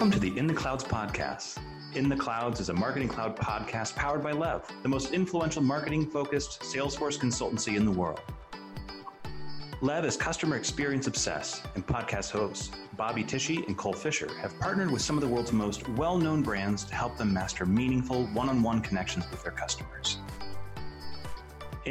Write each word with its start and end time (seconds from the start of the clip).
Welcome 0.00 0.18
to 0.18 0.30
the 0.30 0.38
In 0.38 0.46
the 0.46 0.54
Clouds 0.54 0.82
podcast. 0.82 1.58
In 1.94 2.08
the 2.08 2.16
Clouds 2.16 2.58
is 2.58 2.70
a 2.70 2.72
marketing 2.72 3.06
cloud 3.06 3.36
podcast 3.36 3.94
powered 3.96 4.22
by 4.22 4.32
Lev, 4.32 4.66
the 4.82 4.88
most 4.88 5.12
influential 5.12 5.60
marketing 5.60 6.06
focused 6.06 6.62
Salesforce 6.62 7.18
consultancy 7.18 7.76
in 7.76 7.84
the 7.84 7.90
world. 7.90 8.22
Lev 9.82 10.06
is 10.06 10.16
customer 10.16 10.56
experience 10.56 11.06
obsessed, 11.06 11.66
and 11.74 11.86
podcast 11.86 12.30
hosts 12.30 12.70
Bobby 12.96 13.22
Tichy 13.22 13.66
and 13.66 13.76
Cole 13.76 13.92
Fisher 13.92 14.32
have 14.40 14.58
partnered 14.58 14.90
with 14.90 15.02
some 15.02 15.18
of 15.18 15.20
the 15.20 15.28
world's 15.28 15.52
most 15.52 15.86
well 15.90 16.16
known 16.16 16.40
brands 16.42 16.82
to 16.84 16.94
help 16.94 17.18
them 17.18 17.34
master 17.34 17.66
meaningful 17.66 18.24
one 18.28 18.48
on 18.48 18.62
one 18.62 18.80
connections 18.80 19.30
with 19.30 19.42
their 19.42 19.52
customers. 19.52 20.16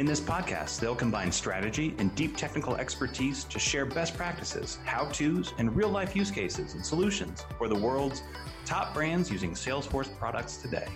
In 0.00 0.06
this 0.06 0.18
podcast, 0.18 0.80
they'll 0.80 0.94
combine 0.94 1.30
strategy 1.30 1.94
and 1.98 2.14
deep 2.14 2.34
technical 2.34 2.74
expertise 2.76 3.44
to 3.44 3.58
share 3.58 3.84
best 3.84 4.16
practices, 4.16 4.78
how 4.86 5.04
to's, 5.10 5.52
and 5.58 5.76
real 5.76 5.90
life 5.90 6.16
use 6.16 6.30
cases 6.30 6.72
and 6.72 6.82
solutions 6.82 7.44
for 7.58 7.68
the 7.68 7.74
world's 7.74 8.22
top 8.64 8.94
brands 8.94 9.30
using 9.30 9.50
Salesforce 9.50 10.08
products 10.16 10.56
today. 10.56 10.88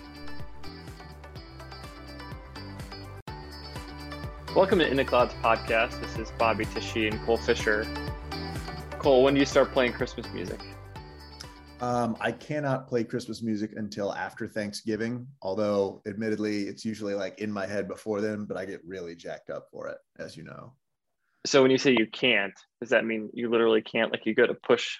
Welcome 4.55 4.79
to 4.79 4.87
In 4.89 4.97
the 4.97 5.05
Clouds 5.05 5.35
podcast. 5.35 6.01
This 6.01 6.17
is 6.17 6.31
Bobby 6.39 6.65
Tichy 6.65 7.07
and 7.07 7.23
Cole 7.27 7.37
Fisher. 7.37 7.87
Cole, 8.97 9.21
when 9.21 9.35
do 9.35 9.39
you 9.39 9.45
start 9.45 9.71
playing 9.71 9.93
Christmas 9.93 10.25
music? 10.33 10.59
Um, 11.81 12.15
I 12.21 12.31
cannot 12.31 12.87
play 12.87 13.03
Christmas 13.03 13.41
music 13.41 13.73
until 13.75 14.13
after 14.13 14.47
Thanksgiving, 14.47 15.27
although 15.41 16.01
admittedly 16.07 16.63
it's 16.63 16.85
usually 16.85 17.13
like 17.13 17.39
in 17.39 17.51
my 17.51 17.65
head 17.65 17.87
before 17.87 18.21
then, 18.21 18.45
but 18.45 18.57
I 18.57 18.65
get 18.65 18.81
really 18.85 19.15
jacked 19.15 19.49
up 19.49 19.67
for 19.71 19.89
it, 19.89 19.97
as 20.17 20.37
you 20.37 20.43
know. 20.43 20.73
So 21.45 21.61
when 21.61 21.71
you 21.71 21.77
say 21.77 21.91
you 21.91 22.07
can't, 22.07 22.53
does 22.79 22.89
that 22.89 23.05
mean 23.05 23.29
you 23.33 23.49
literally 23.49 23.81
can't? 23.81 24.11
Like 24.11 24.25
you 24.25 24.33
go 24.33 24.47
to 24.47 24.53
push 24.53 24.97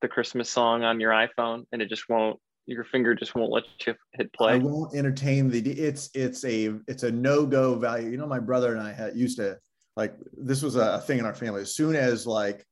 the 0.00 0.08
Christmas 0.08 0.50
song 0.50 0.82
on 0.82 0.98
your 0.98 1.12
iPhone 1.12 1.64
and 1.72 1.80
it 1.80 1.88
just 1.88 2.08
won't 2.08 2.38
your 2.66 2.84
finger 2.84 3.14
just 3.14 3.34
won't 3.34 3.52
let 3.52 3.64
you 3.86 3.94
hit 4.12 4.32
play. 4.32 4.54
I 4.54 4.58
won't 4.58 4.94
entertain 4.94 5.50
the 5.50 5.60
it's 5.60 6.10
it's 6.14 6.44
a 6.44 6.74
it's 6.88 7.02
a 7.02 7.12
no-go 7.12 7.74
value. 7.74 8.10
You 8.10 8.16
know, 8.16 8.26
my 8.26 8.40
brother 8.40 8.72
and 8.72 8.82
I 8.82 8.92
had 8.92 9.16
used 9.16 9.36
to 9.36 9.58
like 9.96 10.14
this 10.36 10.62
was 10.62 10.76
a 10.76 11.00
thing 11.00 11.18
in 11.18 11.26
our 11.26 11.34
family. 11.34 11.60
As 11.62 11.74
soon 11.74 11.94
as 11.94 12.26
like 12.26 12.66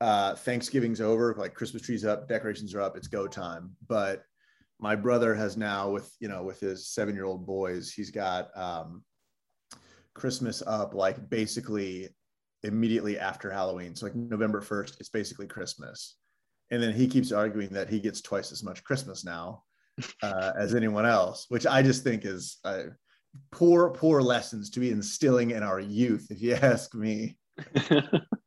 uh, 0.00 0.34
Thanksgiving's 0.34 1.00
over, 1.00 1.34
like 1.36 1.54
Christmas 1.54 1.82
trees 1.82 2.04
up, 2.04 2.28
decorations 2.28 2.74
are 2.74 2.80
up, 2.80 2.96
it's 2.96 3.08
go 3.08 3.26
time. 3.26 3.76
But 3.86 4.22
my 4.78 4.96
brother 4.96 5.34
has 5.34 5.56
now 5.56 5.90
with 5.90 6.10
you 6.20 6.28
know 6.28 6.42
with 6.42 6.60
his 6.60 6.88
seven 6.88 7.14
year 7.14 7.24
old 7.24 7.46
boys, 7.46 7.92
he's 7.92 8.10
got 8.10 8.48
um, 8.56 9.02
Christmas 10.14 10.62
up 10.66 10.94
like 10.94 11.28
basically 11.28 12.08
immediately 12.62 13.18
after 13.18 13.50
Halloween. 13.50 13.94
So 13.94 14.06
like 14.06 14.14
November 14.14 14.60
first, 14.60 14.96
it's 15.00 15.10
basically 15.10 15.46
Christmas, 15.46 16.16
and 16.70 16.82
then 16.82 16.94
he 16.94 17.06
keeps 17.06 17.32
arguing 17.32 17.70
that 17.70 17.90
he 17.90 18.00
gets 18.00 18.22
twice 18.22 18.52
as 18.52 18.62
much 18.62 18.84
Christmas 18.84 19.24
now 19.24 19.64
uh, 20.22 20.52
as 20.58 20.74
anyone 20.74 21.04
else, 21.04 21.44
which 21.50 21.66
I 21.66 21.82
just 21.82 22.02
think 22.02 22.24
is 22.24 22.58
uh, 22.64 22.84
poor 23.52 23.90
poor 23.90 24.22
lessons 24.22 24.70
to 24.70 24.80
be 24.80 24.90
instilling 24.90 25.50
in 25.50 25.62
our 25.62 25.80
youth, 25.80 26.28
if 26.30 26.40
you 26.40 26.54
ask 26.54 26.94
me. 26.94 27.36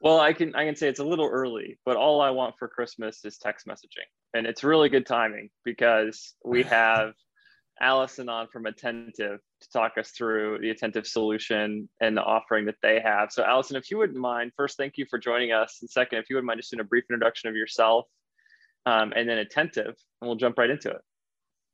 Well, 0.00 0.18
I 0.18 0.32
can 0.32 0.54
I 0.54 0.64
can 0.64 0.76
say 0.76 0.88
it's 0.88 1.00
a 1.00 1.04
little 1.04 1.28
early, 1.28 1.78
but 1.84 1.96
all 1.96 2.20
I 2.22 2.30
want 2.30 2.54
for 2.58 2.68
Christmas 2.68 3.24
is 3.24 3.36
text 3.36 3.66
messaging, 3.66 4.08
and 4.32 4.46
it's 4.46 4.64
really 4.64 4.88
good 4.88 5.06
timing 5.06 5.50
because 5.64 6.34
we 6.44 6.62
have 6.78 7.12
Allison 7.82 8.28
on 8.28 8.48
from 8.48 8.66
Attentive 8.66 9.40
to 9.60 9.70
talk 9.72 9.98
us 9.98 10.10
through 10.10 10.58
the 10.60 10.70
Attentive 10.70 11.06
solution 11.06 11.88
and 12.00 12.16
the 12.16 12.22
offering 12.22 12.66
that 12.66 12.76
they 12.82 13.00
have. 13.00 13.30
So, 13.30 13.44
Allison, 13.44 13.76
if 13.76 13.90
you 13.90 13.98
wouldn't 13.98 14.18
mind, 14.18 14.52
first, 14.56 14.78
thank 14.78 14.96
you 14.96 15.06
for 15.08 15.18
joining 15.18 15.52
us, 15.52 15.78
and 15.82 15.90
second, 15.90 16.18
if 16.18 16.30
you 16.30 16.36
wouldn't 16.36 16.46
mind 16.46 16.60
just 16.60 16.70
doing 16.70 16.80
a 16.80 16.84
brief 16.84 17.04
introduction 17.10 17.50
of 17.50 17.56
yourself, 17.56 18.06
um, 18.86 19.12
and 19.14 19.28
then 19.28 19.38
Attentive, 19.38 19.94
and 20.20 20.28
we'll 20.28 20.36
jump 20.36 20.56
right 20.56 20.70
into 20.70 20.90
it. 20.90 21.00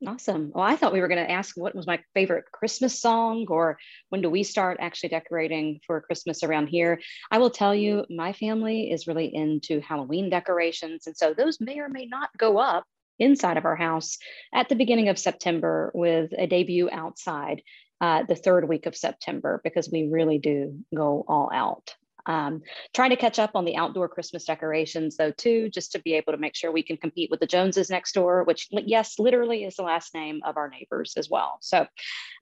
Awesome. 0.04 0.50
Well, 0.54 0.64
I 0.64 0.76
thought 0.76 0.92
we 0.92 1.00
were 1.00 1.08
going 1.08 1.24
to 1.24 1.30
ask 1.30 1.56
what 1.56 1.74
was 1.74 1.86
my 1.86 1.98
favorite 2.12 2.44
Christmas 2.52 3.00
song 3.00 3.46
or 3.48 3.78
when 4.10 4.20
do 4.20 4.28
we 4.28 4.42
start 4.42 4.76
actually 4.78 5.08
decorating 5.08 5.80
for 5.86 6.02
Christmas 6.02 6.42
around 6.42 6.66
here? 6.66 7.00
I 7.30 7.38
will 7.38 7.48
tell 7.48 7.74
you, 7.74 8.04
my 8.10 8.34
family 8.34 8.90
is 8.90 9.06
really 9.06 9.34
into 9.34 9.80
Halloween 9.80 10.28
decorations. 10.28 11.06
And 11.06 11.16
so 11.16 11.32
those 11.32 11.62
may 11.62 11.78
or 11.78 11.88
may 11.88 12.04
not 12.04 12.28
go 12.36 12.58
up 12.58 12.84
inside 13.18 13.56
of 13.56 13.64
our 13.64 13.76
house 13.76 14.18
at 14.52 14.68
the 14.68 14.74
beginning 14.74 15.08
of 15.08 15.18
September 15.18 15.90
with 15.94 16.30
a 16.36 16.46
debut 16.46 16.90
outside 16.92 17.62
uh, 18.02 18.24
the 18.28 18.36
third 18.36 18.68
week 18.68 18.84
of 18.84 18.94
September 18.94 19.62
because 19.64 19.88
we 19.90 20.08
really 20.08 20.38
do 20.38 20.78
go 20.94 21.24
all 21.26 21.48
out 21.54 21.94
um, 22.26 22.62
trying 22.94 23.10
to 23.10 23.16
catch 23.16 23.38
up 23.38 23.52
on 23.54 23.64
the 23.64 23.76
outdoor 23.76 24.08
Christmas 24.08 24.44
decorations, 24.44 25.16
though, 25.16 25.30
too, 25.30 25.68
just 25.70 25.92
to 25.92 25.98
be 26.00 26.14
able 26.14 26.32
to 26.32 26.38
make 26.38 26.54
sure 26.54 26.70
we 26.72 26.82
can 26.82 26.96
compete 26.96 27.30
with 27.30 27.40
the 27.40 27.46
Joneses 27.46 27.90
next 27.90 28.12
door, 28.12 28.44
which, 28.44 28.68
yes, 28.70 29.18
literally 29.18 29.64
is 29.64 29.76
the 29.76 29.82
last 29.82 30.14
name 30.14 30.40
of 30.44 30.56
our 30.56 30.68
neighbors 30.68 31.14
as 31.16 31.30
well. 31.30 31.58
So, 31.60 31.86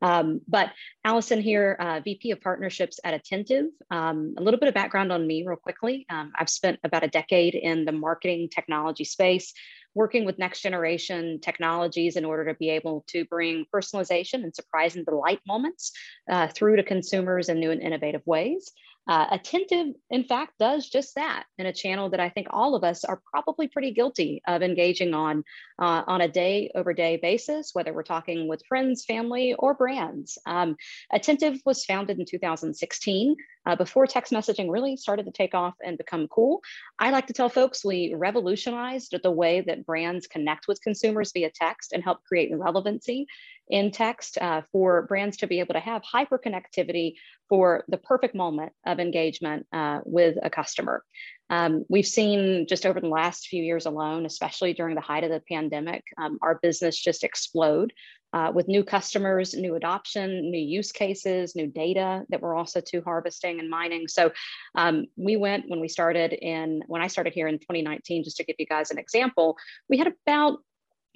um, 0.02 0.40
but 0.48 0.70
Allison 1.04 1.40
here, 1.40 1.76
uh, 1.78 2.00
VP 2.00 2.30
of 2.30 2.40
Partnerships 2.40 2.98
at 3.04 3.14
Attentive. 3.14 3.66
Um, 3.90 4.34
a 4.38 4.42
little 4.42 4.60
bit 4.60 4.68
of 4.68 4.74
background 4.74 5.12
on 5.12 5.26
me, 5.26 5.44
real 5.46 5.56
quickly. 5.56 6.06
Um, 6.10 6.32
I've 6.38 6.50
spent 6.50 6.78
about 6.84 7.04
a 7.04 7.08
decade 7.08 7.54
in 7.54 7.84
the 7.84 7.92
marketing 7.92 8.48
technology 8.48 9.04
space 9.04 9.52
working 9.94 10.24
with 10.24 10.38
next 10.38 10.60
generation 10.60 11.38
technologies 11.40 12.16
in 12.16 12.24
order 12.24 12.52
to 12.52 12.58
be 12.58 12.68
able 12.70 13.04
to 13.06 13.24
bring 13.26 13.64
personalization 13.72 14.42
and 14.42 14.54
surprise 14.54 14.96
and 14.96 15.06
delight 15.06 15.40
moments 15.46 15.92
uh, 16.30 16.48
through 16.48 16.76
to 16.76 16.82
consumers 16.82 17.48
in 17.48 17.60
new 17.60 17.70
and 17.70 17.80
innovative 17.80 18.22
ways. 18.26 18.72
Uh, 19.06 19.26
attentive, 19.30 19.94
in 20.10 20.24
fact, 20.24 20.52
does 20.58 20.88
just 20.88 21.14
that 21.16 21.44
in 21.58 21.66
a 21.66 21.72
channel 21.72 22.10
that 22.10 22.20
I 22.20 22.30
think 22.30 22.48
all 22.50 22.74
of 22.74 22.84
us 22.84 23.04
are 23.04 23.20
probably 23.30 23.68
pretty 23.68 23.92
guilty 23.92 24.42
of 24.46 24.62
engaging 24.62 25.12
on 25.12 25.44
uh, 25.78 26.02
on 26.06 26.20
a 26.20 26.28
day 26.28 26.70
over 26.74 26.94
day 26.94 27.16
basis, 27.16 27.70
whether 27.74 27.92
we're 27.92 28.02
talking 28.02 28.48
with 28.48 28.64
friends, 28.66 29.04
family, 29.04 29.54
or 29.58 29.74
brands. 29.74 30.38
Um, 30.46 30.76
Attentive 31.12 31.60
was 31.66 31.84
founded 31.84 32.18
in 32.18 32.24
2016 32.24 33.36
uh, 33.66 33.76
before 33.76 34.06
text 34.06 34.32
messaging 34.32 34.70
really 34.70 34.96
started 34.96 35.26
to 35.26 35.32
take 35.32 35.54
off 35.54 35.74
and 35.84 35.98
become 35.98 36.28
cool. 36.28 36.60
I 36.98 37.10
like 37.10 37.26
to 37.28 37.32
tell 37.32 37.48
folks 37.48 37.84
we 37.84 38.14
revolutionized 38.14 39.14
the 39.22 39.30
way 39.30 39.62
that 39.62 39.86
brands 39.86 40.26
connect 40.26 40.66
with 40.68 40.82
consumers 40.82 41.32
via 41.32 41.50
text 41.50 41.92
and 41.92 42.02
help 42.02 42.22
create 42.24 42.52
relevancy 42.54 43.26
in 43.68 43.90
text 43.90 44.38
uh, 44.38 44.62
for 44.72 45.02
brands 45.02 45.38
to 45.38 45.46
be 45.46 45.60
able 45.60 45.74
to 45.74 45.80
have 45.80 46.02
hyper 46.02 46.38
connectivity 46.38 47.14
for 47.48 47.84
the 47.88 47.98
perfect 47.98 48.34
moment 48.34 48.72
of 48.86 49.00
engagement 49.00 49.66
uh, 49.72 50.00
with 50.04 50.36
a 50.42 50.50
customer. 50.50 51.02
Um, 51.50 51.84
we've 51.88 52.06
seen 52.06 52.66
just 52.68 52.86
over 52.86 53.00
the 53.00 53.08
last 53.08 53.48
few 53.48 53.62
years 53.62 53.86
alone, 53.86 54.26
especially 54.26 54.72
during 54.72 54.94
the 54.94 55.00
height 55.00 55.24
of 55.24 55.30
the 55.30 55.42
pandemic, 55.48 56.02
um, 56.18 56.38
our 56.42 56.58
business 56.62 56.98
just 56.98 57.24
explode 57.24 57.92
uh, 58.34 58.50
with 58.52 58.66
new 58.66 58.82
customers, 58.82 59.54
new 59.54 59.76
adoption, 59.76 60.50
new 60.50 60.58
use 60.58 60.90
cases, 60.90 61.54
new 61.54 61.68
data 61.68 62.24
that 62.30 62.40
we're 62.40 62.54
also 62.54 62.80
to 62.80 63.00
harvesting 63.02 63.60
and 63.60 63.70
mining. 63.70 64.08
So 64.08 64.32
um, 64.74 65.06
we 65.16 65.36
went 65.36 65.68
when 65.68 65.80
we 65.80 65.88
started 65.88 66.32
in, 66.32 66.82
when 66.88 67.00
I 67.00 67.06
started 67.06 67.32
here 67.32 67.46
in 67.46 67.60
2019, 67.60 68.24
just 68.24 68.36
to 68.38 68.44
give 68.44 68.56
you 68.58 68.66
guys 68.66 68.90
an 68.90 68.98
example, 68.98 69.56
we 69.88 69.98
had 69.98 70.12
about 70.26 70.58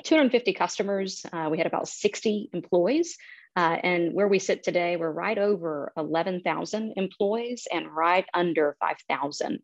250 0.04 0.52
customers. 0.54 1.24
Uh, 1.32 1.48
we 1.50 1.58
had 1.58 1.66
about 1.66 1.88
60 1.88 2.50
employees. 2.52 3.16
Uh, 3.56 3.76
and 3.82 4.14
where 4.14 4.28
we 4.28 4.38
sit 4.38 4.62
today, 4.62 4.96
we're 4.96 5.10
right 5.10 5.38
over 5.38 5.92
11,000 5.96 6.92
employees 6.96 7.66
and 7.72 7.90
right 7.90 8.24
under 8.32 8.76
5,000 8.78 9.60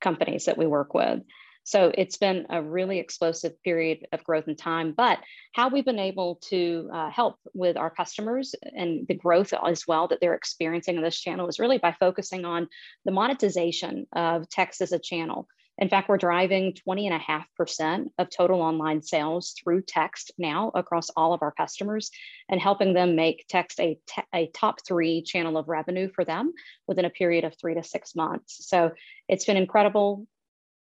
companies 0.00 0.46
that 0.46 0.58
we 0.58 0.66
work 0.66 0.94
with. 0.94 1.20
So 1.64 1.90
it's 1.96 2.18
been 2.18 2.46
a 2.50 2.62
really 2.62 2.98
explosive 2.98 3.60
period 3.62 4.06
of 4.12 4.22
growth 4.22 4.48
and 4.48 4.58
time. 4.58 4.92
But 4.96 5.18
how 5.54 5.68
we've 5.68 5.84
been 5.84 5.98
able 5.98 6.36
to 6.50 6.90
uh, 6.92 7.10
help 7.10 7.36
with 7.54 7.78
our 7.78 7.88
customers 7.88 8.54
and 8.62 9.06
the 9.08 9.14
growth 9.14 9.54
as 9.54 9.86
well 9.88 10.08
that 10.08 10.20
they're 10.20 10.34
experiencing 10.34 10.96
in 10.96 11.02
this 11.02 11.18
channel 11.18 11.48
is 11.48 11.58
really 11.58 11.78
by 11.78 11.92
focusing 11.98 12.44
on 12.44 12.68
the 13.06 13.12
monetization 13.12 14.06
of 14.12 14.48
text 14.50 14.82
as 14.82 14.92
a 14.92 14.98
channel. 14.98 15.48
In 15.78 15.88
fact, 15.88 16.08
we're 16.08 16.18
driving 16.18 16.72
20.5% 16.86 18.06
of 18.18 18.30
total 18.30 18.62
online 18.62 19.02
sales 19.02 19.54
through 19.58 19.82
text 19.82 20.30
now 20.38 20.70
across 20.74 21.10
all 21.10 21.32
of 21.32 21.42
our 21.42 21.52
customers 21.52 22.10
and 22.48 22.60
helping 22.60 22.94
them 22.94 23.16
make 23.16 23.46
text 23.48 23.80
a, 23.80 23.98
a 24.32 24.46
top 24.54 24.86
three 24.86 25.22
channel 25.22 25.56
of 25.56 25.68
revenue 25.68 26.08
for 26.14 26.24
them 26.24 26.52
within 26.86 27.04
a 27.04 27.10
period 27.10 27.44
of 27.44 27.56
three 27.58 27.74
to 27.74 27.82
six 27.82 28.14
months. 28.14 28.68
So 28.68 28.92
it's 29.28 29.44
been 29.44 29.56
incredible. 29.56 30.26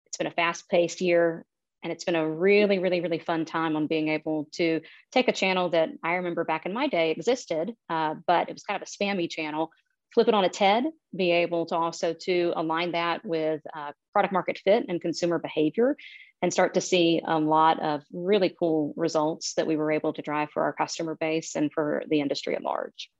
It's 0.06 0.16
been 0.16 0.26
a 0.26 0.32
fast 0.32 0.68
paced 0.70 1.00
year. 1.02 1.44
And 1.82 1.92
it's 1.92 2.04
been 2.04 2.16
a 2.16 2.28
really, 2.28 2.80
really, 2.80 3.00
really 3.00 3.20
fun 3.20 3.44
time 3.44 3.76
on 3.76 3.86
being 3.86 4.08
able 4.08 4.48
to 4.54 4.80
take 5.12 5.28
a 5.28 5.32
channel 5.32 5.68
that 5.70 5.90
I 6.02 6.14
remember 6.14 6.44
back 6.44 6.66
in 6.66 6.72
my 6.72 6.88
day 6.88 7.12
existed, 7.12 7.72
uh, 7.88 8.16
but 8.26 8.48
it 8.48 8.52
was 8.52 8.64
kind 8.64 8.82
of 8.82 8.88
a 8.88 8.90
spammy 8.90 9.30
channel 9.30 9.70
flip 10.14 10.28
it 10.28 10.34
on 10.34 10.44
its 10.44 10.58
head, 10.58 10.84
be 11.14 11.30
able 11.30 11.66
to 11.66 11.76
also 11.76 12.14
to 12.14 12.52
align 12.56 12.92
that 12.92 13.24
with 13.24 13.60
uh, 13.76 13.92
product 14.12 14.32
market 14.32 14.58
fit 14.64 14.84
and 14.88 15.00
consumer 15.00 15.38
behavior 15.38 15.96
and 16.40 16.52
start 16.52 16.74
to 16.74 16.80
see 16.80 17.20
a 17.26 17.38
lot 17.38 17.80
of 17.82 18.02
really 18.12 18.54
cool 18.58 18.94
results 18.96 19.54
that 19.54 19.66
we 19.66 19.76
were 19.76 19.90
able 19.90 20.12
to 20.12 20.22
drive 20.22 20.50
for 20.50 20.62
our 20.62 20.72
customer 20.72 21.16
base 21.20 21.56
and 21.56 21.72
for 21.72 22.02
the 22.08 22.20
industry 22.20 22.54
at 22.54 22.62
large. 22.62 23.10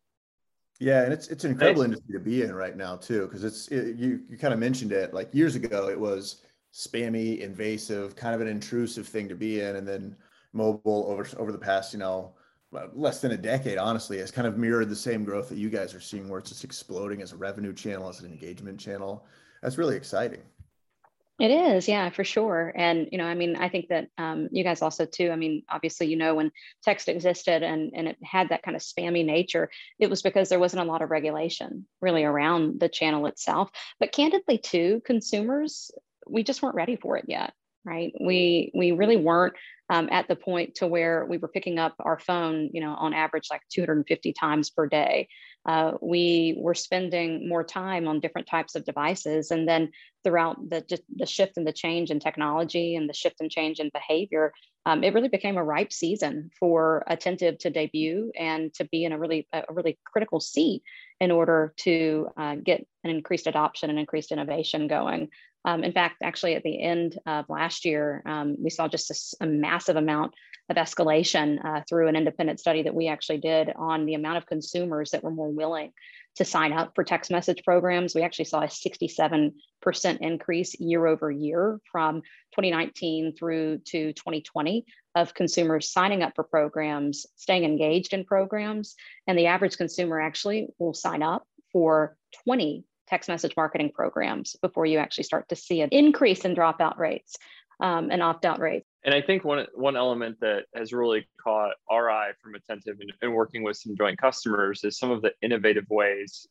Yeah, 0.81 1.03
and 1.03 1.13
it's 1.13 1.27
it's 1.27 1.43
an 1.43 1.51
incredible 1.51 1.83
industry 1.83 2.13
to 2.13 2.21
be 2.21 2.43
in 2.43 2.55
right 2.55 2.77
now 2.77 2.97
too, 2.97 3.23
because 3.27 3.43
it's 3.43 3.67
it, 3.69 3.97
you 3.97 4.21
you 4.29 4.39
kind 4.39 4.55
of 4.55 4.61
mentioned 4.61 4.93
it 4.93 5.13
like 5.13 5.35
years 5.35 5.57
ago 5.57 5.89
it 5.89 5.99
was 5.99 6.43
spammy, 6.73 7.41
invasive, 7.41 8.15
kind 8.15 8.35
of 8.35 8.41
an 8.41 8.47
intrusive 8.47 9.09
thing 9.09 9.29
to 9.29 9.35
be 9.35 9.61
in. 9.61 9.77
And 9.77 9.89
then 9.89 10.17
mobile 10.53 11.07
over 11.09 11.27
over 11.37 11.51
the 11.51 11.59
past, 11.59 11.93
you 11.93 11.99
know, 11.99 12.35
less 12.95 13.21
than 13.21 13.33
a 13.33 13.37
decade, 13.37 13.79
honestly, 13.79 14.19
has 14.19 14.31
kind 14.31 14.47
of 14.47 14.59
mirrored 14.59 14.89
the 14.89 14.97
same 14.97 15.25
growth 15.25 15.49
that 15.49 15.59
you 15.59 15.71
guys 15.71 15.95
are 15.95 16.01
seeing, 16.01 16.29
where 16.29 16.39
it's 16.39 16.51
just 16.51 16.65
exploding 16.65 17.23
as 17.23 17.33
a 17.33 17.37
revenue 17.37 17.73
channel, 17.73 18.09
as 18.09 18.21
an 18.21 18.27
engagement 18.27 18.79
channel. 18.79 19.27
That's 19.63 19.79
really 19.79 19.97
exciting. 19.97 20.43
It 21.41 21.53
is, 21.53 21.87
yeah, 21.87 22.11
for 22.11 22.25
sure. 22.25 22.73
And 22.75 23.09
you 23.13 23.19
know, 23.19 23.25
I 23.25 23.35
mean, 23.35 23.55
I 23.55 23.69
think 23.69 23.89
that 23.89 24.09
um, 24.19 24.49
you 24.51 24.65
guys 24.65 24.83
also 24.83 25.07
too. 25.07 25.31
I 25.31 25.37
mean, 25.37 25.63
obviously, 25.69 26.09
you 26.09 26.17
know, 26.17 26.35
when 26.35 26.51
text 26.83 27.09
existed 27.09 27.63
and 27.63 27.93
and 27.95 28.09
it 28.09 28.17
had 28.25 28.49
that 28.49 28.65
kind 28.65 28.77
of 28.77 28.83
spammy 28.83 29.25
nature, 29.25 29.71
it 30.01 30.11
was 30.11 30.21
because 30.21 30.49
there 30.49 30.59
wasn't 30.59 30.83
a 30.83 30.91
lot 30.91 31.01
of 31.01 31.11
regulation 31.11 31.87
really 32.01 32.25
around 32.25 32.81
the 32.81 32.89
channel 32.89 33.27
itself. 33.27 33.71
But 34.01 34.13
candidly, 34.13 34.59
too, 34.59 35.01
consumers 35.05 35.93
we 36.29 36.43
just 36.43 36.63
weren't 36.63 36.75
ready 36.75 36.97
for 36.97 37.17
it 37.17 37.25
yet 37.29 37.53
right 37.85 38.13
we 38.21 38.71
we 38.75 38.93
really 38.93 39.17
weren't 39.17 39.55
um, 39.91 40.09
at 40.11 40.29
the 40.29 40.37
point 40.37 40.77
to 40.77 40.87
where 40.87 41.25
we 41.27 41.39
were 41.39 41.49
picking 41.49 41.79
up 41.79 41.95
our 42.01 42.19
phone 42.19 42.71
you 42.73 42.81
know 42.81 42.95
on 42.95 43.15
average 43.15 43.49
like 43.51 43.63
250 43.71 44.33
times 44.33 44.71
per 44.71 44.87
day. 44.87 45.29
Uh, 45.67 45.93
we 46.01 46.57
were 46.59 46.75
spending 46.75 47.49
more 47.49 47.65
time 47.65 48.09
on 48.09 48.21
different 48.21 48.47
types 48.47 48.75
of 48.75 48.85
devices. 48.85 49.51
And 49.51 49.69
then 49.69 49.91
throughout 50.25 50.57
the 50.69 51.01
the 51.17 51.27
shift 51.27 51.57
and 51.57 51.67
the 51.67 51.73
change 51.73 52.11
in 52.11 52.21
technology 52.21 52.97
and 52.97 53.09
the 53.09 53.15
shift 53.15 53.37
and 53.41 53.51
change 53.51 53.81
in 53.81 53.91
behavior 53.93 54.53
um, 54.89 55.05
it 55.05 55.13
really 55.13 55.29
became 55.29 55.59
a 55.59 55.65
ripe 55.65 55.93
season 55.93 56.51
for 56.59 57.05
attentive 57.09 57.59
to 57.59 57.69
debut 57.69 58.33
and 58.39 58.73
to 58.73 58.85
be 58.85 59.05
in 59.05 59.13
a 59.13 59.19
really 59.19 59.47
a 59.53 59.65
really 59.69 59.99
critical 60.05 60.41
seat 60.41 60.83
in 61.21 61.31
order 61.31 61.75
to 61.77 62.29
uh, 62.39 62.55
get 62.55 62.87
an 63.05 63.11
increased 63.11 63.47
adoption 63.47 63.91
and 63.91 63.99
increased 63.99 64.33
innovation 64.33 64.89
going 64.89 65.29
um, 65.65 65.85
in 65.85 65.93
fact, 65.93 66.17
actually, 66.23 66.55
at 66.55 66.63
the 66.63 66.81
end 66.81 67.19
of 67.27 67.49
last 67.49 67.85
year, 67.85 68.23
um, 68.27 68.57
we 68.59 68.71
saw 68.71 68.89
just 68.89 69.11
a, 69.11 69.45
a, 69.45 69.47
massive 69.47 69.97
amount 69.97 70.35
of 70.71 70.77
escalation 70.77 71.65
uh, 71.65 71.83
through 71.89 72.09
an 72.09 72.17
independent 72.17 72.61
study 72.61 72.83
that 72.83 72.95
we 72.95 73.09
actually 73.09 73.39
did 73.39 73.71
on 73.77 74.07
the 74.07 74.15
amount 74.15 74.39
of 74.39 74.47
consumers 74.47 75.11
that 75.11 75.25
were 75.25 75.31
more 75.31 75.51
willing 75.51 75.93
to 76.37 76.45
sign 76.45 76.73
up 76.73 76.93
for 76.95 77.03
text 77.03 77.31
message 77.31 77.65
programs. 77.65 78.15
We 78.15 78.23
actually 78.23 78.45
saw 78.45 78.61
a 78.61 78.69
67% 78.69 79.53
increase 80.21 80.79
year 80.79 81.07
over 81.07 81.31
year 81.31 81.81
from 81.91 82.23
2019 82.53 83.35
through 83.37 83.79
to 83.87 84.13
2020 84.13 84.87
of 85.17 85.35
consumers 85.35 85.91
signing 85.91 86.23
up 86.23 86.35
for 86.37 86.45
programs, 86.45 87.27
staying 87.35 87.65
engaged 87.65 88.13
in 88.13 88.25
programs. 88.25 88.95
And 89.27 89.37
the 89.37 89.47
average 89.47 89.77
consumer 89.77 90.21
actually 90.21 90.69
will 90.79 90.95
sign 90.95 91.23
up 91.23 91.45
for 91.73 92.17
20 92.45 92.85
text 93.09 93.29
message 93.29 93.55
marketing 93.57 93.91
programs 93.95 94.57
before 94.61 94.87
you 94.87 94.99
actually 94.99 95.25
start 95.25 95.49
to 95.49 95.57
see 95.57 95.81
an 95.81 95.89
increase 95.91 96.45
in 96.45 96.55
dropout 96.55 96.99
rates 96.99 97.37
um, 97.81 98.11
and 98.11 98.23
opt 98.23 98.45
out 98.45 98.61
rates. 98.61 98.87
And 99.05 99.15
I 99.15 99.23
think 99.23 99.45
one 99.45 99.67
one 99.75 99.97
element 99.97 100.39
that 100.41 100.65
has 100.75 100.93
really 100.93 101.29
caught 101.43 101.75
our 101.89 102.11
eye 102.11 102.33
from 102.43 102.55
Attentive 102.55 102.97
and, 103.01 103.13
and 103.23 103.33
working 103.33 103.63
with 103.63 103.77
some 103.77 103.97
joint 103.97 104.19
customers 104.19 104.83
is 104.85 104.99
some 104.99 105.11
of 105.11 105.23
the 105.23 105.33
innovative 105.43 105.87
ways 105.89 106.47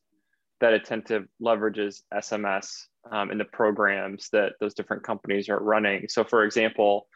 that 0.60 0.74
Attentive 0.74 1.28
leverages 1.42 2.02
SMS 2.14 2.86
um, 3.12 3.32
in 3.32 3.38
the 3.38 3.46
programs 3.46 4.30
that 4.32 4.54
those 4.60 4.74
different 4.74 5.04
companies 5.04 5.50
are 5.50 5.60
running. 5.60 6.08
So, 6.10 6.24
for 6.24 6.44
example, 6.44 7.08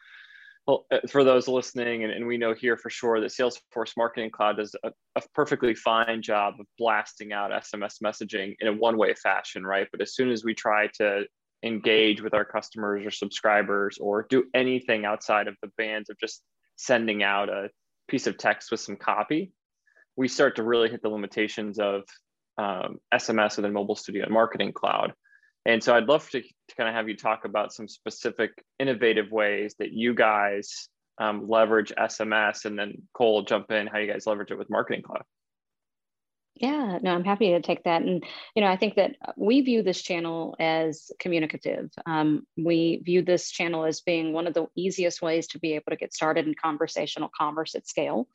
well, 0.66 0.86
uh, 0.92 0.98
for 1.08 1.24
those 1.24 1.48
listening, 1.48 2.04
and, 2.04 2.12
and, 2.12 2.26
we 2.26 2.38
know 2.38 2.54
here 2.54 2.76
for 2.76 2.88
sure 2.88 3.20
that 3.20 3.30
Salesforce 3.30 3.96
Marketing 3.96 4.30
Cloud 4.30 4.58
does 4.58 4.76
a, 4.84 4.92
a, 5.16 5.22
perfectly 5.34 5.74
fine 5.74 6.22
job 6.22 6.54
of 6.60 6.66
blasting 6.78 7.32
out 7.32 7.50
SMS 7.50 8.00
messaging 8.02 8.54
in 8.60 8.68
a 8.68 8.72
one 8.72 8.96
way 8.96 9.12
fashion, 9.14 9.64
right? 9.66 9.88
But 9.90 10.00
as 10.00 10.14
soon 10.14 10.30
as 10.30 10.44
we 10.44 10.54
try 10.54 10.86
to 10.98 11.24
engage 11.64 12.22
with 12.22 12.34
our 12.34 12.44
customers 12.44 13.04
or 13.04 13.10
subscribers 13.10 13.98
or 14.00 14.26
do 14.28 14.44
anything 14.54 15.04
outside 15.04 15.48
of 15.48 15.56
the 15.62 15.70
bands 15.78 16.10
of 16.10 16.18
just 16.18 16.42
sending 16.76 17.22
out 17.22 17.48
a 17.48 17.68
piece 18.08 18.26
of 18.26 18.38
text 18.38 18.70
with 18.70 18.80
some 18.80 18.96
copy, 18.96 19.52
we 20.16 20.28
start 20.28 20.56
to 20.56 20.62
really 20.62 20.88
hit 20.88 21.02
the 21.02 21.08
limitations 21.08 21.78
of 21.80 22.02
um, 22.58 22.98
SMS 23.12 23.56
within 23.56 23.72
Mobile 23.72 23.96
Studio 23.96 24.24
and 24.24 24.32
Marketing 24.32 24.72
Cloud. 24.72 25.12
And 25.64 25.82
so 25.82 25.94
I'd 25.94 26.08
love 26.08 26.28
to, 26.30 26.40
to 26.42 26.74
kind 26.76 26.88
of 26.88 26.94
have 26.94 27.08
you 27.08 27.16
talk 27.16 27.44
about 27.44 27.72
some 27.72 27.86
specific 27.86 28.50
innovative 28.78 29.30
ways 29.30 29.74
that 29.78 29.92
you 29.92 30.14
guys 30.14 30.88
um, 31.18 31.48
leverage 31.48 31.92
SMS 31.96 32.64
and 32.64 32.78
then 32.78 33.02
Cole 33.12 33.42
jump 33.42 33.70
in 33.70 33.86
how 33.86 33.98
you 33.98 34.10
guys 34.10 34.26
leverage 34.26 34.50
it 34.50 34.58
with 34.58 34.70
Marketing 34.70 35.02
Cloud. 35.02 35.22
Yeah, 36.54 36.98
no, 37.02 37.14
I'm 37.14 37.24
happy 37.24 37.50
to 37.50 37.62
take 37.62 37.84
that. 37.84 38.02
And, 38.02 38.22
you 38.54 38.62
know, 38.62 38.68
I 38.68 38.76
think 38.76 38.96
that 38.96 39.16
we 39.36 39.62
view 39.62 39.82
this 39.82 40.02
channel 40.02 40.54
as 40.60 41.10
communicative. 41.18 41.90
Um, 42.04 42.46
we 42.56 43.00
view 43.04 43.22
this 43.22 43.50
channel 43.50 43.84
as 43.84 44.02
being 44.02 44.32
one 44.32 44.46
of 44.46 44.54
the 44.54 44.66
easiest 44.76 45.22
ways 45.22 45.48
to 45.48 45.58
be 45.58 45.72
able 45.72 45.90
to 45.90 45.96
get 45.96 46.12
started 46.12 46.46
in 46.46 46.54
conversational 46.54 47.30
commerce 47.36 47.74
at 47.74 47.88
scale. 47.88 48.28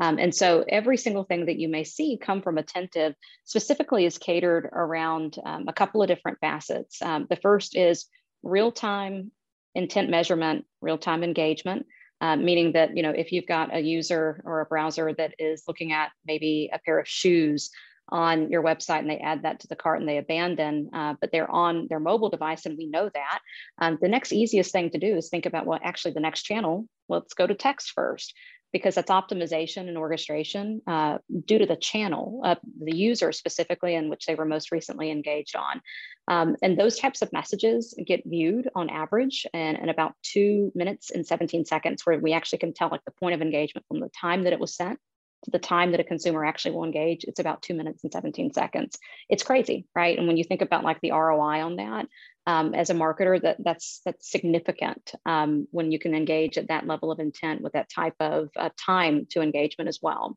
Um, 0.00 0.18
and 0.18 0.34
so 0.34 0.64
every 0.68 0.96
single 0.96 1.24
thing 1.24 1.46
that 1.46 1.58
you 1.58 1.68
may 1.68 1.84
see 1.84 2.18
come 2.20 2.42
from 2.42 2.58
Attentive 2.58 3.14
specifically 3.44 4.06
is 4.06 4.18
catered 4.18 4.68
around 4.72 5.36
um, 5.44 5.66
a 5.68 5.72
couple 5.72 6.00
of 6.00 6.08
different 6.08 6.38
facets. 6.40 7.02
Um, 7.02 7.26
the 7.28 7.36
first 7.36 7.76
is 7.76 8.06
real 8.42 8.72
time 8.72 9.32
intent 9.74 10.10
measurement, 10.10 10.64
real 10.80 10.98
time 10.98 11.24
engagement. 11.24 11.86
Uh, 12.24 12.36
meaning 12.36 12.72
that 12.72 12.96
you 12.96 13.02
know 13.02 13.10
if 13.10 13.32
you've 13.32 13.46
got 13.46 13.76
a 13.76 13.80
user 13.80 14.40
or 14.46 14.62
a 14.62 14.64
browser 14.64 15.12
that 15.12 15.34
is 15.38 15.64
looking 15.68 15.92
at 15.92 16.10
maybe 16.24 16.70
a 16.72 16.78
pair 16.78 16.98
of 16.98 17.06
shoes 17.06 17.70
on 18.08 18.50
your 18.50 18.62
website 18.62 19.00
and 19.00 19.10
they 19.10 19.18
add 19.18 19.42
that 19.42 19.60
to 19.60 19.68
the 19.68 19.76
cart 19.76 20.00
and 20.00 20.08
they 20.08 20.16
abandon, 20.16 20.88
uh, 20.94 21.14
but 21.20 21.30
they're 21.32 21.50
on 21.50 21.86
their 21.88 22.00
mobile 22.00 22.30
device 22.30 22.64
and 22.64 22.78
we 22.78 22.86
know 22.86 23.10
that. 23.12 23.40
Um, 23.78 23.98
the 24.00 24.08
next 24.08 24.32
easiest 24.32 24.72
thing 24.72 24.88
to 24.90 24.98
do 24.98 25.16
is 25.16 25.28
think 25.28 25.44
about 25.44 25.66
well, 25.66 25.78
actually, 25.82 26.14
the 26.14 26.20
next 26.20 26.44
channel, 26.44 26.86
let's 27.10 27.34
go 27.34 27.46
to 27.46 27.54
text 27.54 27.92
first 27.94 28.32
because 28.74 28.96
that's 28.96 29.10
optimization 29.10 29.86
and 29.88 29.96
orchestration 29.96 30.82
uh, 30.88 31.18
due 31.46 31.58
to 31.58 31.64
the 31.64 31.76
channel, 31.76 32.40
uh, 32.44 32.56
the 32.82 32.94
user 32.94 33.30
specifically, 33.30 33.94
in 33.94 34.08
which 34.08 34.26
they 34.26 34.34
were 34.34 34.44
most 34.44 34.72
recently 34.72 35.12
engaged 35.12 35.54
on. 35.54 35.80
Um, 36.26 36.56
and 36.60 36.76
those 36.76 36.98
types 36.98 37.22
of 37.22 37.32
messages 37.32 37.94
get 38.04 38.24
viewed 38.26 38.68
on 38.74 38.90
average 38.90 39.46
in, 39.54 39.76
in 39.76 39.90
about 39.90 40.14
two 40.24 40.72
minutes 40.74 41.12
and 41.12 41.24
17 41.24 41.64
seconds, 41.64 42.04
where 42.04 42.18
we 42.18 42.32
actually 42.32 42.58
can 42.58 42.74
tell 42.74 42.88
like 42.90 43.04
the 43.04 43.12
point 43.12 43.36
of 43.36 43.42
engagement 43.42 43.86
from 43.86 44.00
the 44.00 44.08
time 44.08 44.42
that 44.42 44.52
it 44.52 44.58
was 44.58 44.74
sent 44.74 44.98
the 45.50 45.58
time 45.58 45.90
that 45.90 46.00
a 46.00 46.04
consumer 46.04 46.44
actually 46.44 46.72
will 46.72 46.84
engage, 46.84 47.24
it's 47.24 47.40
about 47.40 47.62
two 47.62 47.74
minutes 47.74 48.02
and 48.02 48.12
17 48.12 48.52
seconds. 48.52 48.98
It's 49.28 49.42
crazy, 49.42 49.86
right? 49.94 50.16
And 50.16 50.26
when 50.26 50.36
you 50.36 50.44
think 50.44 50.62
about 50.62 50.84
like 50.84 51.00
the 51.00 51.12
ROI 51.12 51.62
on 51.62 51.76
that, 51.76 52.06
um, 52.46 52.74
as 52.74 52.90
a 52.90 52.94
marketer 52.94 53.40
that 53.40 53.56
that's 53.64 54.00
that's 54.04 54.30
significant 54.30 55.14
um, 55.24 55.66
when 55.70 55.90
you 55.92 55.98
can 55.98 56.14
engage 56.14 56.58
at 56.58 56.68
that 56.68 56.86
level 56.86 57.10
of 57.10 57.18
intent 57.18 57.62
with 57.62 57.72
that 57.72 57.88
type 57.88 58.16
of 58.20 58.50
uh, 58.56 58.70
time 58.76 59.26
to 59.30 59.40
engagement 59.40 59.88
as 59.88 60.00
well. 60.02 60.36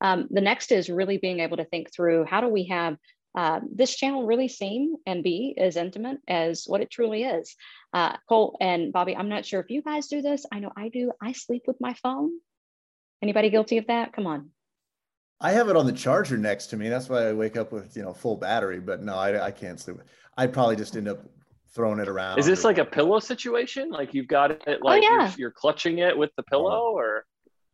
Um, 0.00 0.26
the 0.30 0.40
next 0.40 0.72
is 0.72 0.90
really 0.90 1.18
being 1.18 1.40
able 1.40 1.56
to 1.58 1.64
think 1.64 1.94
through 1.94 2.24
how 2.24 2.40
do 2.40 2.48
we 2.48 2.64
have 2.66 2.96
uh, 3.36 3.60
this 3.72 3.96
channel 3.96 4.26
really 4.26 4.48
seem 4.48 4.94
and 5.06 5.24
be 5.24 5.54
as 5.58 5.76
intimate 5.76 6.18
as 6.28 6.64
what 6.66 6.80
it 6.80 6.90
truly 6.90 7.24
is. 7.24 7.54
Uh, 7.92 8.16
cole 8.28 8.56
and 8.60 8.92
bobby 8.92 9.16
i'm 9.16 9.28
not 9.28 9.46
sure 9.46 9.60
if 9.60 9.70
you 9.70 9.82
guys 9.82 10.08
do 10.08 10.22
this. 10.22 10.44
I 10.50 10.58
know 10.58 10.72
i 10.76 10.88
do. 10.88 11.12
I 11.22 11.32
sleep 11.32 11.62
with 11.66 11.80
my 11.80 11.94
phone 11.94 12.32
anybody 13.24 13.48
guilty 13.48 13.78
of 13.78 13.86
that 13.86 14.12
come 14.12 14.26
on 14.26 14.50
I 15.40 15.52
have 15.52 15.68
it 15.68 15.76
on 15.76 15.84
the 15.84 15.92
charger 15.92 16.38
next 16.38 16.68
to 16.68 16.76
me. 16.76 16.88
That's 16.88 17.08
why 17.08 17.28
I 17.28 17.32
wake 17.32 17.56
up 17.56 17.70
with 17.70 17.96
you 17.96 18.02
know 18.02 18.14
full 18.14 18.36
battery. 18.36 18.80
But 18.80 19.02
no, 19.02 19.14
I, 19.14 19.46
I 19.46 19.50
can't 19.50 19.78
sleep. 19.78 19.98
I'd 20.38 20.52
probably 20.54 20.76
just 20.76 20.96
end 20.96 21.08
up 21.08 21.18
throwing 21.74 21.98
it 21.98 22.08
around. 22.08 22.38
Is 22.38 22.46
this 22.46 22.64
like 22.64 22.78
a 22.78 22.84
pillow 22.84 23.18
situation? 23.18 23.90
Like 23.90 24.14
you've 24.14 24.28
got 24.28 24.52
it 24.52 24.62
oh, 24.66 24.76
like 24.80 25.02
oh, 25.02 25.06
yeah. 25.06 25.28
you're, 25.28 25.38
you're, 25.38 25.50
clutching 25.50 25.98
it 25.98 26.16
with 26.16 26.30
the 26.36 26.44
pillow 26.44 26.70
uh-huh. 26.70 26.98
or 26.98 27.26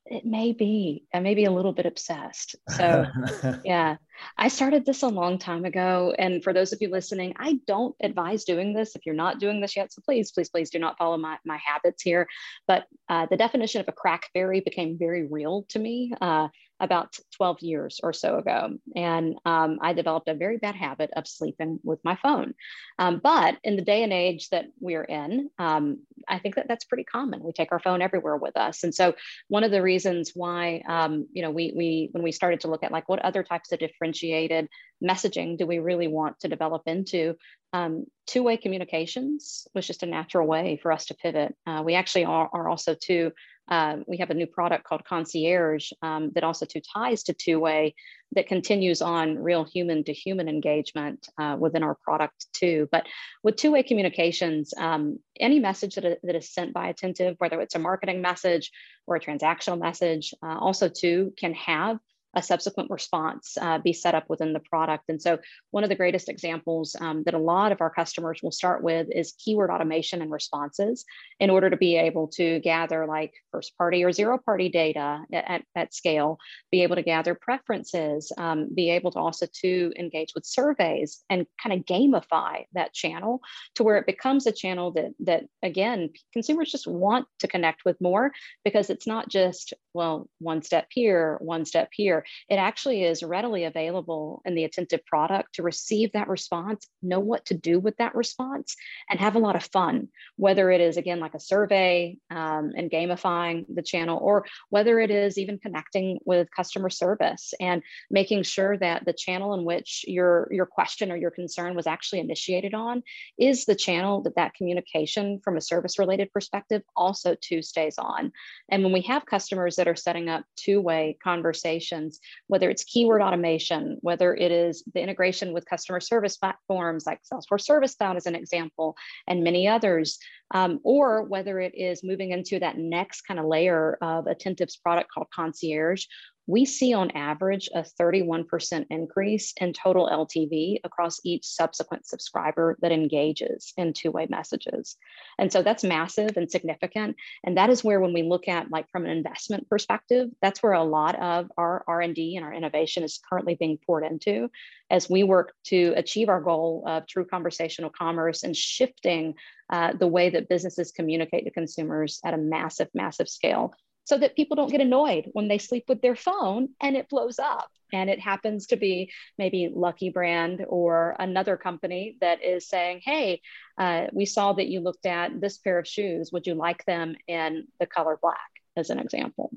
it 0.07 0.25
may 0.25 0.53
be. 0.53 1.05
I 1.15 1.21
may 1.21 1.35
be 1.35 1.45
a 1.45 1.51
little 1.51 1.73
bit 1.73 1.87
obsessed. 1.87 2.57
So 2.71 3.07
yeah. 3.65 3.97
I 4.37 4.49
started 4.49 4.85
this 4.85 5.03
a 5.03 5.09
long 5.09 5.39
time 5.39 5.65
ago. 5.65 6.15
And 6.19 6.43
for 6.43 6.53
those 6.53 6.73
of 6.73 6.81
you 6.81 6.89
listening, 6.89 7.35
I 7.39 7.61
don't 7.67 7.95
advise 8.03 8.45
doing 8.45 8.73
this 8.73 8.97
if 8.97 9.07
you're 9.07 9.15
not 9.15 9.41
doing 9.41 9.61
this 9.61 9.77
yet. 9.77 9.93
So 9.93 10.03
please, 10.03 10.33
please, 10.33 10.49
please 10.49 10.71
do 10.71 10.79
not 10.79 10.99
follow 10.99 11.17
my, 11.17 11.39
my 11.45 11.59
habits 11.65 12.03
here. 12.03 12.29
But 12.67 12.87
uh, 13.09 13.27
the 13.31 13.37
definition 13.37 13.81
of 13.81 13.89
a 13.89 13.93
CrackBerry 13.93 14.65
became 14.65 14.99
very 14.99 15.27
real 15.27 15.65
to 15.71 15.79
me. 15.79 16.13
Uh, 16.21 16.49
about 16.81 17.15
12 17.37 17.61
years 17.61 18.01
or 18.03 18.13
so 18.13 18.39
ago. 18.39 18.79
And 18.97 19.37
um, 19.45 19.79
I 19.83 19.93
developed 19.93 20.29
a 20.29 20.35
very 20.35 20.57
bad 20.57 20.75
habit 20.75 21.11
of 21.15 21.29
sleeping 21.29 21.79
with 21.85 22.01
my 22.05 22.17
phone. 22.23 22.55
Um, 22.99 23.21
but 23.23 23.59
in 23.63 23.77
the 23.77 23.83
day 23.83 24.03
and 24.03 24.13
age 24.13 24.49
that 24.49 24.67
we're 24.81 25.05
in, 25.05 25.51
um, 25.59 25.99
I 26.27 26.39
think 26.39 26.55
that 26.55 26.69
that's 26.69 26.87
pretty 26.87 27.05
common. 27.05 27.43
We 27.43 27.53
take 27.53 27.71
our 27.71 27.79
phone 27.79 28.03
everywhere 28.03 28.37
with 28.37 28.57
us. 28.57 28.83
And 28.83 28.95
so 28.95 29.15
one 29.49 29.63
of 29.63 29.71
the 29.71 29.83
reasons 29.83 30.33
why, 30.35 30.83
um, 30.89 31.29
you 31.33 31.43
know, 31.43 31.51
we, 31.51 31.73
we, 31.77 32.09
when 32.13 32.23
we 32.23 32.33
started 32.33 32.61
to 32.61 32.69
look 32.69 32.83
at 32.83 32.93
like 32.93 33.09
what 33.09 33.21
other 33.21 33.43
types 33.43 33.73
of 33.73 33.79
differentiated 34.11 34.69
messaging 35.03 35.57
do 35.57 35.67
we 35.67 35.79
really 35.79 36.09
want 36.09 36.39
to 36.41 36.49
develop 36.49 36.83
into, 36.87 37.35
um, 37.73 38.05
two-way 38.27 38.57
communications 38.57 39.67
was 39.75 39.87
just 39.87 40.03
a 40.03 40.07
natural 40.07 40.47
way 40.47 40.79
for 40.83 40.93
us 40.93 41.07
to 41.07 41.15
pivot. 41.15 41.55
Uh, 41.67 41.83
we 41.85 41.95
actually 41.95 42.25
are, 42.25 42.51
are 42.53 42.69
also 42.69 42.95
too 42.95 43.33
um, 43.69 44.05
we 44.09 44.17
have 44.17 44.31
a 44.31 44.35
new 44.35 44.49
product 44.49 44.83
called 44.83 45.05
Concierge 45.05 45.93
um, 46.03 46.33
that 46.35 46.43
also 46.43 46.67
too 46.67 46.81
ties 46.81 47.23
to 47.25 47.33
two 47.33 47.61
way 47.61 47.95
that 48.33 48.49
continues 48.49 49.01
on 49.01 49.39
real 49.39 49.65
human 49.65 50.03
to 50.05 50.13
human 50.13 50.49
engagement 50.49 51.29
uh, 51.39 51.57
within 51.59 51.85
our 51.85 51.95
product 51.95 52.47
too. 52.53 52.89
But 52.91 53.07
with 53.45 53.55
two 53.55 53.71
way 53.71 53.85
communications, 53.85 54.75
um, 54.77 55.21
any 55.39 55.61
message 55.61 55.95
that, 55.95 56.19
that 56.21 56.35
is 56.35 56.53
sent 56.53 56.73
by 56.73 56.89
Attentive, 56.89 57.37
whether 57.39 57.61
it's 57.61 57.77
a 57.77 57.79
marketing 57.79 58.21
message 58.21 58.73
or 59.07 59.15
a 59.15 59.21
transactional 59.21 59.79
message, 59.79 60.35
uh, 60.43 60.59
also 60.59 60.89
too 60.89 61.33
can 61.39 61.55
have 61.55 62.01
a 62.35 62.43
subsequent 62.43 62.91
response 62.91 63.57
uh, 63.61 63.79
be 63.79 63.93
set 63.93 64.15
up 64.15 64.25
within 64.29 64.53
the 64.53 64.61
product. 64.61 65.05
And 65.09 65.21
so, 65.21 65.39
one 65.71 65.83
of 65.83 65.89
the 65.89 65.97
greatest 65.97 66.29
examples 66.29 66.97
um, 67.01 67.23
that 67.25 67.35
a 67.35 67.39
lot 67.39 67.73
of 67.73 67.81
our 67.81 67.91
customers 67.91 68.41
will 68.43 68.53
start 68.53 68.83
with 68.83 69.09
is 69.11 69.35
keyword 69.39 69.71
automation 69.71 70.23
and 70.23 70.31
responses 70.31 71.05
in 71.39 71.51
order 71.51 71.71
to 71.71 71.77
be 71.77 71.97
able 71.97 72.29
to 72.29 72.61
gather 72.61 73.07
like 73.07 73.35
first 73.51 73.77
party 73.77 74.05
or 74.05 74.13
zero 74.13 74.39
party 74.39 74.69
data 74.69 75.21
at, 75.33 75.65
at 75.75 75.95
scale, 75.95 76.39
be 76.71 76.83
able 76.83 76.97
to 76.97 77.03
gather 77.03 77.35
preferences, 77.35 78.33
um, 78.39 78.69
be 78.75 78.91
able 78.91 79.11
to 79.11 79.19
also 79.19 79.47
to 79.61 79.93
engage 79.99 80.33
with 80.35 80.47
surveys 80.47 81.25
and 81.29 81.47
kind 81.63 81.79
of 81.79 81.87
gamify 81.87 82.65
that 82.73 82.93
channel 82.93 83.41
to 83.75 83.83
where 83.83 83.97
it 83.97 84.07
becomes 84.07 84.47
a 84.47 84.53
channel 84.53 84.93
that 84.93 85.11
that 85.21 85.45
again 85.63 86.11
consumers 86.33 86.71
just 86.71 86.87
want 86.87 87.27
to 87.39 87.49
connect 87.49 87.85
with 87.85 88.01
more 88.01 88.33
because 88.65 88.91
it's 88.91 89.07
not 89.07 89.29
just 89.29 89.75
well 89.95 90.29
one 90.39 90.63
step 90.63 90.87
here, 90.91 91.39
one 91.41 91.65
step 91.65 91.89
here 91.93 92.25
it 92.49 92.57
actually 92.57 93.05
is 93.05 93.23
readily 93.23 93.65
available 93.65 94.43
in 94.45 94.55
the 94.55 94.65
attentive 94.65 95.05
product 95.07 95.55
to 95.55 95.63
receive 95.63 96.13
that 96.13 96.29
response, 96.29 96.87
know 97.03 97.21
what 97.21 97.45
to 97.47 97.55
do 97.55 97.79
with 97.79 97.97
that 97.99 98.15
response, 98.15 98.77
and 99.09 99.21
have 99.21 99.37
a 99.37 99.41
lot 99.41 99.57
of 99.57 99.65
fun, 99.65 100.09
whether 100.37 100.71
it 100.71 100.81
is, 100.81 100.97
again, 100.97 101.21
like 101.21 101.35
a 101.35 101.41
survey 101.41 102.17
um, 102.31 102.73
and 102.77 102.91
gamifying 102.91 103.65
the 103.73 103.83
channel, 103.83 104.19
or 104.21 104.45
whether 104.71 104.99
it 104.99 105.11
is 105.11 105.39
even 105.39 105.59
connecting 105.59 106.19
with 106.25 106.49
customer 106.55 106.91
service 106.91 107.55
and 107.61 107.83
making 108.11 108.43
sure 108.43 108.77
that 108.79 109.05
the 109.05 109.13
channel 109.13 109.55
in 109.55 109.65
which 109.65 110.05
your, 110.07 110.49
your 110.51 110.67
question 110.67 111.11
or 111.11 111.17
your 111.17 111.31
concern 111.31 111.75
was 111.75 111.87
actually 111.87 112.21
initiated 112.21 112.75
on 112.75 113.03
is 113.39 113.65
the 113.65 113.75
channel 113.75 114.23
that 114.23 114.37
that 114.37 114.55
communication 114.55 115.41
from 115.43 115.57
a 115.57 115.61
service 115.61 115.99
related 115.99 116.33
perspective 116.33 116.83
also 116.97 117.37
too 117.41 117.63
stays 117.63 117.99
on. 117.99 118.33
And 118.71 118.83
when 118.83 118.93
we 118.93 119.03
have 119.03 119.27
customers 119.27 119.77
that 119.81 119.89
are 119.89 119.97
setting 119.97 120.29
up 120.29 120.45
two-way 120.57 121.17
conversations 121.25 122.21
whether 122.47 122.69
it's 122.69 122.85
keyword 122.85 123.23
automation, 123.23 123.99
whether 124.01 124.35
it 124.35 124.51
is 124.51 124.85
the 124.95 125.01
integration 125.01 125.53
with 125.53 125.67
customer 125.67 126.01
service 126.01 126.37
platforms 126.37 127.07
like 127.07 127.21
Salesforce 127.23 127.63
Service 127.63 127.95
Cloud 127.95 128.17
as 128.17 128.27
an 128.27 128.35
example, 128.35 128.97
and 129.27 129.45
many 129.45 129.69
others, 129.69 130.19
um, 130.53 130.81
or 130.83 131.25
whether 131.25 131.61
it 131.61 131.75
is 131.75 132.03
moving 132.03 132.33
into 132.33 132.59
that 132.59 132.77
next 132.77 133.23
kind 133.23 133.39
of 133.39 133.47
layer 133.47 133.99
of 134.03 134.27
Attentive's 134.27 134.77
product 134.77 135.11
called 135.13 135.29
Concierge, 135.35 136.07
we 136.51 136.65
see 136.65 136.93
on 136.93 137.13
average 137.13 137.71
a 137.75 137.85
31% 138.01 138.87
increase 138.91 139.55
in 139.61 139.73
total 139.73 140.09
LTV 140.09 140.81
across 140.83 141.21
each 141.25 141.47
subsequent 141.47 142.07
subscriber 142.07 142.77
that 142.83 142.91
engages 142.91 143.73
in 143.77 143.93
two-way 143.93 144.27
messages. 144.29 144.97
And 145.39 145.53
so 145.53 145.63
that's 145.63 145.85
massive 145.85 146.37
and 146.37 146.51
significant. 146.51 147.17
And 147.45 147.57
that 147.57 147.71
is 147.71 147.85
where 147.85 148.01
when 148.01 148.13
we 148.13 148.23
look 148.23 148.49
at 148.49 148.71
like 148.71 148.91
from 148.91 149.05
an 149.05 149.13
investment 149.13 149.69
perspective, 149.69 150.29
that's 150.43 150.61
where 150.63 150.73
a 150.73 150.83
lot 150.83 151.15
of 151.21 151.53
our 151.57 151.85
R&D 151.87 152.35
and 152.37 152.45
our 152.45 152.53
innovation 152.53 153.05
is 153.05 153.21
currently 153.31 153.55
being 153.55 153.79
poured 153.87 154.05
into 154.05 154.51
as 154.91 155.09
we 155.09 155.23
work 155.23 155.53
to 155.67 155.95
achieve 155.97 156.29
our 156.29 156.41
goal 156.41 156.83
of 156.87 157.07
true 157.07 157.25
conversational 157.25 157.91
commerce 157.91 158.43
and 158.43 158.57
shifting 158.57 159.35
uh, 159.71 159.93
the 159.93 160.09
way 160.09 160.31
that 160.31 160.49
businesses 160.49 160.91
communicate 160.91 161.45
to 161.45 161.51
consumers 161.53 162.19
at 162.25 162.35
a 162.35 162.39
massive, 162.39 162.89
massive 162.93 163.29
scale 163.29 163.73
so 164.05 164.19
that 164.19 164.37
people 164.37 164.57
don't 164.57 164.71
get 164.71 164.81
annoyed 164.81 165.31
when 165.33 165.49
they 165.49 165.59
sleep 165.59 165.85
with 165.89 166.01
their 166.01 166.17
phone 166.17 166.71
and 166.81 166.97
it 166.97 167.09
blows 167.09 167.39
up. 167.39 167.71
And 167.93 168.09
it 168.09 168.21
happens 168.21 168.69
to 168.69 168.77
be 168.77 169.13
maybe 169.37 169.71
Lucky 169.73 170.11
Brand 170.11 170.65
or 170.69 171.17
another 171.19 171.57
company 171.57 172.17
that 172.21 172.43
is 172.43 172.69
saying, 172.69 173.01
hey, 173.05 173.41
uh, 173.79 174.07
we 174.13 174.27
saw 174.27 174.53
that 174.53 174.69
you 174.69 174.81
looked 174.81 175.07
at 175.07 175.41
this 175.41 175.59
pair 175.59 175.79
of 175.79 175.89
shoes. 175.89 176.31
Would 176.33 176.47
you 176.47 176.55
like 176.55 176.85
them 176.85 177.17
in 177.27 177.67
the 177.81 177.87
color 177.87 178.19
black, 178.21 178.51
as 178.77 178.91
an 178.91 179.01
example? 179.01 179.53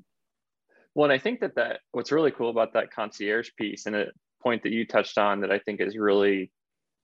Well, 0.96 1.06
and 1.10 1.14
I 1.14 1.22
think 1.22 1.42
that, 1.42 1.56
that 1.56 1.82
what's 1.92 2.12
really 2.12 2.32
cool 2.32 2.50
about 2.50 2.74
that 2.74 2.92
concierge 2.92 3.52
piece 3.58 3.86
and 3.86 3.96
a 3.96 4.08
point 4.42 4.64
that 4.64 4.72
you 4.72 4.86
touched 4.86 5.18
on 5.18 5.42
that 5.42 5.52
I 5.52 5.60
think 5.60 5.80
is 5.80 5.98
really, 5.98 6.52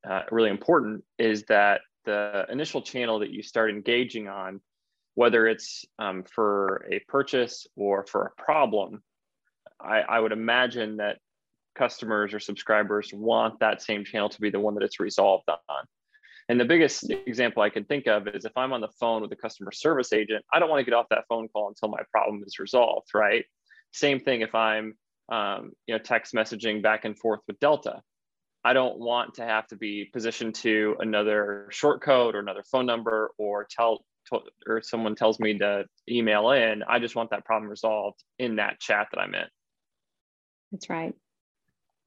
uh, 0.08 0.24
really 0.32 0.50
important 0.50 1.04
is 1.18 1.44
that 1.46 1.82
the 2.06 2.46
initial 2.50 2.82
channel 2.82 3.20
that 3.20 3.32
you 3.32 3.44
start 3.44 3.70
engaging 3.70 4.28
on 4.28 4.62
whether 5.20 5.48
it's 5.48 5.84
um, 6.00 6.24
for 6.24 6.88
a 6.90 7.00
purchase 7.10 7.68
or 7.76 8.06
for 8.06 8.22
a 8.24 8.42
problem, 8.42 9.04
I, 9.78 10.00
I 10.00 10.18
would 10.18 10.32
imagine 10.32 10.96
that 10.98 11.18
customers 11.76 12.34
or 12.34 12.40
subscribers 12.40 13.12
want 13.14 13.60
that 13.60 13.82
same 13.82 14.06
channel 14.06 14.30
to 14.30 14.40
be 14.40 14.50
the 14.50 14.62
one 14.62 14.76
that 14.76 14.84
it's 14.84 15.02
resolved 15.02 15.50
on. 15.50 15.84
And 16.48 16.58
the 16.58 16.64
biggest 16.64 17.12
example 17.28 17.62
I 17.62 17.70
can 17.70 17.84
think 17.84 18.08
of 18.08 18.30
is 18.30 18.46
if 18.46 18.54
I'm 18.56 18.72
on 18.72 18.80
the 18.80 18.94
phone 18.98 19.22
with 19.22 19.34
a 19.34 19.36
customer 19.36 19.74
service 19.74 20.14
agent, 20.14 20.46
I 20.54 20.60
don't 20.60 20.70
want 20.70 20.80
to 20.80 20.90
get 20.90 20.96
off 20.96 21.08
that 21.10 21.26
phone 21.28 21.50
call 21.50 21.68
until 21.68 21.90
my 21.90 22.02
problem 22.14 22.42
is 22.48 22.58
resolved, 22.58 23.10
right? 23.14 23.44
Same 23.92 24.22
thing 24.22 24.40
if 24.40 24.56
I'm, 24.56 24.94
um, 25.30 25.74
you 25.86 25.96
know, 25.96 26.00
text 26.00 26.34
messaging 26.34 26.82
back 26.82 27.04
and 27.04 27.20
forth 27.20 27.42
with 27.46 27.60
Delta. 27.60 28.02
I 28.64 28.72
don't 28.72 28.98
want 29.00 29.34
to 29.34 29.44
have 29.44 29.68
to 29.68 29.76
be 29.76 30.06
positioned 30.14 30.56
to 30.56 30.96
another 31.02 31.68
short 31.72 32.02
code 32.02 32.36
or 32.36 32.40
another 32.40 32.64
phone 32.72 32.86
number 32.86 33.32
or 33.38 33.68
tell 33.70 34.06
or 34.68 34.82
someone 34.82 35.16
tells 35.16 35.40
me 35.40 35.58
to 35.60 35.86
email 36.10 36.52
in, 36.52 36.84
I 36.84 37.00
just 37.00 37.16
want 37.16 37.32
that 37.32 37.46
problem 37.46 37.70
resolved 37.70 38.24
in 38.38 38.58
that 38.58 38.80
chat 38.80 39.08
that 39.12 39.20
I'm 39.20 39.36
in. 39.36 39.48
That's 40.72 40.90
right. 40.90 41.14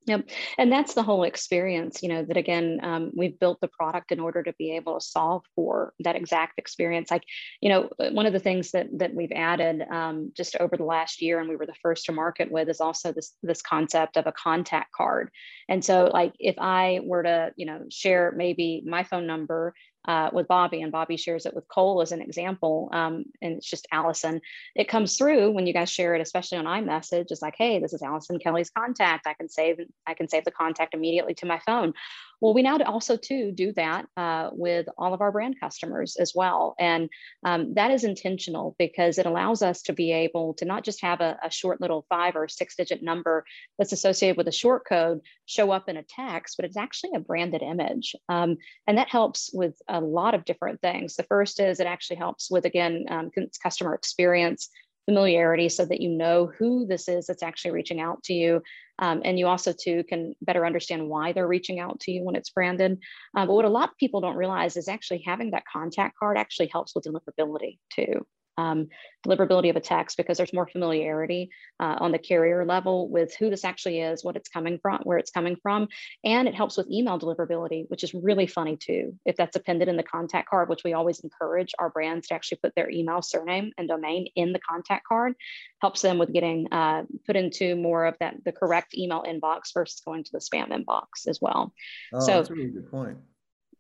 Yep. 0.07 0.31
And 0.59 0.73
that's 0.73 0.95
the 0.95 1.02
whole 1.02 1.23
experience, 1.23 2.02
you 2.02 2.09
know, 2.09 2.25
that 2.25 2.37
again, 2.37 2.81
um, 2.83 3.12
we've 3.14 3.38
built 3.38 3.61
the 3.61 3.69
product 3.69 4.11
in 4.11 4.19
order 4.19 4.43
to 4.43 4.52
be 4.59 4.75
able 4.75 4.99
to 4.99 5.07
solve 5.07 5.45
for 5.55 5.95
that 6.00 6.17
exact 6.17 6.59
experience. 6.59 7.09
Like, 7.11 7.23
you 7.61 7.69
know, 7.69 7.88
one 8.11 8.26
of 8.26 8.33
the 8.33 8.41
things 8.41 8.73
that 8.73 8.88
that 8.99 9.14
we've 9.14 9.33
added 9.33 9.83
um, 9.93 10.33
just 10.37 10.57
over 10.59 10.76
the 10.76 10.85
last 10.85 11.23
year 11.23 11.38
and 11.38 11.49
we 11.49 11.55
were 11.55 11.67
the 11.67 11.75
first 11.83 12.07
to 12.07 12.12
market 12.12 12.50
with 12.50 12.69
is 12.69 12.81
also 12.81 13.12
this 13.12 13.37
this 13.45 13.62
concept 13.62 14.17
of 14.17 14.26
a 14.26 14.33
contact 14.33 14.91
card. 14.93 15.31
And 15.69 15.85
so 15.85 16.11
like 16.12 16.35
if 16.41 16.57
I 16.59 17.00
were 17.05 17.23
to, 17.23 17.52
you 17.57 17.67
know, 17.67 17.83
share 17.88 18.33
maybe 18.37 18.83
my 18.85 19.05
phone 19.05 19.26
number 19.29 19.73
uh, 20.07 20.31
with 20.33 20.49
Bobby, 20.49 20.83
and 20.83 20.91
Bobby 20.93 21.17
shares 21.17 21.47
it 21.47 21.55
with 21.55 21.69
Cole 21.69 22.03
as 22.03 22.13
an 22.13 22.21
example, 22.21 22.89
um, 22.93 23.25
and 23.41 23.55
it's 23.57 23.69
just 23.69 23.87
Allison. 23.93 24.41
It 24.75 24.89
comes 24.89 25.17
through 25.17 25.53
when 25.53 25.67
you 25.67 25.73
guys 25.73 25.91
share 25.91 26.15
it, 26.15 26.21
especially 26.21 26.59
on 26.59 26.65
iMessage. 26.65 27.31
It's 27.31 27.43
like, 27.43 27.55
hey, 27.57 27.79
this 27.79 27.93
is 27.93 28.03
Allison 28.03 28.39
Kelly's 28.39 28.71
contact. 28.71 29.27
I 29.27 29.35
can 29.35 29.49
save 29.49 29.81
I 30.07 30.15
can 30.15 30.29
save 30.29 30.45
the 30.45 30.51
contact 30.51 30.95
immediately 30.95 31.35
to 31.35 31.47
my 31.47 31.61
phone. 31.61 31.95
Well, 32.43 32.55
we 32.55 32.63
now 32.63 32.77
also 32.79 33.17
too 33.17 33.53
do 33.53 33.73
that 33.75 34.07
uh, 34.17 34.51
with 34.53 34.89
all 34.99 35.15
of 35.15 35.21
our 35.21 35.31
brand 35.31 35.61
customers 35.61 36.17
as 36.17 36.33
well, 36.35 36.75
and 36.77 37.09
um, 37.47 37.75
that 37.75 37.93
is 37.93 38.03
intentional 38.03 38.75
because 38.81 39.19
it 39.19 39.27
allows 39.27 39.63
us 39.63 39.83
to 39.83 39.93
be 39.93 40.11
able 40.11 40.55
to 40.55 40.65
not 40.65 40.83
just 40.83 41.03
have 41.03 41.21
a, 41.21 41.39
a 41.41 41.53
short 41.53 41.81
little 41.81 42.05
five 42.09 42.35
or 42.35 42.49
six 42.49 42.75
digit 42.75 43.01
number 43.01 43.45
that's 43.79 43.93
associated 43.93 44.37
with 44.37 44.49
a 44.49 44.53
short 44.53 44.85
code 44.89 45.21
show 45.47 45.71
up 45.71 45.89
in 45.89 45.97
a 45.97 46.03
text, 46.03 46.57
but 46.59 46.65
it's 46.65 46.77
actually 46.77 47.13
a 47.15 47.21
branded 47.21 47.63
image, 47.63 48.17
um, 48.29 48.57
and 48.89 48.99
that 48.99 49.09
helps 49.09 49.51
with 49.55 49.81
a 49.89 50.01
lot 50.01 50.35
of 50.35 50.45
different 50.45 50.81
things. 50.81 51.15
The 51.15 51.23
first 51.23 51.61
is 51.61 51.79
it 51.79 51.87
actually 51.87 52.17
helps 52.17 52.51
with 52.51 52.65
again 52.65 53.05
um, 53.09 53.31
customer 53.63 53.95
experience 53.95 54.69
familiarity 55.05 55.69
so 55.69 55.85
that 55.85 56.01
you 56.01 56.09
know 56.09 56.51
who 56.59 56.87
this 56.87 57.09
is 57.09 57.27
that's 57.27 57.43
actually 57.43 57.73
reaching 57.73 58.01
out 58.01 58.23
to 58.25 58.33
you 58.33 58.63
um, 59.03 59.21
and 59.25 59.37
you 59.37 59.49
also 59.49 59.73
too 59.73 60.05
can 60.05 60.37
better 60.43 60.65
understand 60.65 61.09
why 61.09 61.33
they're 61.33 61.49
reaching 61.49 61.81
out 61.81 61.99
to 61.99 62.13
you 62.13 62.23
when 62.23 62.37
it's 62.37 62.51
branded. 62.51 62.99
Uh, 63.37 63.45
but 63.45 63.53
what 63.53 63.65
a 63.65 63.69
lot 63.69 63.89
of 63.89 63.99
people 63.99 64.21
don't 64.21 64.37
realize 64.37 64.77
is 64.77 64.87
actually 64.87 65.25
having 65.27 65.51
that 65.51 65.65
contact 65.71 66.17
card 66.17 66.39
actually 66.39 66.69
helps 66.69 66.95
with 66.95 67.05
deliverability 67.05 67.79
too 67.93 68.25
um, 68.59 68.89
deliverability 69.27 69.71
of 69.71 69.77
a 69.77 69.81
text 69.81 70.17
because 70.17 70.37
there's 70.37 70.53
more 70.53 70.67
familiarity 70.67 71.51
uh, 71.81 71.97
on 72.01 72.13
the 72.13 72.19
carrier 72.19 72.65
level 72.65 73.09
with 73.09 73.35
who 73.37 73.51
this 73.51 73.65
actually 73.65 74.01
is, 74.01 74.25
what 74.25 74.37
it's 74.37 74.49
coming 74.49 74.79
from, 74.81 75.01
where 75.05 75.19
it's 75.19 75.31
coming 75.31 75.57
from. 75.63 75.89
And 76.25 76.49
it 76.49 76.55
helps 76.55 76.77
with 76.77 76.91
email 76.91 77.19
deliverability, 77.19 77.85
which 77.89 78.05
is 78.05 78.15
really 78.15 78.47
funny 78.47 78.77
too. 78.77 79.19
If 79.25 79.37
that's 79.37 79.57
appended 79.57 79.89
in 79.89 79.97
the 79.97 80.03
contact 80.03 80.49
card, 80.49 80.69
which 80.69 80.85
we 80.85 80.93
always 80.93 81.21
encourage 81.21 81.73
our 81.79 81.91
brands 81.91 82.29
to 82.29 82.35
actually 82.35 82.59
put 82.63 82.75
their 82.75 82.91
email, 82.91 83.23
surname, 83.23 83.73
and 83.79 83.89
domain 83.89 84.29
in 84.35 84.53
the 84.53 84.61
contact 84.61 85.07
card, 85.07 85.35
helps 85.81 86.03
them 86.03 86.19
with 86.19 86.33
getting 86.33 86.73
uh, 86.73 87.05
put 87.27 87.37
into 87.37 87.77
more 87.77 88.07
of 88.07 88.17
that 88.21 88.35
the 88.45 88.53
correct 88.53 88.97
email 88.97 89.25
inbox 89.27 89.73
versus 89.75 90.01
going 90.05 90.25
to 90.25 90.33
the 90.33 90.39
spam 90.39 90.71
inbox 90.71 91.29
as 91.29 91.41
well. 91.41 91.73
Oh, 92.13 92.21
so 92.21 92.33
that's 92.33 92.51
a 92.51 92.55
really 92.55 92.71
good 92.71 92.91
point 92.91 93.19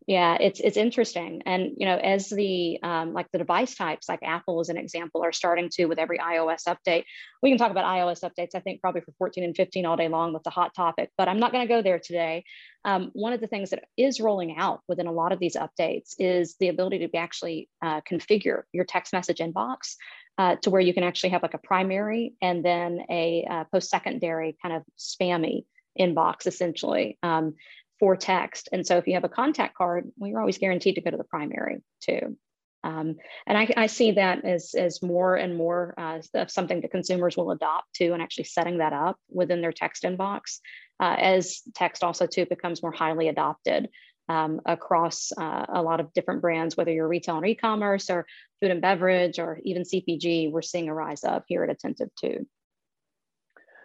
yeah 0.06 0.36
it's 0.40 0.60
it's 0.60 0.76
interesting 0.76 1.42
and 1.46 1.72
you 1.76 1.86
know 1.86 1.96
as 1.96 2.28
the 2.28 2.78
um, 2.82 3.12
like 3.12 3.26
the 3.32 3.38
device 3.38 3.74
types 3.74 4.08
like 4.08 4.20
apple 4.22 4.60
as 4.60 4.68
an 4.68 4.76
example 4.76 5.22
are 5.22 5.32
starting 5.32 5.68
to 5.70 5.86
with 5.86 5.98
every 5.98 6.18
ios 6.18 6.64
update. 6.66 7.04
We 7.42 7.50
can 7.50 7.58
talk 7.58 7.70
about 7.70 7.84
ios 7.84 8.22
updates 8.22 8.54
i 8.54 8.60
think 8.60 8.80
probably 8.80 9.02
for 9.02 9.12
14 9.18 9.44
and 9.44 9.56
15 9.56 9.86
all 9.86 9.96
day 9.96 10.08
long 10.08 10.32
that's 10.32 10.46
a 10.46 10.50
hot 10.50 10.74
topic 10.74 11.10
but 11.16 11.28
i'm 11.28 11.38
not 11.38 11.52
going 11.52 11.66
to 11.66 11.72
go 11.72 11.82
there 11.82 11.98
today. 11.98 12.44
Um, 12.84 13.10
one 13.12 13.32
of 13.32 13.40
the 13.40 13.46
things 13.46 13.70
that 13.70 13.84
is 13.96 14.20
rolling 14.20 14.56
out 14.56 14.80
within 14.88 15.06
a 15.06 15.12
lot 15.12 15.30
of 15.30 15.38
these 15.38 15.54
updates 15.54 16.14
is 16.18 16.56
the 16.58 16.68
ability 16.68 17.06
to 17.06 17.16
actually 17.16 17.68
uh, 17.80 18.00
configure 18.00 18.62
your 18.72 18.84
text 18.84 19.12
message 19.12 19.38
inbox 19.38 19.94
uh, 20.38 20.56
to 20.62 20.70
where 20.70 20.80
you 20.80 20.94
can 20.94 21.04
actually 21.04 21.30
have 21.30 21.42
like 21.42 21.54
a 21.54 21.58
primary 21.58 22.34
and 22.42 22.64
then 22.64 23.02
a 23.10 23.46
uh, 23.48 23.64
post 23.72 23.90
secondary 23.90 24.56
kind 24.62 24.74
of 24.74 24.82
spammy 24.98 25.64
inbox 25.98 26.46
essentially. 26.46 27.18
Um, 27.22 27.54
for 28.02 28.16
text. 28.16 28.68
And 28.72 28.84
so 28.84 28.96
if 28.96 29.06
you 29.06 29.14
have 29.14 29.22
a 29.22 29.28
contact 29.28 29.76
card, 29.76 30.10
well, 30.16 30.28
you're 30.28 30.40
always 30.40 30.58
guaranteed 30.58 30.96
to 30.96 31.00
go 31.00 31.12
to 31.12 31.16
the 31.16 31.22
primary 31.22 31.84
too. 32.00 32.36
Um, 32.82 33.14
and 33.46 33.56
I, 33.56 33.72
I, 33.76 33.86
see 33.86 34.10
that 34.10 34.44
as, 34.44 34.74
as 34.76 35.04
more 35.04 35.36
and 35.36 35.56
more 35.56 35.94
uh, 35.96 36.18
something 36.48 36.80
that 36.80 36.90
consumers 36.90 37.36
will 37.36 37.52
adopt 37.52 37.94
to 37.94 38.12
and 38.12 38.20
actually 38.20 38.42
setting 38.42 38.78
that 38.78 38.92
up 38.92 39.18
within 39.30 39.60
their 39.60 39.70
text 39.70 40.02
inbox 40.02 40.58
uh, 40.98 41.14
as 41.16 41.62
text 41.76 42.02
also 42.02 42.26
too 42.26 42.44
becomes 42.44 42.82
more 42.82 42.90
highly 42.90 43.28
adopted 43.28 43.88
um, 44.28 44.60
across 44.66 45.30
uh, 45.38 45.66
a 45.68 45.80
lot 45.80 46.00
of 46.00 46.12
different 46.12 46.42
brands, 46.42 46.76
whether 46.76 46.90
you're 46.90 47.06
retail 47.06 47.36
and 47.36 47.46
e-commerce 47.46 48.10
or 48.10 48.26
food 48.60 48.72
and 48.72 48.82
beverage 48.82 49.38
or 49.38 49.60
even 49.62 49.84
CPG, 49.84 50.50
we're 50.50 50.60
seeing 50.60 50.88
a 50.88 50.94
rise 50.94 51.22
of 51.22 51.44
here 51.46 51.62
at 51.62 51.70
Attentive 51.70 52.10
too. 52.20 52.48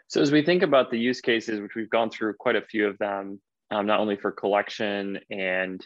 So 0.08 0.22
as 0.22 0.32
we 0.32 0.42
think 0.42 0.64
about 0.64 0.90
the 0.90 0.98
use 0.98 1.22
cases, 1.22 1.62
which 1.62 1.76
we've 1.76 1.90
gone 1.92 2.10
through 2.10 2.34
quite 2.40 2.56
a 2.56 2.62
few 2.64 2.88
of 2.88 2.98
them, 2.98 3.40
um, 3.72 3.86
not 3.86 4.00
only 4.00 4.16
for 4.16 4.32
collection 4.32 5.20
and 5.30 5.86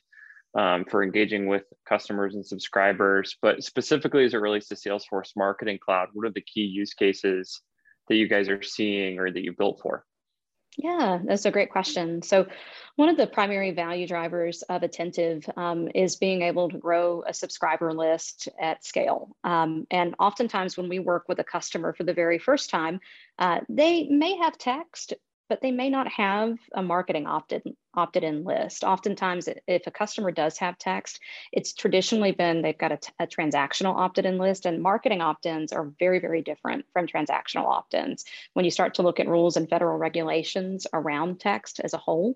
um, 0.58 0.86
for 0.86 1.04
engaging 1.04 1.48
with 1.48 1.64
customers 1.88 2.36
and 2.36 2.46
subscribers, 2.46 3.38
but 3.42 3.64
specifically 3.64 4.26
as 4.26 4.34
it 4.34 4.38
relates 4.38 4.68
to 4.68 4.76
Salesforce 4.76 5.32
Marketing 5.36 5.80
Cloud, 5.84 6.10
what 6.14 6.26
are 6.26 6.32
the 6.32 6.42
key 6.42 6.62
use 6.62 6.94
cases 6.94 7.62
that 8.10 8.16
you 8.16 8.28
guys 8.28 8.50
are 8.50 8.62
seeing 8.62 9.20
or 9.20 9.32
that 9.32 9.44
you 9.44 9.54
built 9.54 9.80
for? 9.82 10.06
Yeah, 10.78 11.20
that's 11.26 11.46
a 11.46 11.52
great 11.52 11.70
question. 11.70 12.22
So, 12.22 12.48
one 12.96 13.10
of 13.10 13.18
the 13.18 13.28
primary 13.28 13.72
value 13.72 14.08
drivers 14.08 14.62
of 14.64 14.84
Attentive 14.84 15.46
um, 15.58 15.90
is 15.94 16.16
being 16.16 16.44
able 16.44 16.70
to 16.70 16.78
grow 16.78 17.24
a 17.28 17.34
subscriber 17.34 17.94
list 17.94 18.48
at 18.60 18.86
scale. 18.86 19.36
Um, 19.44 19.86
and 19.92 20.16
oftentimes, 20.18 20.78
when 20.78 20.88
we 20.88 21.00
work 21.00 21.26
with 21.28 21.40
a 21.40 21.44
customer 21.44 21.94
for 21.94 22.04
the 22.04 22.14
very 22.14 22.40
first 22.40 22.70
time, 22.70 23.02
uh, 23.38 23.62
they 23.68 24.08
may 24.08 24.38
have 24.38 24.58
text, 24.58 25.14
but 25.52 25.60
they 25.62 25.72
may 25.72 25.90
not 25.90 26.08
have 26.08 26.56
a 26.74 26.82
marketing 26.82 27.28
opted 27.28 27.62
opted 27.94 28.24
in 28.24 28.44
list. 28.44 28.84
Oftentimes, 28.84 29.50
if 29.68 29.88
a 29.88 29.92
customer 29.92 30.32
does 30.32 30.58
have 30.58 30.78
text, 30.78 31.20
it's 31.52 31.74
traditionally 31.74 32.32
been 32.32 32.62
they've 32.62 32.78
got 32.78 32.92
a, 32.92 33.28
transactional 33.28 33.96
opted 33.96 34.26
in 34.26 34.38
list, 34.38 34.66
and 34.66 34.82
marketing 34.82 35.22
opt 35.22 35.46
ins 35.46 35.72
are 35.72 35.92
very, 36.00 36.20
very 36.20 36.42
different 36.42 36.86
from 36.94 37.08
transactional 37.08 37.66
opt 37.66 37.94
ins 37.94 38.26
when 38.54 38.66
you 38.66 38.72
start 38.72 38.96
to 38.96 39.02
look 39.02 39.20
at 39.20 39.28
rules 39.28 39.58
and 39.58 39.70
federal 39.70 39.98
regulations 39.98 40.88
around 40.94 41.40
text 41.40 41.80
as 41.80 41.94
a 41.94 41.98
whole. 41.98 42.36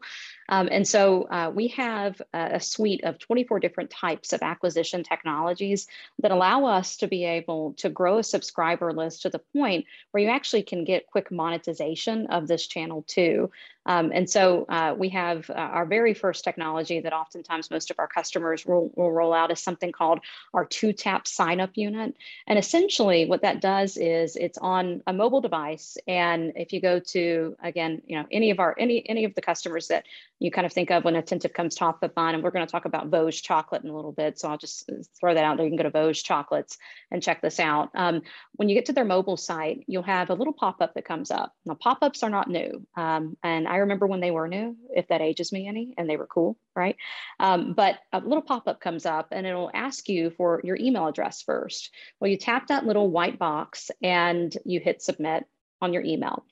Um, 0.50 0.70
and 0.72 0.88
so 0.88 1.24
uh, 1.24 1.52
we 1.54 1.70
have 1.70 2.22
a, 2.34 2.56
a 2.56 2.60
suite 2.60 3.04
of 3.04 3.20
24 3.20 3.60
different 3.60 3.90
types 3.90 4.34
of 4.34 4.42
acquisition 4.42 5.04
technologies 5.04 5.88
that 6.20 6.32
allow 6.32 6.66
us 6.66 6.98
to 6.98 7.08
be 7.08 7.26
able 7.26 7.74
to 7.74 7.90
grow 7.90 8.20
a 8.20 8.24
subscriber 8.24 8.94
list 8.94 9.24
to 9.24 9.30
the 9.30 9.40
point 9.40 9.86
where 10.12 10.24
you 10.24 10.30
actually 10.30 10.64
can 10.64 10.84
get 10.84 11.08
quick 11.08 11.32
monetization 11.32 12.28
of 12.28 12.48
this 12.48 12.68
channel 12.68 13.04
too. 13.08 13.50
Um, 13.86 14.12
and 14.14 14.30
so 14.30 14.66
uh, 14.68 14.96
we 14.98 15.10
have 15.10 15.45
uh, 15.50 15.54
our 15.54 15.86
very 15.86 16.14
first 16.14 16.44
technology 16.44 17.00
that 17.00 17.14
oftentimes 17.14 17.72
most 17.72 17.92
of 17.92 18.00
our 18.00 18.08
customers 18.08 18.66
will, 18.66 18.92
will 18.96 19.12
roll 19.12 19.34
out 19.34 19.52
is 19.52 19.60
something 19.60 19.92
called 19.92 20.20
our 20.54 20.66
two 20.66 20.94
tap 20.94 21.28
sign 21.28 21.60
up 21.60 21.72
unit. 21.76 22.16
And 22.48 22.60
essentially 22.60 23.26
what 23.26 23.42
that 23.42 23.62
does 23.62 23.98
is 23.98 24.36
it's 24.36 24.58
on 24.58 25.02
a 25.08 25.14
mobile 25.14 25.42
device. 25.42 25.98
And 26.08 26.54
if 26.56 26.74
you 26.74 26.82
go 26.82 27.00
to, 27.00 27.56
again, 27.64 28.02
you 28.06 28.18
know, 28.18 28.26
any 28.32 28.52
of 28.52 28.60
our, 28.60 28.76
any, 28.78 29.08
any 29.10 29.26
of 29.26 29.36
the 29.36 29.42
customers 29.42 29.88
that 29.88 30.06
you 30.40 30.52
kind 30.52 30.66
of 30.66 30.74
think 30.74 30.92
of 30.92 31.06
when 31.06 31.16
attentive 31.16 31.54
comes 31.54 31.76
top 31.76 32.04
of 32.04 32.16
mind, 32.16 32.36
and 32.36 32.44
we're 32.44 32.52
going 32.52 32.66
to 32.66 32.72
talk 32.72 32.86
about 32.86 33.10
Vosges 33.10 33.42
chocolate 33.42 33.84
in 33.84 33.90
a 33.90 33.96
little 33.96 34.12
bit. 34.12 34.38
So 34.38 34.50
I'll 34.50 34.58
just 34.58 34.90
throw 35.20 35.34
that 35.34 35.46
out 35.46 35.58
there. 35.58 35.66
You 35.66 35.72
can 35.72 35.78
go 35.78 35.90
to 35.90 35.92
Vosges 35.92 36.24
chocolates 36.24 36.78
and 37.10 37.24
check 37.24 37.42
this 37.42 37.60
out. 37.60 37.90
Um, 37.96 38.22
when 38.54 38.68
you 38.68 38.76
get 38.76 38.86
to 38.88 38.94
their 38.94 39.06
mobile 39.06 39.38
site, 39.38 39.86
you'll 39.88 40.04
have 40.04 40.30
a 40.30 40.34
little 40.34 40.54
pop-up 40.54 40.94
that 40.96 41.06
comes 41.06 41.32
up. 41.32 41.54
Now 41.66 41.76
pop-ups 41.76 42.22
are 42.24 42.30
not 42.30 42.50
new. 42.50 42.86
Um, 42.98 43.38
and 43.44 43.68
I 43.68 43.78
remember 43.78 44.08
when 44.08 44.20
they 44.20 44.32
were 44.32 44.48
new, 44.48 44.76
if 44.94 45.08
that 45.08 45.22
ages 45.36 45.52
me 45.52 45.68
any, 45.68 45.94
and 45.98 46.10
they 46.10 46.16
were 46.16 46.28
cool, 46.28 46.58
right? 46.76 46.96
Um, 47.42 47.74
but 47.74 48.00
a 48.14 48.20
little 48.20 48.42
pop-up 48.42 48.80
comes 48.80 49.06
up 49.06 49.28
and 49.32 49.46
it'll 49.46 49.72
ask 49.74 50.08
you 50.08 50.30
for 50.30 50.62
your 50.64 50.78
email 50.78 51.08
address 51.08 51.42
first. 51.42 51.92
Well, 52.20 52.32
you 52.32 52.38
tap 52.38 52.68
that 52.68 52.86
little 52.86 53.10
white 53.10 53.38
box 53.38 53.92
and 54.02 54.56
you 54.64 54.80
hit 54.80 55.02
submit 55.02 55.46
on 55.82 55.92
your 55.92 56.04
email. 56.04 56.46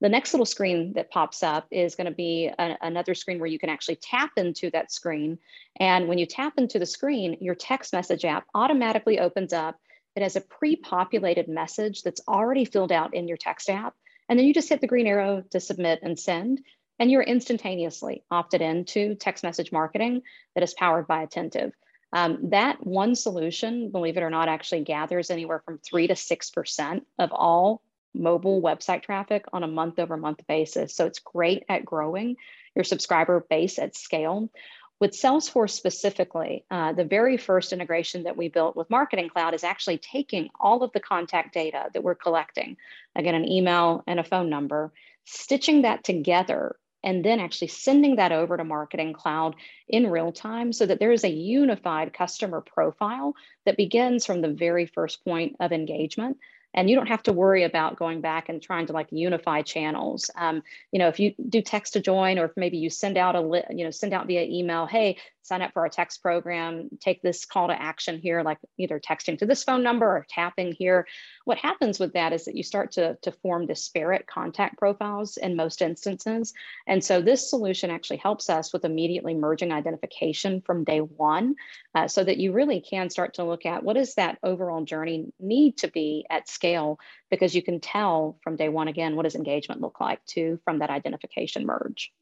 The 0.00 0.08
next 0.08 0.32
little 0.32 0.46
screen 0.46 0.94
that 0.94 1.10
pops 1.10 1.42
up 1.42 1.66
is 1.70 1.94
going 1.94 2.06
to 2.06 2.14
be 2.14 2.50
a, 2.58 2.76
another 2.80 3.14
screen 3.14 3.38
where 3.38 3.50
you 3.50 3.58
can 3.58 3.68
actually 3.68 3.96
tap 3.96 4.30
into 4.38 4.70
that 4.70 4.90
screen. 4.90 5.38
And 5.78 6.08
when 6.08 6.16
you 6.16 6.24
tap 6.24 6.54
into 6.56 6.78
the 6.78 6.86
screen, 6.86 7.36
your 7.42 7.54
text 7.54 7.92
message 7.92 8.24
app 8.24 8.46
automatically 8.54 9.20
opens 9.20 9.52
up. 9.52 9.76
It 10.16 10.22
has 10.22 10.36
a 10.36 10.40
pre-populated 10.40 11.48
message 11.48 12.02
that's 12.02 12.22
already 12.26 12.64
filled 12.64 12.92
out 12.92 13.12
in 13.12 13.28
your 13.28 13.36
text 13.36 13.68
app. 13.68 13.94
And 14.30 14.38
then 14.38 14.46
you 14.46 14.54
just 14.54 14.68
hit 14.68 14.80
the 14.80 14.86
green 14.86 15.08
arrow 15.08 15.42
to 15.50 15.60
submit 15.60 15.98
and 16.02 16.18
send. 16.18 16.62
And 17.00 17.10
you're 17.10 17.22
instantaneously 17.22 18.22
opted 18.30 18.60
into 18.60 19.14
text 19.14 19.42
message 19.42 19.72
marketing 19.72 20.22
that 20.54 20.62
is 20.62 20.74
powered 20.74 21.06
by 21.06 21.22
Attentive. 21.22 21.72
Um, 22.12 22.50
that 22.50 22.86
one 22.86 23.14
solution, 23.14 23.90
believe 23.90 24.18
it 24.18 24.22
or 24.22 24.28
not, 24.28 24.48
actually 24.48 24.84
gathers 24.84 25.30
anywhere 25.30 25.62
from 25.64 25.78
three 25.78 26.08
to 26.08 26.14
6% 26.14 27.02
of 27.18 27.32
all 27.32 27.80
mobile 28.12 28.60
website 28.60 29.02
traffic 29.02 29.46
on 29.52 29.62
a 29.62 29.68
month 29.68 29.98
over 29.98 30.18
month 30.18 30.40
basis. 30.46 30.94
So 30.94 31.06
it's 31.06 31.20
great 31.20 31.64
at 31.70 31.86
growing 31.86 32.36
your 32.74 32.84
subscriber 32.84 33.46
base 33.48 33.78
at 33.78 33.96
scale. 33.96 34.50
With 34.98 35.12
Salesforce 35.12 35.70
specifically, 35.70 36.66
uh, 36.70 36.92
the 36.92 37.04
very 37.04 37.38
first 37.38 37.72
integration 37.72 38.24
that 38.24 38.36
we 38.36 38.48
built 38.48 38.76
with 38.76 38.90
Marketing 38.90 39.30
Cloud 39.30 39.54
is 39.54 39.64
actually 39.64 39.96
taking 39.96 40.50
all 40.60 40.82
of 40.82 40.92
the 40.92 41.00
contact 41.00 41.54
data 41.54 41.86
that 41.94 42.02
we're 42.02 42.14
collecting, 42.14 42.76
again, 43.16 43.34
an 43.34 43.48
email 43.48 44.04
and 44.06 44.20
a 44.20 44.24
phone 44.24 44.50
number, 44.50 44.92
stitching 45.24 45.82
that 45.82 46.04
together 46.04 46.76
and 47.02 47.24
then 47.24 47.40
actually 47.40 47.68
sending 47.68 48.16
that 48.16 48.32
over 48.32 48.56
to 48.56 48.64
Marketing 48.64 49.12
Cloud 49.12 49.56
in 49.88 50.10
real 50.10 50.32
time 50.32 50.72
so 50.72 50.86
that 50.86 50.98
there 50.98 51.12
is 51.12 51.24
a 51.24 51.30
unified 51.30 52.12
customer 52.12 52.60
profile 52.60 53.34
that 53.64 53.76
begins 53.76 54.26
from 54.26 54.40
the 54.40 54.52
very 54.52 54.86
first 54.86 55.24
point 55.24 55.56
of 55.60 55.72
engagement. 55.72 56.38
And 56.72 56.88
you 56.88 56.94
don't 56.94 57.08
have 57.08 57.24
to 57.24 57.32
worry 57.32 57.64
about 57.64 57.96
going 57.96 58.20
back 58.20 58.48
and 58.48 58.62
trying 58.62 58.86
to 58.86 58.92
like 58.92 59.08
unify 59.10 59.62
channels. 59.62 60.30
Um, 60.36 60.62
you 60.92 60.98
know 60.98 61.08
if 61.08 61.18
you 61.18 61.34
do 61.48 61.62
text 61.62 61.94
to 61.94 62.00
join 62.00 62.38
or 62.38 62.44
if 62.44 62.52
maybe 62.56 62.78
you 62.78 62.90
send 62.90 63.16
out 63.16 63.34
a 63.34 63.40
li- 63.40 63.64
you 63.70 63.84
know 63.84 63.90
send 63.90 64.12
out 64.12 64.26
via 64.26 64.42
email 64.42 64.86
hey 64.86 65.16
sign 65.50 65.62
up 65.62 65.72
for 65.72 65.82
our 65.82 65.88
text 65.88 66.22
program 66.22 66.88
take 67.00 67.20
this 67.22 67.44
call 67.44 67.66
to 67.66 67.82
action 67.82 68.20
here 68.20 68.42
like 68.42 68.58
either 68.78 69.00
texting 69.00 69.36
to 69.36 69.44
this 69.44 69.64
phone 69.64 69.82
number 69.82 70.06
or 70.06 70.24
tapping 70.28 70.72
here 70.72 71.08
what 71.44 71.58
happens 71.58 71.98
with 71.98 72.12
that 72.12 72.32
is 72.32 72.44
that 72.44 72.54
you 72.54 72.62
start 72.62 72.92
to, 72.92 73.16
to 73.22 73.32
form 73.32 73.66
disparate 73.66 74.28
contact 74.28 74.78
profiles 74.78 75.36
in 75.36 75.56
most 75.56 75.82
instances 75.82 76.54
and 76.86 77.02
so 77.02 77.20
this 77.20 77.50
solution 77.50 77.90
actually 77.90 78.18
helps 78.18 78.48
us 78.48 78.72
with 78.72 78.84
immediately 78.84 79.34
merging 79.34 79.72
identification 79.72 80.62
from 80.62 80.84
day 80.84 81.00
one 81.00 81.56
uh, 81.96 82.06
so 82.06 82.22
that 82.22 82.38
you 82.38 82.52
really 82.52 82.80
can 82.80 83.10
start 83.10 83.34
to 83.34 83.44
look 83.44 83.66
at 83.66 83.82
what 83.82 83.96
does 83.96 84.14
that 84.14 84.38
overall 84.44 84.84
journey 84.84 85.32
need 85.40 85.76
to 85.76 85.88
be 85.88 86.24
at 86.30 86.48
scale 86.48 87.00
because 87.28 87.56
you 87.56 87.62
can 87.62 87.80
tell 87.80 88.38
from 88.44 88.54
day 88.54 88.68
one 88.68 88.86
again 88.86 89.16
what 89.16 89.24
does 89.24 89.34
engagement 89.34 89.80
look 89.80 90.00
like 90.00 90.24
too 90.26 90.60
from 90.64 90.78
that 90.78 90.90
identification 90.90 91.66
merge. 91.66 92.12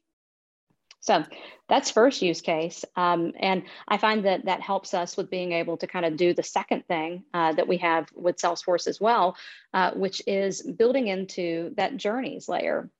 So 1.09 1.25
that's 1.67 1.89
first 1.89 2.21
use 2.21 2.41
case. 2.41 2.85
Um, 2.95 3.33
and 3.39 3.63
I 3.87 3.97
find 3.97 4.25
that 4.25 4.45
that 4.45 4.61
helps 4.61 4.93
us 4.93 5.17
with 5.17 5.31
being 5.31 5.53
able 5.53 5.75
to 5.77 5.87
kind 5.87 6.05
of 6.05 6.17
do 6.17 6.35
the 6.35 6.43
second 6.43 6.85
thing 6.85 7.23
uh, 7.33 7.53
that 7.53 7.67
we 7.67 7.77
have 7.77 8.09
with 8.13 8.37
Salesforce 8.37 8.85
as 8.85 9.01
well, 9.01 9.35
uh, 9.73 9.89
which 9.95 10.21
is 10.27 10.61
building 10.61 11.07
into 11.07 11.73
that 11.77 11.97
journeys 11.97 12.47
layer 12.47 12.91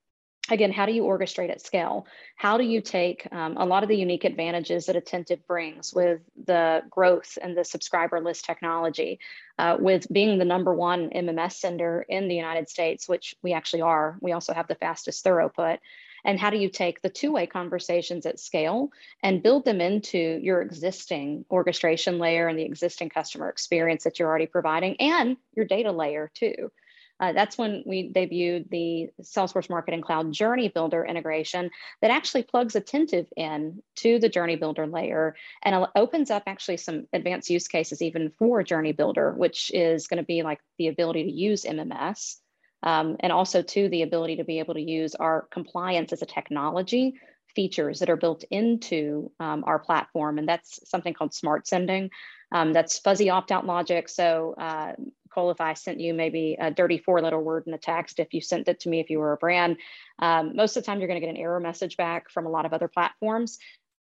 again, 0.50 0.72
how 0.72 0.88
do 0.88 0.92
you 0.92 1.04
orchestrate 1.04 1.52
at 1.52 1.62
scale? 1.62 2.08
How 2.36 2.58
do 2.58 2.64
you 2.64 2.82
take 2.82 3.28
um, 3.32 3.58
a 3.58 3.66
lot 3.66 3.84
of 3.84 3.90
the 3.90 3.98
unique 3.98 4.24
advantages 4.24 4.88
that 4.88 4.96
Attentive 4.96 5.46
brings 5.46 5.94
with 5.94 6.22
the 6.46 6.82
growth 6.90 7.38
and 7.40 7.56
the 7.56 7.64
subscriber 7.64 8.20
list 8.20 8.46
technology, 8.46 9.20
uh, 9.60 9.78
with 9.80 10.12
being 10.12 10.40
the 10.40 10.46
number 10.46 10.74
one 10.74 11.12
MMS 11.12 11.54
sender 11.54 12.04
in 12.10 12.28
the 12.28 12.36
United 12.36 12.68
States, 12.70 13.08
which 13.08 13.36
we 13.44 13.54
actually 13.54 13.84
are. 13.84 14.18
We 14.22 14.32
also 14.32 14.54
have 14.54 14.68
the 14.68 14.74
fastest 14.74 15.24
throughput. 15.24 15.78
And 16.26 16.40
how 16.40 16.50
do 16.50 16.58
you 16.58 16.70
take 16.70 17.02
the 17.02 17.10
two 17.10 17.32
way 17.32 17.46
conversations 17.46 18.26
at 18.26 18.40
scale 18.40 18.92
and 19.24 19.44
build 19.44 19.66
them 19.66 19.82
into 19.82 20.40
your 20.42 20.62
existing 20.62 21.46
orchestration 21.50 22.20
layer 22.20 22.48
and 22.48 22.58
the 22.58 22.64
existing 22.64 23.10
customer 23.10 23.50
experience 23.50 24.04
that 24.04 24.20
you're 24.20 24.28
already 24.28 24.48
providing 24.48 24.96
and 25.00 25.38
your 25.56 25.66
data 25.66 25.92
layer 25.92 26.32
too? 26.34 26.72
Uh, 27.20 27.34
that's 27.34 27.58
when 27.58 27.84
we 27.86 28.12
debuted 28.12 28.70
the 28.70 29.10
Salesforce 29.22 29.70
Marketing 29.70 30.02
Cloud 30.02 30.32
Journey 30.32 30.70
Builder 30.70 31.04
integration 31.04 31.70
that 32.02 32.12
actually 32.12 32.44
plugs 32.44 32.76
Attentive 32.76 33.28
in 33.36 33.84
to 33.98 34.20
the 34.20 34.30
Journey 34.30 34.56
Builder 34.56 34.88
layer 34.88 35.36
and 35.62 35.86
opens 35.96 36.32
up 36.32 36.44
actually 36.48 36.78
some 36.78 37.08
advanced 37.12 37.50
use 37.50 37.68
cases 37.68 38.02
even 38.02 38.32
for 38.40 38.64
Journey 38.64 38.94
Builder, 38.94 39.34
which 39.34 39.70
is 39.74 40.08
going 40.08 40.20
to 40.20 40.24
be 40.24 40.44
like 40.44 40.60
the 40.78 40.88
ability 40.88 41.24
to 41.24 41.32
use 41.32 41.66
MMS. 41.66 42.38
Um, 42.82 43.18
and 43.20 43.32
also 43.32 43.62
to 43.62 43.90
the 43.90 44.04
ability 44.04 44.38
to 44.38 44.44
be 44.44 44.60
able 44.60 44.76
to 44.76 44.82
use 44.82 45.16
our 45.16 45.48
compliance 45.52 46.14
as 46.14 46.22
a 46.22 46.26
technology 46.26 47.16
features 47.56 48.00
that 48.00 48.10
are 48.10 48.16
built 48.16 48.44
into 48.52 49.32
um, 49.40 49.64
our 49.66 49.80
platform. 49.80 50.38
And 50.38 50.48
that's 50.48 50.80
something 50.90 51.14
called 51.14 51.34
smart 51.34 51.68
sending. 51.68 52.10
Um, 52.52 52.74
that's 52.74 53.00
fuzzy 53.00 53.30
opt-out 53.30 53.66
logic. 53.66 54.08
So 54.08 54.56
uh, 54.58 54.94
typical 55.40 55.52
if 55.52 55.62
I 55.62 55.74
sent 55.74 56.00
you 56.00 56.14
maybe 56.14 56.58
a 56.60 56.72
dirty 56.72 56.98
four 56.98 57.22
letter 57.22 57.40
word 57.40 57.64
in 57.68 57.74
a 57.74 57.78
text, 57.78 58.20
if 58.20 58.34
you 58.34 58.42
sent 58.42 58.68
it 58.68 58.82
to 58.82 58.90
me, 58.90 59.00
if 59.00 59.10
you 59.10 59.20
were 59.20 59.34
a 59.34 59.38
brand, 59.38 59.78
um, 60.20 60.56
most 60.56 60.76
of 60.76 60.84
the 60.84 60.86
time 60.86 61.00
you're 61.00 61.08
going 61.08 61.20
to 61.20 61.26
get 61.26 61.34
an 61.34 61.42
error 61.42 61.60
message 61.60 61.98
back 61.98 62.30
from 62.30 62.46
a 62.46 62.50
lot 62.50 62.66
of 62.66 62.74
other 62.74 62.88
platforms. 62.88 63.60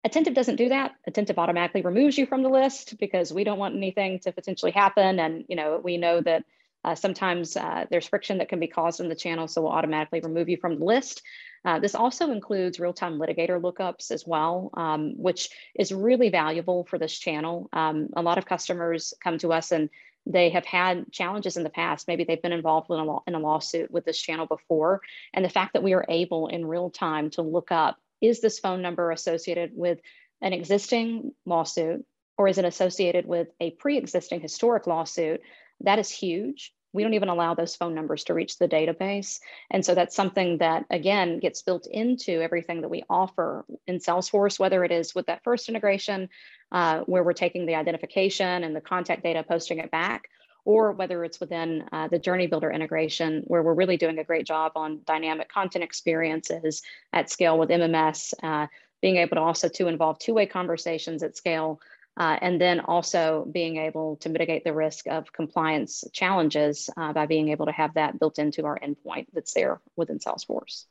Attentive 0.05 0.35
doesn't 0.35 0.57
do 0.57 0.69
that. 0.69 0.93
Attentive 1.07 1.39
automatically 1.39 1.83
removes 1.83 2.17
you 2.17 2.27
from 2.27 2.43
the 2.43 2.49
list 2.49 2.99
because 2.99 3.33
we 3.33 3.45
don't 3.45 3.59
want 3.59 3.77
anything 3.77 4.21
to 4.21 4.33
potentially 4.33 4.73
happen. 4.73 5.19
And, 5.19 5.45
you 5.49 5.57
know, 5.57 5.81
we 5.83 5.97
know 5.97 6.21
that 6.21 6.45
uh, 6.85 6.95
sometimes 6.95 7.57
uh, 7.57 7.85
there's 7.91 8.07
friction 8.07 8.39
that 8.39 8.49
can 8.49 8.61
be 8.61 8.69
caused 8.69 9.01
in 9.01 9.09
the 9.09 9.15
channel, 9.15 9.49
so 9.49 9.63
we'll 9.63 9.73
automatically 9.73 10.21
remove 10.21 10.49
you 10.49 10.57
from 10.57 10.79
the 10.79 10.85
list. 10.85 11.23
Uh, 11.65 11.79
this 11.79 11.95
also 11.95 12.31
includes 12.31 12.79
real-time 12.79 13.19
litigator 13.19 13.61
lookups 13.61 14.11
as 14.11 14.25
well, 14.27 14.71
um, 14.75 15.15
which 15.17 15.51
is 15.75 15.93
really 15.93 16.31
valuable 16.31 16.85
for 16.85 16.99
this 16.99 17.19
channel. 17.19 17.69
Um, 17.73 18.09
a 18.17 18.23
lot 18.23 18.39
of 18.39 18.47
customers 18.47 19.13
come 19.23 19.39
to 19.39 19.53
us 19.53 19.73
and 19.73 19.91
they 20.25 20.51
have 20.51 20.67
had 20.67 21.11
challenges 21.11 21.57
in 21.57 21.65
the 21.65 21.71
past. 21.71 22.07
Maybe 22.07 22.25
they've 22.25 22.41
been 22.41 22.53
involved 22.53 22.91
in 22.91 22.99
a, 22.99 23.05
law, 23.05 23.23
in 23.27 23.35
a 23.35 23.41
lawsuit 23.41 23.91
with 23.91 24.05
this 24.05 24.21
channel 24.21 24.47
before. 24.47 25.01
And 25.33 25.45
the 25.45 25.49
fact 25.49 25.73
that 25.73 25.83
we 25.83 25.95
are 25.95 26.05
able 26.09 26.49
in 26.49 26.67
real 26.67 26.91
time 26.91 27.31
to 27.31 27.43
look 27.43 27.73
up, 27.73 27.97
is 28.21 28.41
this 28.41 28.59
phone 28.59 28.83
number 28.83 29.11
associated 29.11 29.71
with 29.75 29.99
an 30.41 30.53
existing 30.53 31.33
lawsuit 31.47 32.05
or 32.37 32.47
is 32.47 32.59
it 32.59 32.65
associated 32.65 33.27
with 33.27 33.49
a 33.59 33.73
pre-existing 33.73 34.41
historic 34.41 34.87
lawsuit? 34.87 35.41
That 35.81 35.99
is 35.99 36.11
huge 36.11 36.73
we 36.93 37.03
don't 37.03 37.15
even 37.15 37.29
allow 37.29 37.55
those 37.55 37.77
phone 37.77 37.95
numbers 37.95 38.25
to 38.25 38.35
reach 38.35 38.59
the 38.59 38.69
database. 38.69 39.41
And 39.71 39.85
so 39.85 39.95
that's 39.95 40.17
something 40.17 40.59
that, 40.59 40.87
again, 40.91 41.39
gets 41.39 41.63
built 41.63 41.87
into 41.87 42.41
everything 42.41 42.81
that 42.81 42.89
we 42.89 43.05
offer 43.11 43.65
in 43.87 43.99
Salesforce, 43.99 44.59
whether 44.59 44.85
it 44.85 44.93
is 44.93 45.15
with 45.15 45.27
that 45.27 45.45
first 45.45 45.69
integration, 45.69 46.29
uh, 46.73 47.01
where 47.01 47.23
we're 47.23 47.35
taking 47.35 47.67
the 47.67 47.75
identification 47.75 48.65
and 48.65 48.75
the 48.75 48.81
contact 48.81 49.23
data, 49.23 49.45
posting 49.47 49.79
it 49.79 49.91
back, 49.91 50.29
or 50.65 50.93
whether 50.93 51.25
it's 51.25 51.41
within 51.41 51.85
uh, 51.93 52.09
the 52.09 52.19
Journey 52.19 52.47
Builder 52.47 52.71
integration, 52.71 53.43
where 53.47 53.63
we're 53.63 53.75
really 53.75 53.97
doing 53.97 54.19
a 54.19 54.25
great 54.25 54.47
job 54.47 54.73
on 54.75 55.01
dynamic 55.07 55.49
content 55.51 55.85
experiences 55.85 56.83
at 57.13 57.31
scale 57.31 57.59
with 57.59 57.69
MMS, 57.69 58.33
uh, 58.43 58.67
being 59.01 59.17
able 59.17 59.37
to 59.37 59.43
also 59.43 59.69
to 59.69 59.87
involve 59.87 60.19
two-way 60.19 60.47
conversations 60.47 61.23
at 61.23 61.37
scale 61.37 61.81
uh, 62.19 62.37
and 62.43 62.61
then 62.61 62.81
also 62.81 63.47
being 63.51 63.77
able 63.77 64.17
to 64.17 64.29
mitigate 64.29 64.65
the 64.65 64.73
risk 64.73 65.07
of 65.07 65.33
compliance 65.33 66.03
challenges 66.13 66.91
uh, 66.97 67.13
by 67.13 67.27
being 67.27 67.51
able 67.51 67.67
to 67.67 67.73
have 67.73 67.95
that 67.95 68.19
built 68.19 68.41
into 68.41 68.67
our 68.67 68.79
endpoint 68.81 69.27
that's 69.33 69.55
there 69.55 69.81
within 69.95 70.19
Salesforce. 70.19 70.85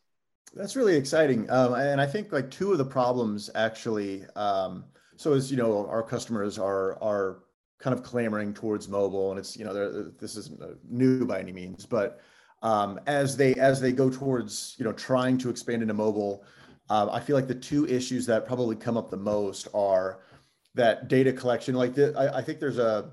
That's 0.55 0.77
really 0.77 0.95
exciting. 0.95 1.49
Um, 1.51 1.73
and 1.73 1.99
I 1.99 2.05
think 2.05 2.31
like 2.31 2.49
two 2.49 2.71
of 2.71 2.77
the 2.77 2.85
problems 2.85 3.49
actually, 3.53 4.23
um, 4.37 4.85
so 5.17 5.33
as 5.33 5.51
you 5.51 5.57
know, 5.57 5.85
our 5.87 6.01
customers 6.01 6.57
are, 6.57 6.97
are 7.03 7.39
kind 7.77 7.93
of 7.93 8.03
clamoring 8.03 8.53
towards 8.53 8.87
mobile 8.87 9.31
and 9.31 9.37
it's, 9.37 9.57
you 9.57 9.65
know, 9.65 10.09
this 10.19 10.37
isn't 10.37 10.61
new 10.89 11.25
by 11.25 11.39
any 11.39 11.51
means, 11.51 11.85
but 11.85 12.21
um, 12.63 13.01
as 13.05 13.35
they, 13.35 13.53
as 13.55 13.81
they 13.81 13.91
go 13.91 14.09
towards, 14.09 14.75
you 14.77 14.85
know, 14.85 14.93
trying 14.93 15.37
to 15.39 15.49
expand 15.49 15.81
into 15.81 15.93
mobile, 15.93 16.45
uh, 16.89 17.09
I 17.11 17.19
feel 17.19 17.35
like 17.35 17.47
the 17.47 17.53
two 17.53 17.85
issues 17.85 18.25
that 18.27 18.47
probably 18.47 18.77
come 18.77 18.95
up 18.95 19.11
the 19.11 19.17
most 19.17 19.67
are 19.73 20.21
that 20.77 21.07
data 21.07 21.33
collection 21.33 21.75
like 21.75 21.93
the, 21.93 22.13
I, 22.17 22.39
I 22.39 22.41
think 22.41 22.59
there's 22.59 22.77
a, 22.77 23.11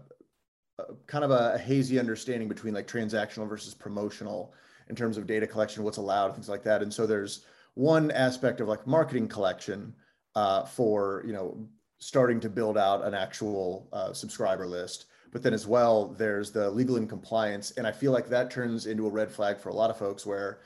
a 0.79 0.85
kind 1.07 1.25
of 1.25 1.31
a, 1.31 1.55
a, 1.55 1.59
hazy 1.59 1.99
understanding 1.99 2.49
between 2.49 2.75
like 2.75 2.87
transactional 2.87 3.49
versus 3.49 3.75
promotional 3.75 4.55
in 4.89 4.97
terms 4.97 5.17
of 5.17 5.27
data 5.27 5.47
collection 5.47 5.83
what's 5.83 5.97
allowed 5.97 6.33
things 6.33 6.49
like 6.49 6.63
that. 6.65 6.83
And 6.83 6.93
so 6.93 7.07
there's 7.07 7.45
one 7.75 8.11
aspect 8.13 8.61
of 8.61 8.69
like 8.69 8.87
marketing 8.87 9.29
collection 9.29 9.95
uh, 10.35 10.65
for 10.65 11.23
you 11.27 11.33
know 11.33 11.69
starting 11.99 12.41
to 12.41 12.49
build 12.49 12.77
out 12.77 13.05
an 13.05 13.15
actual 13.15 13.89
uh, 13.93 14.13
subscriber 14.13 14.67
list. 14.67 15.07
But 15.33 15.43
then 15.43 15.55
as 15.55 15.67
well 15.67 16.09
there's 16.09 16.53
the 16.53 16.71
legal 16.71 16.97
and 16.97 17.09
compliance. 17.09 17.73
And 17.73 17.87
i 17.87 17.93
feel 17.93 18.13
like 18.13 18.29
that 18.29 18.51
turns 18.51 18.87
into 18.87 19.07
a 19.07 19.11
red 19.11 19.31
flag 19.31 19.59
for 19.59 19.71
a 19.71 19.75
lot 19.75 19.91
of 19.91 19.99
folks 19.99 20.25
where 20.25 20.61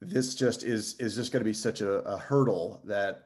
this 0.00 0.34
just 0.34 0.62
is 0.64 0.94
is 0.98 1.16
just 1.16 1.32
going 1.32 1.40
to 1.40 1.44
be 1.44 1.52
such 1.52 1.80
a, 1.80 1.98
a 2.00 2.18
hurdle 2.18 2.82
that 2.84 3.25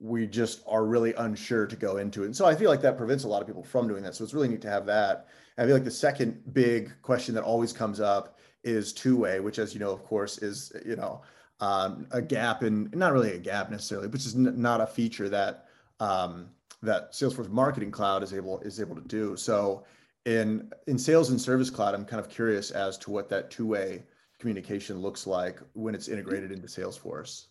we 0.00 0.26
just 0.26 0.62
are 0.66 0.84
really 0.84 1.12
unsure 1.14 1.66
to 1.66 1.76
go 1.76 1.96
into 1.96 2.22
it. 2.22 2.26
And 2.26 2.36
so 2.36 2.46
I 2.46 2.54
feel 2.54 2.70
like 2.70 2.82
that 2.82 2.96
prevents 2.96 3.24
a 3.24 3.28
lot 3.28 3.40
of 3.40 3.48
people 3.48 3.64
from 3.64 3.88
doing 3.88 4.02
that. 4.04 4.14
So 4.14 4.22
it's 4.22 4.34
really 4.34 4.48
neat 4.48 4.62
to 4.62 4.70
have 4.70 4.86
that. 4.86 5.26
And 5.56 5.64
I 5.64 5.66
feel 5.66 5.74
like 5.74 5.84
the 5.84 5.90
second 5.90 6.40
big 6.52 6.92
question 7.02 7.34
that 7.34 7.42
always 7.42 7.72
comes 7.72 7.98
up 8.00 8.38
is 8.62 8.92
two-way, 8.92 9.40
which 9.40 9.58
as 9.58 9.74
you 9.74 9.80
know, 9.80 9.90
of 9.90 10.04
course, 10.04 10.38
is, 10.38 10.72
you 10.86 10.94
know, 10.94 11.22
um, 11.60 12.06
a 12.12 12.22
gap 12.22 12.62
in, 12.62 12.90
not 12.94 13.12
really 13.12 13.32
a 13.32 13.38
gap 13.38 13.70
necessarily, 13.70 14.06
but 14.06 14.20
just 14.20 14.36
n- 14.36 14.60
not 14.60 14.80
a 14.80 14.86
feature 14.86 15.28
that, 15.28 15.66
um, 15.98 16.48
that 16.82 17.12
Salesforce 17.12 17.48
Marketing 17.48 17.90
Cloud 17.90 18.22
is 18.22 18.32
able, 18.32 18.60
is 18.60 18.80
able 18.80 18.94
to 18.94 19.02
do. 19.02 19.36
So 19.36 19.84
in, 20.26 20.70
in 20.86 20.96
Sales 20.96 21.30
and 21.30 21.40
Service 21.40 21.70
Cloud, 21.70 21.94
I'm 21.96 22.04
kind 22.04 22.20
of 22.20 22.28
curious 22.28 22.70
as 22.70 22.96
to 22.98 23.10
what 23.10 23.28
that 23.30 23.50
two-way 23.50 24.04
communication 24.38 25.00
looks 25.00 25.26
like 25.26 25.58
when 25.72 25.96
it's 25.96 26.06
integrated 26.06 26.52
into 26.52 26.68
Salesforce. 26.68 27.46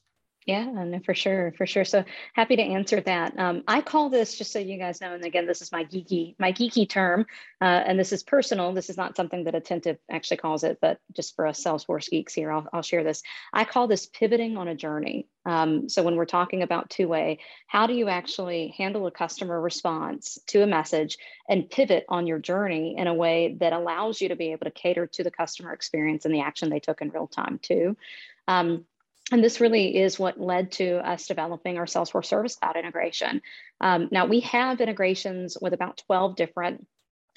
Yeah, 0.48 0.64
no, 0.64 1.00
for 1.02 1.14
sure, 1.14 1.54
for 1.58 1.66
sure. 1.66 1.84
So 1.84 2.06
happy 2.32 2.56
to 2.56 2.62
answer 2.62 3.02
that. 3.02 3.38
Um, 3.38 3.64
I 3.68 3.82
call 3.82 4.10
this 4.10 4.38
just 4.38 4.54
so 4.54 4.60
you 4.60 4.78
guys 4.78 5.02
know, 5.02 5.14
and 5.14 5.26
again, 5.26 5.46
this 5.46 5.62
is 5.62 5.74
my 5.74 5.84
geeky, 5.84 6.36
my 6.40 6.54
geeky 6.54 6.88
term, 6.88 7.26
uh, 7.60 7.66
and 7.66 8.00
this 8.00 8.14
is 8.14 8.24
personal. 8.24 8.72
This 8.72 8.90
is 8.90 8.96
not 8.96 9.18
something 9.18 9.44
that 9.44 9.56
Attentive 9.56 9.98
actually 10.10 10.38
calls 10.38 10.64
it, 10.64 10.78
but 10.80 11.02
just 11.14 11.36
for 11.36 11.48
us 11.48 11.62
Salesforce 11.62 12.10
geeks 12.10 12.34
here, 12.34 12.50
I'll, 12.50 12.66
I'll 12.72 12.82
share 12.82 13.04
this. 13.04 13.24
I 13.52 13.66
call 13.66 13.90
this 13.90 14.06
pivoting 14.06 14.56
on 14.56 14.70
a 14.70 14.76
journey. 14.76 15.28
Um, 15.46 15.90
so 15.90 16.02
when 16.02 16.16
we're 16.16 16.24
talking 16.24 16.64
about 16.64 16.90
two-way, 16.90 17.40
how 17.68 17.86
do 17.86 17.94
you 17.94 18.08
actually 18.08 18.74
handle 18.78 19.06
a 19.06 19.12
customer 19.12 19.60
response 19.60 20.40
to 20.48 20.64
a 20.64 20.68
message 20.68 21.18
and 21.50 21.70
pivot 21.70 22.06
on 22.08 22.26
your 22.26 22.40
journey 22.40 22.96
in 22.98 23.08
a 23.08 23.14
way 23.14 23.58
that 23.60 23.74
allows 23.74 24.22
you 24.22 24.30
to 24.30 24.38
be 24.38 24.54
able 24.54 24.64
to 24.64 24.72
cater 24.72 25.08
to 25.08 25.26
the 25.26 25.32
customer 25.32 25.74
experience 25.74 26.24
and 26.24 26.34
the 26.34 26.40
action 26.40 26.70
they 26.70 26.80
took 26.80 27.02
in 27.02 27.10
real 27.10 27.28
time 27.28 27.60
too? 27.62 27.98
Um, 28.48 28.86
and 29.32 29.44
this 29.44 29.60
really 29.60 29.98
is 29.98 30.18
what 30.18 30.40
led 30.40 30.72
to 30.74 30.98
us 31.08 31.28
developing 31.28 31.78
our 31.78 31.86
Salesforce 31.86 32.26
Service 32.26 32.56
Cloud 32.56 32.78
integration. 32.78 33.42
Um, 33.82 34.08
now 34.12 34.26
we 34.26 34.42
have 34.42 34.80
integrations 34.80 35.58
with 35.60 35.74
about 35.74 36.02
12 36.08 36.36
different 36.36 36.88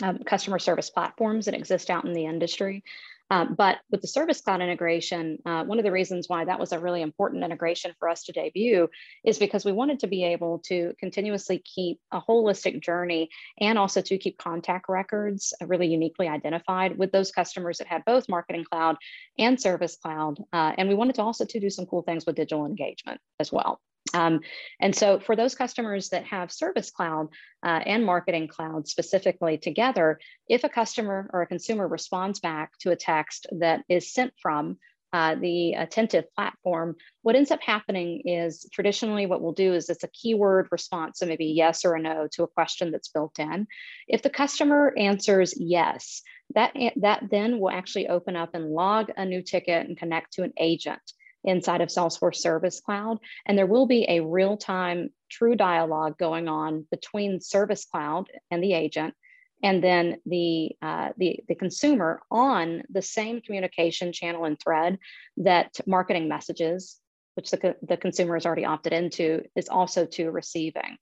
um, 0.03 0.19
customer 0.19 0.59
service 0.59 0.91
platforms 0.91 1.47
that 1.47 1.55
exist 1.55 1.91
out 1.91 2.05
in 2.05 2.13
the 2.13 2.27
industry. 2.27 2.85
Um, 3.31 3.55
but 3.55 3.79
with 3.91 4.01
the 4.01 4.09
Service 4.09 4.41
Cloud 4.41 4.61
integration, 4.61 5.39
uh, 5.47 5.65
one 5.65 5.79
of 5.79 5.85
the 5.85 5.93
reasons 5.93 6.29
why 6.29 6.45
that 6.45 6.59
was 6.59 6.73
a 6.73 6.79
really 6.79 7.03
important 7.03 7.45
integration 7.45 7.95
for 7.99 8.09
us 8.09 8.25
to 8.25 8.33
debut 8.33 8.89
is 9.25 9.39
because 9.39 9.65
we 9.65 9.73
wanted 9.73 10.01
to 10.01 10.09
be 10.09 10.25
able 10.25 10.59
to 10.67 10.95
continuously 10.99 11.59
keep 11.59 12.01
a 12.11 12.21
holistic 12.21 12.81
journey 12.81 13.31
and 13.61 13.79
also 13.79 14.01
to 14.01 14.19
keep 14.19 14.37
contact 14.39 14.89
records 14.89 15.55
really 15.65 15.87
uniquely 15.87 16.29
identified 16.29 16.99
with 16.99 17.13
those 17.13 17.31
customers 17.31 17.79
that 17.79 17.87
had 17.87 18.05
both 18.05 18.29
Marketing 18.29 18.65
Cloud 18.65 18.97
and 19.39 19.61
Service 19.61 19.97
Cloud. 19.97 20.39
Uh, 20.53 20.73
and 20.77 20.89
we 20.89 20.95
wanted 20.95 21.15
to 21.15 21.23
also 21.23 21.45
to 21.45 21.61
do 21.61 21.71
some 21.71 21.87
cool 21.87 22.03
things 22.03 22.27
with 22.27 22.37
digital 22.37 22.67
engagement 22.67 23.21
as 23.39 23.53
well. 23.53 23.81
Um, 24.15 24.41
and 24.81 24.95
so 24.95 25.21
for 25.21 25.37
those 25.37 25.55
customers 25.55 26.09
that 26.11 26.25
have 26.27 26.53
Service 26.53 26.91
Cloud 26.91 27.29
uh, 27.65 27.81
and 27.85 28.05
Marketing 28.05 28.49
Cloud 28.49 28.89
specifically 28.89 29.59
together, 29.59 30.19
if 30.49 30.65
a 30.65 30.69
customer 30.69 31.31
or 31.33 31.43
a 31.43 31.47
consumer 31.47 31.87
responds 31.87 32.41
back 32.41 32.77
to 32.81 32.91
a 32.91 32.97
text 32.97 33.47
that 33.59 33.85
is 33.89 34.13
sent 34.13 34.33
from 34.41 34.79
uh, 35.13 35.35
the 35.35 35.73
attentive 35.73 36.25
platform, 36.35 36.97
what 37.23 37.35
ends 37.35 37.51
up 37.51 37.61
happening 37.63 38.23
is 38.25 38.67
traditionally 38.73 39.27
what 39.27 39.43
we'll 39.43 39.53
do 39.53 39.75
is 39.75 39.91
it's 39.91 40.05
a 40.05 40.09
keyword 40.09 40.69
response, 40.71 41.19
so 41.19 41.27
maybe 41.27 41.47
yes 41.47 41.85
or 41.85 41.95
a 41.95 42.01
no 42.01 42.29
to 42.33 42.45
a 42.45 42.49
question 42.49 42.93
that's 42.93 43.09
built 43.09 43.39
in. 43.39 43.67
If 44.07 44.23
the 44.23 44.31
customer 44.31 44.95
answers 44.97 45.55
yes, 45.57 46.23
that, 46.55 46.75
that 46.97 47.25
then 47.29 47.59
will 47.59 47.71
actually 47.71 48.09
open 48.09 48.37
up 48.37 48.55
and 48.55 48.71
log 48.71 49.11
a 49.17 49.25
new 49.25 49.43
ticket 49.43 49.87
and 49.87 49.99
connect 49.99 50.35
to 50.35 50.45
an 50.45 50.53
agent 50.59 51.03
inside 51.45 51.81
of 51.81 51.89
Salesforce 51.89 52.37
Service 52.37 52.81
Cloud. 52.81 53.19
And 53.47 53.57
there 53.57 53.67
will 53.67 53.87
be 53.87 54.07
a 54.09 54.21
real 54.21 54.57
time 54.57 55.11
true 55.31 55.55
dialogue 55.55 56.19
going 56.19 56.49
on 56.49 56.87
between 56.91 57.41
Service 57.41 57.85
Cloud 57.85 58.29
and 58.51 58.63
the 58.63 58.75
agent 58.75 59.15
and 59.63 59.85
then 59.85 60.17
the, 60.27 60.73
uh, 60.81 61.11
the, 61.19 61.41
the 61.49 61.55
consumer 61.55 62.23
on 62.31 62.83
the 62.91 63.03
same 63.03 63.41
communication 63.41 64.13
channel 64.13 64.45
and 64.45 64.59
thread 64.59 64.99
that 65.39 65.79
marketing 65.87 66.29
messages, 66.29 66.99
which 67.35 67.51
the, 67.51 67.77
the 67.83 67.97
consumer 67.97 68.37
is 68.37 68.47
already 68.47 68.65
opted 68.65 68.93
into, 68.93 69.43
is 69.55 69.69
also 69.69 70.07
to 70.07 70.31
receiving. 70.31 70.97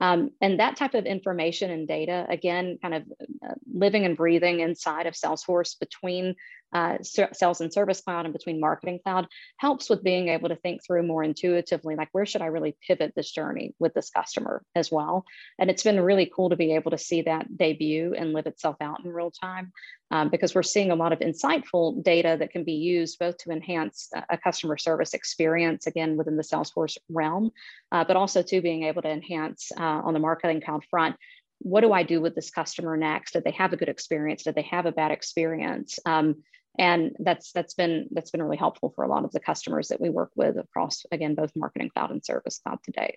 Um, 0.00 0.30
and 0.40 0.58
that 0.60 0.76
type 0.76 0.94
of 0.94 1.06
information 1.06 1.70
and 1.70 1.86
data, 1.86 2.26
again, 2.28 2.78
kind 2.82 2.94
of 2.94 3.02
uh, 3.44 3.54
living 3.72 4.04
and 4.04 4.16
breathing 4.16 4.60
inside 4.60 5.06
of 5.06 5.14
Salesforce 5.14 5.78
between 5.78 6.34
uh, 6.74 6.98
sales 7.02 7.60
and 7.60 7.72
service 7.72 8.00
cloud 8.00 8.24
and 8.26 8.32
between 8.32 8.58
marketing 8.58 8.98
cloud 9.02 9.28
helps 9.58 9.88
with 9.88 10.02
being 10.02 10.28
able 10.28 10.48
to 10.48 10.56
think 10.56 10.84
through 10.84 11.04
more 11.04 11.22
intuitively, 11.22 11.94
like 11.94 12.08
where 12.10 12.26
should 12.26 12.42
I 12.42 12.46
really 12.46 12.76
pivot 12.86 13.12
this 13.14 13.30
journey 13.30 13.74
with 13.78 13.94
this 13.94 14.10
customer 14.10 14.64
as 14.74 14.90
well. 14.90 15.24
And 15.58 15.70
it's 15.70 15.84
been 15.84 16.00
really 16.00 16.30
cool 16.34 16.50
to 16.50 16.56
be 16.56 16.74
able 16.74 16.90
to 16.90 16.98
see 16.98 17.22
that 17.22 17.56
debut 17.56 18.14
and 18.16 18.32
live 18.32 18.46
itself 18.46 18.76
out 18.80 19.04
in 19.04 19.12
real 19.12 19.30
time 19.30 19.72
um, 20.10 20.30
because 20.30 20.52
we're 20.52 20.64
seeing 20.64 20.90
a 20.90 20.96
lot 20.96 21.12
of 21.12 21.20
insightful 21.20 22.02
data 22.02 22.36
that 22.38 22.50
can 22.50 22.64
be 22.64 22.72
used 22.72 23.20
both 23.20 23.38
to 23.38 23.50
enhance 23.50 24.10
a 24.28 24.36
customer 24.36 24.76
service 24.76 25.14
experience, 25.14 25.86
again, 25.86 26.16
within 26.16 26.36
the 26.36 26.42
Salesforce 26.42 26.98
realm, 27.08 27.52
uh, 27.92 28.04
but 28.04 28.16
also 28.16 28.42
to 28.42 28.60
being 28.60 28.82
able 28.82 29.02
to 29.02 29.10
enhance 29.10 29.70
uh, 29.78 29.82
on 29.82 30.12
the 30.12 30.20
marketing 30.20 30.60
cloud 30.60 30.84
front 30.90 31.16
what 31.60 31.80
do 31.80 31.92
I 31.92 32.02
do 32.02 32.20
with 32.20 32.34
this 32.34 32.50
customer 32.50 32.96
next? 32.96 33.32
Did 33.32 33.44
they 33.44 33.52
have 33.52 33.72
a 33.72 33.76
good 33.76 33.88
experience? 33.88 34.42
Did 34.42 34.54
they 34.54 34.68
have 34.70 34.84
a 34.84 34.92
bad 34.92 35.12
experience? 35.12 35.98
Um, 36.04 36.42
and 36.78 37.14
that's 37.20 37.52
that's 37.52 37.74
been 37.74 38.08
that's 38.12 38.30
been 38.30 38.42
really 38.42 38.56
helpful 38.56 38.92
for 38.94 39.04
a 39.04 39.08
lot 39.08 39.24
of 39.24 39.32
the 39.32 39.40
customers 39.40 39.88
that 39.88 40.00
we 40.00 40.10
work 40.10 40.30
with 40.34 40.56
across 40.58 41.04
again 41.12 41.34
both 41.34 41.52
Marketing 41.54 41.90
Cloud 41.94 42.10
and 42.10 42.24
Service 42.24 42.58
Cloud 42.58 42.78
today. 42.82 43.14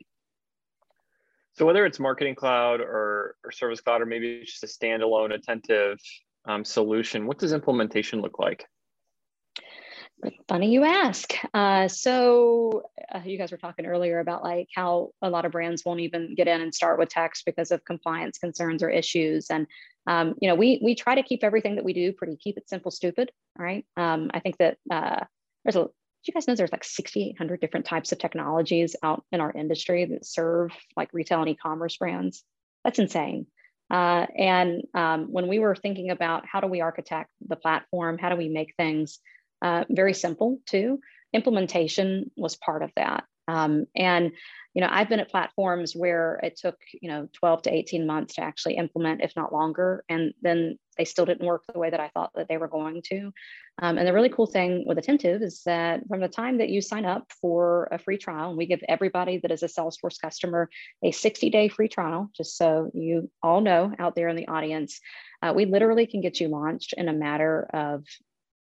So 1.57 1.65
whether 1.65 1.87
it's 1.87 1.99
Marketing 1.99 2.35
Cloud 2.35 2.81
or, 2.81 3.35
or 3.43 3.51
Service 3.51 3.81
Cloud, 3.81 4.01
or 4.01 4.05
maybe 4.05 4.43
just 4.45 4.63
a 4.63 4.67
standalone 4.67 5.33
attentive 5.33 5.97
um, 6.45 6.63
solution, 6.63 7.25
what 7.25 7.39
does 7.39 7.51
implementation 7.51 8.21
look 8.21 8.37
like? 8.37 8.63
Funny 10.47 10.71
you 10.71 10.83
ask. 10.83 11.33
Uh, 11.53 11.87
so 11.87 12.83
uh, 13.13 13.19
you 13.23 13.37
guys 13.37 13.51
were 13.51 13.57
talking 13.57 13.85
earlier 13.85 14.19
about 14.19 14.43
like 14.43 14.67
how 14.73 15.11
a 15.21 15.29
lot 15.29 15.45
of 15.45 15.51
brands 15.51 15.83
won't 15.85 15.99
even 15.99 16.33
get 16.35 16.47
in 16.47 16.61
and 16.61 16.73
start 16.73 16.97
with 16.97 17.09
text 17.09 17.45
because 17.45 17.71
of 17.71 17.85
compliance 17.85 18.37
concerns 18.37 18.81
or 18.81 18.89
issues. 18.89 19.47
And 19.49 19.67
um, 20.07 20.35
you 20.41 20.47
know, 20.47 20.55
we 20.55 20.79
we 20.83 20.95
try 20.95 21.15
to 21.15 21.23
keep 21.23 21.43
everything 21.43 21.75
that 21.75 21.83
we 21.83 21.93
do 21.93 22.13
pretty 22.13 22.37
keep 22.37 22.57
it 22.57 22.67
simple, 22.67 22.91
stupid. 22.91 23.31
All 23.59 23.65
right. 23.65 23.85
Um, 23.95 24.31
I 24.33 24.39
think 24.39 24.57
that 24.57 24.77
uh, 24.89 25.25
there's 25.63 25.75
a. 25.75 25.87
you 26.23 26.33
guys 26.33 26.47
know 26.47 26.55
there's 26.55 26.71
like 26.71 26.83
6,800 26.83 27.59
different 27.59 27.85
types 27.85 28.11
of 28.11 28.17
technologies 28.17 28.95
out 29.03 29.23
in 29.31 29.41
our 29.41 29.51
industry 29.51 30.05
that 30.05 30.25
serve 30.25 30.71
like 30.95 31.09
retail 31.13 31.41
and 31.41 31.49
e-commerce 31.49 31.97
brands? 31.97 32.43
That's 32.83 32.99
insane. 32.99 33.47
Uh, 33.89 34.25
and 34.37 34.83
um, 34.93 35.27
when 35.31 35.47
we 35.47 35.59
were 35.59 35.75
thinking 35.75 36.09
about 36.09 36.45
how 36.45 36.59
do 36.59 36.67
we 36.67 36.81
architect 36.81 37.29
the 37.47 37.55
platform, 37.55 38.17
how 38.17 38.29
do 38.29 38.35
we 38.35 38.49
make 38.49 38.73
things 38.75 39.19
uh, 39.61 39.85
very 39.89 40.13
simple 40.13 40.59
too. 40.65 40.99
Implementation 41.33 42.31
was 42.35 42.55
part 42.55 42.83
of 42.83 42.91
that. 42.95 43.23
Um, 43.47 43.85
and 43.95 44.31
you 44.73 44.81
know, 44.81 44.89
I've 44.91 45.09
been 45.09 45.19
at 45.19 45.31
platforms 45.31 45.95
where 45.95 46.39
it 46.43 46.55
took 46.55 46.75
you 47.01 47.09
know 47.09 47.27
12 47.33 47.63
to 47.63 47.73
18 47.73 48.05
months 48.05 48.35
to 48.35 48.41
actually 48.41 48.75
implement, 48.75 49.23
if 49.23 49.35
not 49.35 49.51
longer, 49.51 50.03
and 50.07 50.33
then 50.41 50.77
they 50.97 51.05
still 51.05 51.25
didn't 51.25 51.47
work 51.47 51.63
the 51.71 51.79
way 51.79 51.89
that 51.89 51.99
I 51.99 52.09
thought 52.09 52.31
that 52.35 52.47
they 52.47 52.57
were 52.57 52.67
going 52.67 53.01
to. 53.09 53.31
Um, 53.81 53.97
and 53.97 54.07
the 54.07 54.13
really 54.13 54.29
cool 54.29 54.47
thing 54.47 54.83
with 54.85 54.97
Attentive 54.97 55.41
is 55.41 55.61
that 55.65 56.01
from 56.07 56.19
the 56.19 56.27
time 56.27 56.57
that 56.57 56.69
you 56.69 56.81
sign 56.81 57.05
up 57.05 57.31
for 57.41 57.87
a 57.91 57.97
free 57.97 58.17
trial, 58.17 58.49
and 58.49 58.57
we 58.57 58.65
give 58.65 58.81
everybody 58.87 59.39
that 59.39 59.51
is 59.51 59.63
a 59.63 59.67
Salesforce 59.67 60.19
customer 60.21 60.69
a 61.03 61.11
60-day 61.11 61.69
free 61.69 61.87
trial, 61.87 62.29
just 62.35 62.57
so 62.57 62.91
you 62.93 63.29
all 63.41 63.61
know 63.61 63.93
out 63.99 64.15
there 64.15 64.29
in 64.29 64.35
the 64.35 64.47
audience, 64.47 64.99
uh, 65.41 65.53
we 65.55 65.65
literally 65.65 66.07
can 66.07 66.21
get 66.21 66.39
you 66.39 66.47
launched 66.47 66.93
in 66.93 67.07
a 67.07 67.13
matter 67.13 67.67
of 67.73 68.03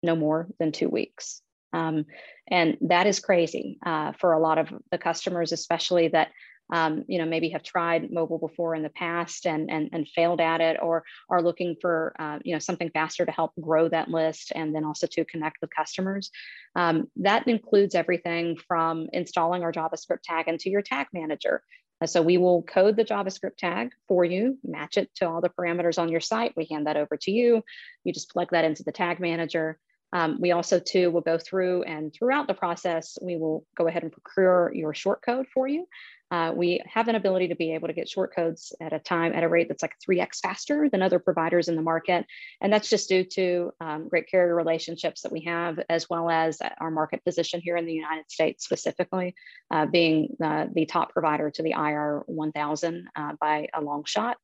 no 0.06 0.16
more 0.16 0.48
than 0.58 0.72
two 0.72 0.88
weeks. 0.88 1.42
Um, 1.72 2.06
and 2.48 2.78
that 2.82 3.06
is 3.06 3.20
crazy 3.20 3.78
uh, 3.84 4.12
for 4.12 4.32
a 4.32 4.40
lot 4.40 4.58
of 4.58 4.72
the 4.90 4.98
customers, 4.98 5.52
especially 5.52 6.08
that 6.08 6.30
um, 6.72 7.04
you 7.06 7.18
know 7.18 7.26
maybe 7.26 7.50
have 7.50 7.62
tried 7.62 8.10
mobile 8.10 8.38
before 8.38 8.74
in 8.74 8.82
the 8.82 8.90
past 8.90 9.46
and 9.46 9.70
and, 9.70 9.90
and 9.92 10.08
failed 10.08 10.40
at 10.40 10.60
it, 10.60 10.78
or 10.82 11.04
are 11.30 11.42
looking 11.42 11.76
for 11.80 12.14
uh, 12.18 12.38
you 12.44 12.54
know 12.54 12.58
something 12.58 12.90
faster 12.90 13.24
to 13.24 13.32
help 13.32 13.52
grow 13.60 13.88
that 13.88 14.08
list 14.08 14.52
and 14.54 14.74
then 14.74 14.84
also 14.84 15.06
to 15.06 15.24
connect 15.24 15.58
with 15.60 15.70
customers. 15.74 16.30
Um, 16.74 17.08
that 17.16 17.46
includes 17.46 17.94
everything 17.94 18.56
from 18.66 19.08
installing 19.12 19.62
our 19.62 19.72
JavaScript 19.72 20.22
tag 20.24 20.48
into 20.48 20.70
your 20.70 20.82
tag 20.82 21.06
manager. 21.12 21.62
So 22.04 22.20
we 22.20 22.36
will 22.36 22.62
code 22.62 22.96
the 22.96 23.06
JavaScript 23.06 23.56
tag 23.56 23.90
for 24.06 24.22
you, 24.22 24.58
match 24.62 24.98
it 24.98 25.08
to 25.16 25.28
all 25.28 25.40
the 25.40 25.48
parameters 25.48 25.98
on 25.98 26.10
your 26.10 26.20
site. 26.20 26.52
We 26.54 26.66
hand 26.70 26.86
that 26.86 26.98
over 26.98 27.16
to 27.16 27.30
you. 27.30 27.62
You 28.04 28.12
just 28.12 28.30
plug 28.30 28.48
that 28.50 28.66
into 28.66 28.82
the 28.82 28.92
tag 28.92 29.18
manager. 29.18 29.78
Um, 30.12 30.38
we 30.40 30.52
also 30.52 30.78
too 30.78 31.10
will 31.10 31.20
go 31.20 31.38
through 31.38 31.82
and 31.82 32.12
throughout 32.12 32.46
the 32.46 32.54
process, 32.54 33.18
we 33.20 33.36
will 33.36 33.64
go 33.76 33.88
ahead 33.88 34.02
and 34.02 34.12
procure 34.12 34.72
your 34.74 34.94
short 34.94 35.22
code 35.22 35.46
for 35.52 35.66
you. 35.66 35.86
Uh, 36.30 36.52
we 36.54 36.82
have 36.86 37.08
an 37.08 37.14
ability 37.14 37.48
to 37.48 37.56
be 37.56 37.74
able 37.74 37.88
to 37.88 37.94
get 37.94 38.08
short 38.08 38.34
codes 38.34 38.72
at 38.80 38.92
a 38.92 38.98
time 38.98 39.32
at 39.32 39.44
a 39.44 39.48
rate 39.48 39.68
that's 39.68 39.82
like 39.82 39.94
3x 40.08 40.40
faster 40.42 40.88
than 40.90 41.02
other 41.02 41.18
providers 41.18 41.68
in 41.68 41.76
the 41.76 41.82
market. 41.82 42.26
And 42.60 42.72
that's 42.72 42.88
just 42.88 43.08
due 43.08 43.24
to 43.24 43.72
um, 43.80 44.08
great 44.08 44.28
carrier 44.28 44.54
relationships 44.54 45.22
that 45.22 45.32
we 45.32 45.42
have, 45.42 45.78
as 45.88 46.10
well 46.10 46.28
as 46.28 46.58
our 46.80 46.90
market 46.90 47.24
position 47.24 47.60
here 47.62 47.76
in 47.76 47.86
the 47.86 47.92
United 47.92 48.30
States 48.30 48.64
specifically, 48.64 49.34
uh, 49.70 49.86
being 49.86 50.36
uh, 50.42 50.66
the 50.72 50.86
top 50.86 51.12
provider 51.12 51.50
to 51.50 51.62
the 51.62 51.72
IR 51.72 52.22
1000 52.26 53.08
uh, 53.14 53.32
by 53.40 53.68
a 53.72 53.80
long 53.80 54.04
shot. 54.04 54.36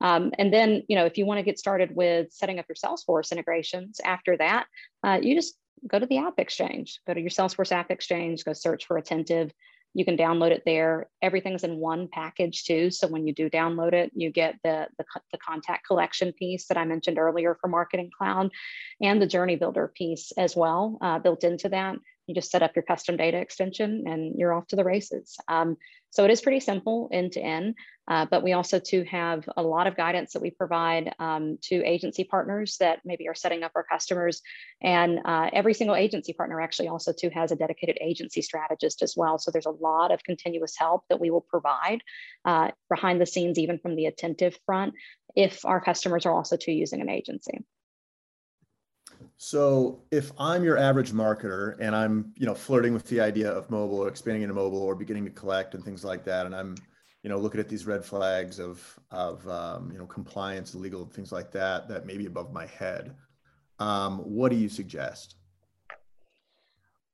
Um, 0.00 0.32
and 0.38 0.52
then, 0.52 0.82
you 0.88 0.96
know, 0.96 1.06
if 1.06 1.18
you 1.18 1.26
want 1.26 1.38
to 1.38 1.44
get 1.44 1.58
started 1.58 1.94
with 1.94 2.32
setting 2.32 2.58
up 2.58 2.66
your 2.68 2.76
Salesforce 2.76 3.32
integrations 3.32 4.00
after 4.04 4.36
that, 4.36 4.66
uh, 5.04 5.18
you 5.20 5.34
just 5.34 5.54
go 5.86 5.98
to 5.98 6.06
the 6.06 6.18
App 6.18 6.38
Exchange, 6.38 7.00
go 7.06 7.14
to 7.14 7.20
your 7.20 7.30
Salesforce 7.30 7.72
App 7.72 7.90
Exchange, 7.90 8.44
go 8.44 8.52
search 8.52 8.86
for 8.86 8.96
Attentive. 8.96 9.52
You 9.94 10.04
can 10.04 10.16
download 10.16 10.50
it 10.50 10.62
there. 10.64 11.08
Everything's 11.22 11.64
in 11.64 11.78
one 11.78 12.08
package 12.12 12.64
too. 12.64 12.90
So 12.90 13.08
when 13.08 13.26
you 13.26 13.34
do 13.34 13.50
download 13.50 13.92
it, 13.92 14.12
you 14.14 14.30
get 14.30 14.56
the, 14.62 14.86
the, 14.98 15.04
the 15.32 15.38
contact 15.38 15.86
collection 15.86 16.32
piece 16.32 16.66
that 16.68 16.76
I 16.76 16.84
mentioned 16.84 17.18
earlier 17.18 17.56
for 17.60 17.68
Marketing 17.68 18.10
Cloud 18.16 18.50
and 19.00 19.20
the 19.20 19.26
Journey 19.26 19.56
Builder 19.56 19.92
piece 19.94 20.32
as 20.36 20.54
well 20.54 20.98
uh, 21.00 21.18
built 21.18 21.42
into 21.42 21.68
that. 21.70 21.96
You 22.28 22.34
just 22.34 22.50
set 22.50 22.62
up 22.62 22.76
your 22.76 22.82
custom 22.82 23.16
data 23.16 23.38
extension 23.38 24.04
and 24.06 24.38
you're 24.38 24.52
off 24.52 24.66
to 24.68 24.76
the 24.76 24.84
races. 24.84 25.36
Um, 25.48 25.76
so 26.10 26.24
it 26.24 26.30
is 26.30 26.40
pretty 26.40 26.60
simple 26.60 27.08
end 27.12 27.32
to 27.32 27.40
end, 27.40 27.74
uh, 28.06 28.26
but 28.30 28.42
we 28.42 28.52
also 28.52 28.78
too 28.78 29.04
have 29.10 29.48
a 29.56 29.62
lot 29.62 29.86
of 29.86 29.96
guidance 29.96 30.32
that 30.32 30.42
we 30.42 30.50
provide 30.50 31.14
um, 31.18 31.58
to 31.62 31.84
agency 31.84 32.24
partners 32.24 32.76
that 32.80 33.00
maybe 33.04 33.28
are 33.28 33.34
setting 33.34 33.62
up 33.62 33.72
our 33.74 33.84
customers. 33.84 34.40
And 34.82 35.20
uh, 35.24 35.50
every 35.52 35.74
single 35.74 35.96
agency 35.96 36.32
partner 36.32 36.60
actually 36.60 36.88
also 36.88 37.12
too 37.12 37.30
has 37.34 37.50
a 37.50 37.56
dedicated 37.56 37.98
agency 38.00 38.42
strategist 38.42 39.02
as 39.02 39.14
well. 39.16 39.38
So 39.38 39.50
there's 39.50 39.66
a 39.66 39.70
lot 39.70 40.10
of 40.10 40.22
continuous 40.22 40.76
help 40.76 41.04
that 41.08 41.20
we 41.20 41.30
will 41.30 41.46
provide 41.48 42.02
uh, 42.44 42.70
behind 42.88 43.20
the 43.20 43.26
scenes, 43.26 43.58
even 43.58 43.78
from 43.78 43.96
the 43.96 44.06
attentive 44.06 44.58
front, 44.66 44.94
if 45.34 45.64
our 45.64 45.80
customers 45.80 46.26
are 46.26 46.32
also 46.32 46.56
too 46.56 46.72
using 46.72 47.00
an 47.00 47.08
agency. 47.08 47.64
So 49.40 50.02
if 50.10 50.32
I'm 50.36 50.64
your 50.64 50.76
average 50.76 51.12
marketer 51.12 51.76
and 51.78 51.94
I'm, 51.94 52.32
you 52.36 52.44
know, 52.44 52.56
flirting 52.56 52.92
with 52.92 53.06
the 53.06 53.20
idea 53.20 53.48
of 53.48 53.70
mobile 53.70 54.00
or 54.00 54.08
expanding 54.08 54.42
into 54.42 54.54
mobile 54.54 54.82
or 54.82 54.96
beginning 54.96 55.24
to 55.26 55.30
collect 55.30 55.76
and 55.76 55.84
things 55.84 56.04
like 56.04 56.24
that, 56.24 56.44
and 56.44 56.54
I'm, 56.54 56.74
you 57.22 57.30
know, 57.30 57.38
looking 57.38 57.60
at 57.60 57.68
these 57.68 57.86
red 57.86 58.04
flags 58.04 58.58
of 58.58 58.98
of 59.12 59.48
um, 59.48 59.92
you 59.92 59.98
know 59.98 60.06
compliance, 60.06 60.74
legal 60.74 61.06
things 61.06 61.30
like 61.30 61.52
that 61.52 61.88
that 61.88 62.04
may 62.04 62.16
be 62.16 62.26
above 62.26 62.52
my 62.52 62.66
head, 62.66 63.14
um, 63.78 64.18
what 64.18 64.50
do 64.50 64.56
you 64.56 64.68
suggest? 64.68 65.36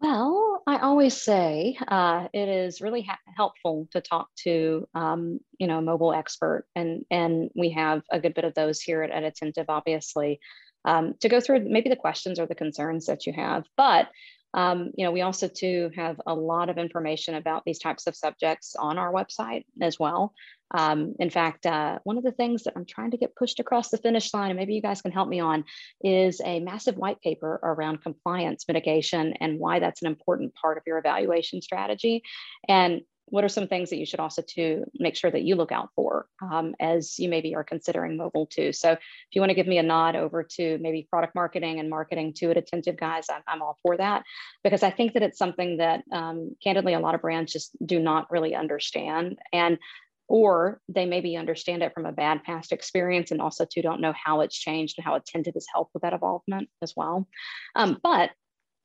Well, 0.01 0.63
I 0.67 0.79
always 0.79 1.21
say 1.21 1.77
uh, 1.89 2.29
it 2.33 2.49
is 2.49 2.81
really 2.81 3.03
ha- 3.03 3.19
helpful 3.37 3.87
to 3.93 4.01
talk 4.01 4.29
to, 4.45 4.89
um, 4.95 5.41
you 5.59 5.67
know, 5.67 5.79
a 5.79 5.83
mobile 5.83 6.15
expert, 6.15 6.65
and 6.75 7.05
and 7.11 7.51
we 7.55 7.69
have 7.71 8.03
a 8.11 8.19
good 8.19 8.33
bit 8.33 8.45
of 8.45 8.55
those 8.55 8.81
here 8.81 9.03
at, 9.03 9.11
at 9.11 9.25
Attentive, 9.25 9.67
obviously 9.69 10.41
um, 10.85 11.15
to 11.21 11.29
go 11.29 11.41
through 11.41 11.69
maybe 11.69 11.89
the 11.89 11.97
questions 11.97 12.39
or 12.39 12.47
the 12.47 12.55
concerns 12.55 13.07
that 13.07 13.27
you 13.27 13.33
have. 13.33 13.65
But 13.77 14.09
um, 14.55 14.93
you 14.97 15.05
know, 15.05 15.11
we 15.11 15.21
also 15.21 15.49
too 15.49 15.91
have 15.97 16.21
a 16.27 16.35
lot 16.35 16.69
of 16.69 16.79
information 16.79 17.35
about 17.35 17.65
these 17.67 17.81
types 17.81 18.07
of 18.07 18.15
subjects 18.15 18.77
on 18.77 18.99
our 18.99 19.13
website 19.13 19.65
as 19.83 19.99
well. 19.99 20.33
Um, 20.71 21.15
in 21.19 21.29
fact, 21.29 21.67
uh, 21.67 21.99
one 22.05 22.19
of 22.19 22.25
the 22.25 22.33
things 22.33 22.63
that 22.65 22.75
I'm 22.77 22.85
trying 22.85 23.11
to 23.11 23.17
get 23.17 23.35
pushed 23.35 23.59
across 23.59 23.91
the 23.91 23.99
finish 23.99 24.33
line, 24.33 24.51
and 24.51 24.59
maybe 24.59 24.75
you 24.75 24.81
guys 24.81 25.03
can 25.03 25.11
help 25.11 25.29
me 25.29 25.41
on, 25.41 25.65
is 26.03 26.41
a 26.45 26.61
massive 26.61 26.97
white 26.97 27.21
paper 27.21 27.61
around 27.63 28.03
compliance 28.03 28.65
mitigation 28.67 29.35
and 29.41 29.59
why 29.59 29.81
that's 29.81 30.03
an 30.03 30.09
important 30.09 30.55
part 30.55 30.79
of 30.79 30.85
your 30.87 30.99
evaluation 30.99 31.61
strategy. 31.61 32.23
And 32.69 33.03
what 33.27 33.45
are 33.45 33.49
some 33.49 33.69
things 33.69 33.91
that 33.91 33.97
you 33.97 34.07
should 34.07 34.21
also 34.21 34.43
to 34.55 34.85
make 34.99 35.17
sure 35.17 35.31
that 35.31 35.43
you 35.43 35.57
look 35.57 35.73
out 35.73 35.91
for 35.97 36.27
um, 36.43 36.75
as 36.79 37.19
you 37.19 37.29
maybe 37.29 37.55
are 37.55 37.65
considering 37.65 38.17
mobile 38.17 38.47
too? 38.47 38.73
So 38.73 38.93
if 38.93 39.01
you 39.33 39.41
want 39.41 39.51
to 39.51 39.55
give 39.55 39.67
me 39.67 39.79
a 39.79 39.83
nod 39.83 40.17
over 40.17 40.43
to 40.57 40.79
maybe 40.79 41.07
product 41.09 41.35
marketing 41.35 41.81
and 41.81 41.91
marketing 41.91 42.33
to 42.35 42.51
it 42.51 42.57
attentive 42.57 42.97
guys 42.97 43.27
i'm, 43.31 43.43
I'm 43.47 43.63
all 43.63 43.79
for 43.83 43.97
that 43.97 44.25
because 44.63 44.83
i 44.83 44.91
think 44.91 45.15
that 45.15 45.23
it's 45.23 45.39
something 45.39 45.79
that 45.79 46.05
um, 46.13 46.57
candidly 46.63 46.95
a 46.95 47.01
lot 47.01 47.15
of 47.15 47.23
brands 47.23 47.53
just 47.53 47.71
do 47.85 47.99
not 47.99 48.31
really 48.31 48.55
understand 48.55 49.39
and 49.53 49.79
or 50.27 50.81
they 50.89 51.05
maybe 51.05 51.37
understand 51.37 51.83
it 51.83 51.93
from 51.93 52.07
a 52.07 52.13
bad 52.13 52.43
past 52.45 52.73
experience 52.73 53.31
and 53.31 53.43
also 53.43 53.67
too 53.67 53.83
don't 53.83 54.01
know 54.01 54.15
how 54.17 54.41
it's 54.41 54.57
changed 54.57 54.95
and 54.97 55.05
how 55.05 55.15
attentive 55.15 55.55
has 55.55 55.67
helped 55.73 55.93
with 55.93 56.03
that 56.03 56.15
involvement 56.15 56.69
as 56.81 56.95
well. 56.97 57.29
Um, 57.75 58.01
but 58.03 58.31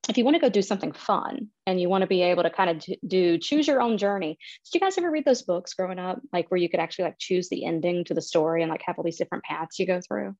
if 0.08 0.18
you 0.18 0.24
want 0.24 0.36
to 0.36 0.40
go 0.40 0.50
do 0.50 0.62
something 0.62 0.94
fun 0.94 1.50
and 1.66 1.82
you 1.82 1.90
want 1.90 2.04
to 2.04 2.08
be 2.08 2.22
able 2.22 2.44
to 2.44 2.50
kind 2.50 2.70
of 2.70 2.86
do 3.08 3.38
choose 3.38 3.68
your 3.68 3.82
own 3.82 3.98
journey 3.98 4.38
did 4.66 4.74
you 4.74 4.80
guys 4.80 4.98
ever 4.98 5.12
read 5.12 5.26
those 5.26 5.42
books 5.42 5.74
growing 5.74 6.00
up 6.00 6.22
like 6.32 6.50
where 6.50 6.60
you 6.60 6.70
could 6.70 6.80
actually 6.80 7.06
like 7.06 7.18
choose 7.20 7.50
the 7.50 7.66
ending 7.66 8.06
to 8.06 8.14
the 8.14 8.22
story 8.22 8.62
and 8.62 8.72
like 8.72 8.82
have 8.86 8.98
all 8.98 9.04
these 9.04 9.18
different 9.18 9.44
paths 9.44 9.80
you 9.80 9.86
go 9.86 10.00
through? 10.08 10.36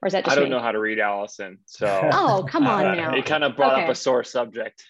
Or 0.00 0.06
is 0.06 0.14
that 0.14 0.28
i 0.28 0.34
don't 0.34 0.44
me? 0.44 0.50
know 0.50 0.60
how 0.60 0.72
to 0.72 0.80
read 0.80 0.98
allison 0.98 1.58
so 1.66 1.86
oh 2.12 2.44
come 2.48 2.66
on 2.66 2.86
uh, 2.86 2.94
now. 2.94 3.14
it 3.14 3.24
kind 3.24 3.44
of 3.44 3.54
brought 3.54 3.74
okay. 3.74 3.84
up 3.84 3.90
a 3.90 3.94
sore 3.94 4.24
subject. 4.24 4.84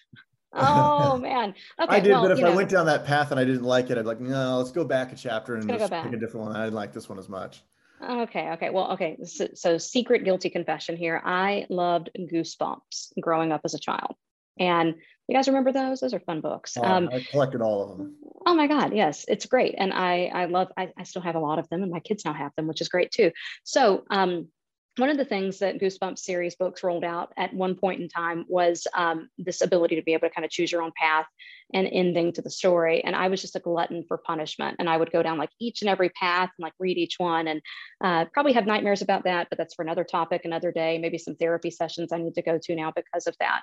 Oh 0.53 1.17
man. 1.21 1.53
Okay 1.79 1.97
i 1.97 1.99
did 1.99 2.11
well, 2.11 2.23
but 2.23 2.31
if 2.31 2.39
i 2.39 2.49
know. 2.49 2.55
went 2.55 2.69
down 2.69 2.87
that 2.87 3.05
path 3.05 3.29
and 3.29 3.39
i 3.39 3.43
didn't 3.43 3.63
like 3.63 3.91
it 3.91 3.97
i'd 3.97 4.01
be 4.01 4.07
like 4.07 4.19
no 4.19 4.57
let's 4.57 4.71
go 4.71 4.83
back 4.83 5.11
a 5.11 5.15
chapter 5.15 5.55
and 5.55 5.69
just 5.69 5.91
pick 5.91 6.13
a 6.13 6.17
different 6.17 6.47
one. 6.47 6.55
I 6.55 6.63
didn't 6.63 6.75
like 6.75 6.93
this 6.93 7.07
one 7.07 7.19
as 7.19 7.29
much 7.29 7.61
Okay, 8.01 8.51
okay. 8.51 8.69
Well, 8.69 8.91
okay. 8.93 9.17
So, 9.23 9.47
so, 9.53 9.77
secret 9.77 10.23
guilty 10.23 10.49
confession 10.49 10.97
here. 10.97 11.21
I 11.23 11.65
loved 11.69 12.09
Goosebumps 12.17 13.13
growing 13.19 13.51
up 13.51 13.61
as 13.63 13.73
a 13.73 13.79
child. 13.79 14.15
And 14.59 14.95
you 15.27 15.35
guys 15.35 15.47
remember 15.47 15.71
those? 15.71 16.01
Those 16.01 16.13
are 16.13 16.19
fun 16.19 16.41
books. 16.41 16.77
Oh, 16.77 16.83
um, 16.83 17.09
I 17.11 17.21
collected 17.31 17.61
all 17.61 17.91
of 17.91 17.97
them. 17.97 18.15
Oh 18.45 18.55
my 18.55 18.67
God, 18.67 18.93
yes, 18.93 19.25
it's 19.27 19.45
great. 19.45 19.75
And 19.77 19.93
I, 19.93 20.25
I 20.33 20.45
love, 20.45 20.67
I, 20.77 20.89
I 20.97 21.03
still 21.03 21.21
have 21.21 21.35
a 21.35 21.39
lot 21.39 21.59
of 21.59 21.69
them 21.69 21.81
and 21.81 21.91
my 21.91 22.01
kids 22.01 22.25
now 22.25 22.33
have 22.33 22.51
them, 22.57 22.67
which 22.67 22.81
is 22.81 22.89
great 22.89 23.11
too. 23.11 23.31
So 23.63 24.03
um, 24.09 24.49
one 24.97 25.09
of 25.09 25.17
the 25.17 25.25
things 25.25 25.59
that 25.59 25.79
Goosebumps 25.79 26.19
series 26.19 26.55
books 26.55 26.83
rolled 26.83 27.03
out 27.03 27.33
at 27.35 27.53
one 27.53 27.73
point 27.73 28.01
in 28.01 28.09
time 28.09 28.45
was 28.47 28.85
um, 28.93 29.29
this 29.39 29.61
ability 29.61 29.95
to 29.95 30.03
be 30.03 30.13
able 30.13 30.27
to 30.27 30.33
kind 30.33 30.45
of 30.45 30.51
choose 30.51 30.71
your 30.71 30.83
own 30.83 30.91
path 30.95 31.25
and 31.73 31.87
ending 31.91 32.31
to 32.33 32.43
the 32.43 32.49
story. 32.51 33.03
And 33.03 33.15
I 33.15 33.27
was 33.27 33.41
just 33.41 33.55
a 33.55 33.59
glutton 33.59 34.03
for 34.07 34.19
punishment. 34.19 34.75
And 34.77 34.87
I 34.87 34.97
would 34.97 35.11
go 35.11 35.23
down 35.23 35.39
like 35.39 35.49
each 35.59 35.81
and 35.81 35.89
every 35.89 36.09
path 36.09 36.51
and 36.57 36.63
like 36.63 36.73
read 36.77 36.99
each 36.99 37.15
one 37.17 37.47
and 37.47 37.61
uh, 38.03 38.25
probably 38.33 38.53
have 38.53 38.67
nightmares 38.67 39.01
about 39.01 39.23
that, 39.23 39.47
but 39.49 39.57
that's 39.57 39.73
for 39.73 39.81
another 39.81 40.03
topic, 40.03 40.45
another 40.45 40.71
day, 40.71 40.99
maybe 40.99 41.17
some 41.17 41.35
therapy 41.35 41.71
sessions 41.71 42.11
I 42.11 42.19
need 42.19 42.35
to 42.35 42.43
go 42.43 42.59
to 42.61 42.75
now 42.75 42.91
because 42.95 43.25
of 43.25 43.35
that. 43.39 43.61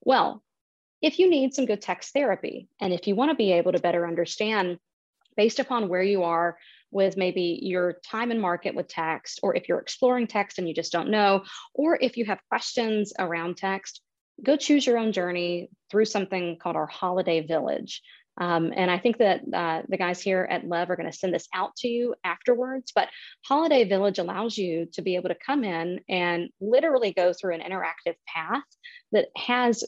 Well, 0.00 0.42
if 1.02 1.18
you 1.18 1.28
need 1.28 1.52
some 1.52 1.66
good 1.66 1.82
text 1.82 2.14
therapy 2.14 2.68
and 2.80 2.94
if 2.94 3.06
you 3.06 3.14
want 3.14 3.30
to 3.30 3.36
be 3.36 3.52
able 3.52 3.72
to 3.72 3.80
better 3.80 4.06
understand 4.06 4.78
based 5.36 5.58
upon 5.58 5.88
where 5.88 6.02
you 6.02 6.22
are 6.22 6.56
with 6.90 7.16
maybe 7.16 7.60
your 7.62 7.94
time 8.04 8.30
in 8.30 8.40
market 8.40 8.74
with 8.74 8.88
text, 8.88 9.40
or 9.42 9.56
if 9.56 9.68
you're 9.68 9.80
exploring 9.80 10.26
text 10.26 10.58
and 10.58 10.68
you 10.68 10.74
just 10.74 10.92
don't 10.92 11.10
know, 11.10 11.44
or 11.74 11.98
if 12.00 12.16
you 12.16 12.24
have 12.24 12.40
questions 12.48 13.12
around 13.18 13.56
text, 13.56 14.00
go 14.42 14.56
choose 14.56 14.86
your 14.86 14.98
own 14.98 15.12
journey 15.12 15.68
through 15.90 16.06
something 16.06 16.58
called 16.58 16.76
our 16.76 16.86
Holiday 16.86 17.46
Village. 17.46 18.02
Um, 18.38 18.72
and 18.74 18.90
I 18.90 18.98
think 18.98 19.18
that 19.18 19.42
uh, 19.52 19.82
the 19.88 19.98
guys 19.98 20.22
here 20.22 20.46
at 20.50 20.66
Lev 20.66 20.88
are 20.90 20.96
going 20.96 21.10
to 21.10 21.16
send 21.16 21.34
this 21.34 21.48
out 21.52 21.76
to 21.76 21.88
you 21.88 22.14
afterwards. 22.24 22.90
But 22.94 23.08
Holiday 23.44 23.84
Village 23.84 24.18
allows 24.18 24.56
you 24.56 24.86
to 24.94 25.02
be 25.02 25.16
able 25.16 25.28
to 25.28 25.36
come 25.46 25.62
in 25.62 26.00
and 26.08 26.48
literally 26.60 27.12
go 27.12 27.34
through 27.34 27.54
an 27.54 27.60
interactive 27.60 28.14
path 28.26 28.62
that 29.12 29.26
has 29.36 29.84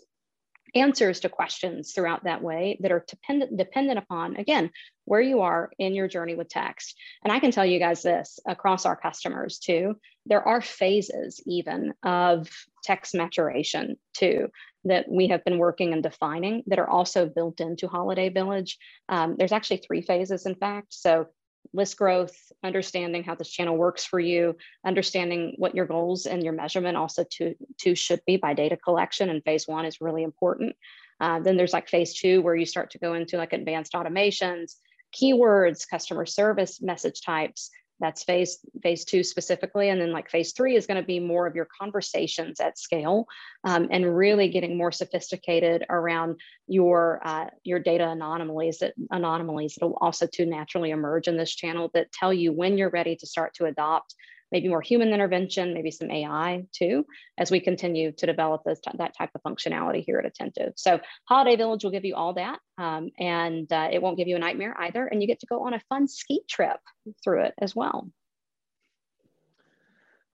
answers 0.75 1.21
to 1.21 1.29
questions 1.29 1.93
throughout 1.93 2.25
that 2.25 2.43
way 2.43 2.79
that 2.81 2.93
are 2.93 3.05
dependent 3.07 3.57
dependent 3.57 3.99
upon 3.99 4.37
again 4.37 4.71
where 5.05 5.21
you 5.21 5.41
are 5.41 5.71
in 5.79 5.95
your 5.95 6.09
journey 6.09 6.35
with 6.35 6.49
text. 6.49 6.97
And 7.25 7.33
i 7.33 7.41
can 7.41 7.51
tell 7.51 7.67
you 7.67 7.79
guys 7.79 8.03
this 8.03 8.39
across 8.47 8.87
our 8.87 8.97
customers 8.97 9.59
too 9.59 9.97
there 10.27 10.47
are 10.47 10.61
phases 10.61 11.43
even 11.47 11.95
of 12.03 12.49
text 12.85 13.15
maturation 13.15 13.97
too 14.15 14.49
that 14.85 15.09
we 15.09 15.29
have 15.29 15.45
been 15.45 15.59
working 15.59 15.93
and 15.93 16.03
defining 16.03 16.63
that 16.67 16.79
are 16.79 16.89
also 16.89 17.27
built 17.27 17.61
into 17.61 17.87
holiday 17.87 18.29
village. 18.29 18.79
Um, 19.09 19.37
there's 19.39 19.53
actually 19.53 19.79
three 19.79 20.03
phases 20.03 20.47
in 20.47 20.55
fact. 20.57 20.93
So 20.95 21.27
list 21.73 21.97
growth, 21.97 22.37
understanding 22.63 23.25
how 23.25 23.35
this 23.35 23.51
channel 23.51 23.77
works 23.77 24.05
for 24.05 24.21
you, 24.21 24.57
understanding 24.85 25.55
what 25.59 25.75
your 25.75 25.87
goals 25.87 26.27
and 26.27 26.43
your 26.43 26.53
measurement 26.53 26.97
also 26.97 27.25
to, 27.31 27.55
to 27.79 27.95
should 27.95 28.21
be 28.27 28.37
by 28.37 28.55
data 28.55 28.77
collection. 28.77 29.31
And 29.31 29.43
phase 29.45 29.67
one 29.67 29.85
is 29.85 30.01
really 30.01 30.23
important. 30.23 30.77
Uh, 31.21 31.41
then 31.41 31.57
there's 31.57 31.73
like 31.73 31.89
phase 31.89 32.15
two 32.15 32.43
where 32.43 32.57
you 32.57 32.67
start 32.67 32.91
to 32.91 32.99
go 32.99 33.15
into 33.15 33.37
like 33.37 33.53
advanced 33.53 33.93
automations, 33.93 34.77
keywords, 35.13 35.89
customer 35.89 36.27
service 36.27 36.83
message 36.83 37.23
types, 37.23 37.71
that's 38.03 38.25
phase 38.25 38.59
phase 38.83 39.05
two 39.05 39.23
specifically 39.23 39.89
and 39.89 40.01
then 40.01 40.13
like 40.13 40.29
phase 40.29 40.53
three 40.53 40.77
is 40.77 40.87
going 40.87 41.01
to 41.01 41.07
be 41.07 41.21
more 41.21 41.47
of 41.47 41.55
your 41.55 41.69
conversations 41.81 42.61
at 42.61 42.77
scale 42.77 43.27
um, 43.65 43.89
and 43.91 44.17
really 44.17 44.49
getting 44.49 44.77
more 44.77 44.93
sophisticated 44.93 45.87
around 45.89 46.39
your 46.67 47.21
uh, 47.25 47.47
your 47.63 47.79
data 47.79 48.07
anomalies 48.09 48.79
that 48.79 48.93
anomalies 49.11 49.77
that 49.77 49.87
will 49.87 49.99
also 50.01 50.27
to 50.27 50.45
naturally 50.45 50.91
emerge 50.91 51.29
in 51.29 51.37
this 51.37 51.55
channel 51.55 51.91
that 51.95 52.13
tell 52.13 52.35
you 52.35 52.53
when 52.53 52.77
you're 52.77 52.91
ready 52.91 53.17
to 53.17 53.27
start 53.27 53.55
to 53.55 53.65
adopt 53.65 54.15
maybe 54.53 54.69
more 54.69 54.83
human 54.83 55.09
intervention, 55.09 55.75
maybe 55.75 55.91
some 55.91 56.11
AI 56.11 56.65
too, 56.73 57.05
as 57.39 57.51
we 57.51 57.59
continue 57.59 58.13
to 58.13 58.27
develop 58.27 58.63
this, 58.65 58.81
that 58.99 59.17
type 59.17 59.31
of 59.35 59.43
functionality 59.43 60.05
here 60.05 60.19
at 60.19 60.27
Attentive. 60.27 60.75
So 60.77 61.01
Holiday 61.25 61.57
Village 61.57 61.83
will 61.83 61.91
give 61.91 62.05
you 62.05 62.15
all 62.15 62.35
that, 62.35 62.61
um, 62.79 63.09
and 63.19 63.73
uh, 63.73 63.89
it 63.91 64.03
won't 64.03 64.19
give 64.19 64.29
you 64.29 64.37
a 64.37 64.39
nightmare 64.39 64.77
either. 64.79 65.07
And 65.07 65.21
you 65.21 65.27
get 65.27 65.41
to 65.41 65.47
go 65.47 65.67
on 65.67 65.75
a 65.75 65.81
fun 65.89 66.07
ski 66.07 66.43
trip 66.49 66.79
through 67.25 67.45
it 67.45 67.55
as 67.59 67.75
well. 67.75 68.09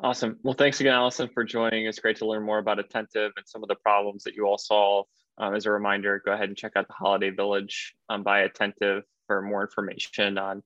Awesome. 0.01 0.39
Well, 0.43 0.55
thanks 0.55 0.81
again, 0.81 0.95
Allison, 0.95 1.29
for 1.33 1.43
joining. 1.43 1.87
It's 1.87 1.99
great 1.99 2.19
to 2.19 2.27
learn 2.27 2.45
more 2.45 2.59
about 2.59 2.79
Attentive 2.79 3.33
and 3.37 3.49
some 3.49 3.65
of 3.65 3.69
the 3.69 3.75
problems 3.77 4.25
that 4.25 4.35
you 4.35 4.47
all 4.47 4.59
solve. 4.59 5.07
Um, 5.39 5.55
as 5.55 5.67
a 5.67 5.73
reminder, 5.73 6.23
go 6.25 6.33
ahead 6.33 6.49
and 6.49 6.57
check 6.57 6.73
out 6.77 6.87
the 6.87 6.95
Holiday 6.95 7.31
Village 7.31 7.95
um, 8.09 8.23
by 8.23 8.41
Attentive 8.41 9.03
for 9.27 9.43
more 9.43 9.63
information 9.63 10.39
on 10.39 10.63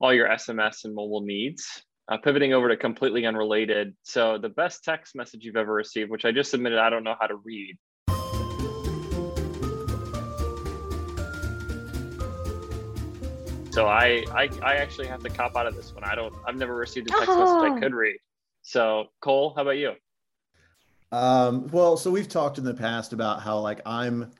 all 0.00 0.12
your 0.12 0.28
SMS 0.28 0.84
and 0.84 0.94
mobile 0.94 1.20
needs. 1.20 1.82
Uh, 2.08 2.16
pivoting 2.18 2.52
over 2.52 2.68
to 2.68 2.76
completely 2.76 3.24
unrelated. 3.26 3.94
So 4.02 4.36
the 4.36 4.48
best 4.48 4.82
text 4.82 5.14
message 5.14 5.44
you've 5.44 5.56
ever 5.56 5.72
received, 5.72 6.10
which 6.10 6.24
I 6.24 6.32
just 6.32 6.50
submitted, 6.50 6.78
I 6.78 6.90
don't 6.90 7.04
know 7.04 7.14
how 7.18 7.28
to 7.28 7.36
read. 7.36 7.78
So 13.72 13.86
I, 13.86 14.22
I, 14.34 14.50
I 14.62 14.74
actually 14.74 15.06
have 15.06 15.22
to 15.22 15.30
cop 15.30 15.56
out 15.56 15.66
of 15.66 15.74
this 15.74 15.94
one. 15.94 16.04
I 16.04 16.14
don't. 16.14 16.34
I've 16.46 16.56
never 16.56 16.74
received 16.74 17.08
a 17.08 17.12
text 17.12 17.28
oh. 17.30 17.62
message 17.62 17.78
I 17.78 17.80
could 17.80 17.94
read. 17.94 18.16
So 18.62 19.06
Cole, 19.20 19.54
how 19.56 19.62
about 19.62 19.78
you? 19.78 19.92
Um, 21.10 21.68
well, 21.68 21.96
so 21.96 22.10
we've 22.10 22.28
talked 22.28 22.58
in 22.58 22.64
the 22.64 22.74
past 22.74 23.12
about 23.12 23.40
how 23.40 23.58
like 23.58 23.80
I'm, 23.86 24.30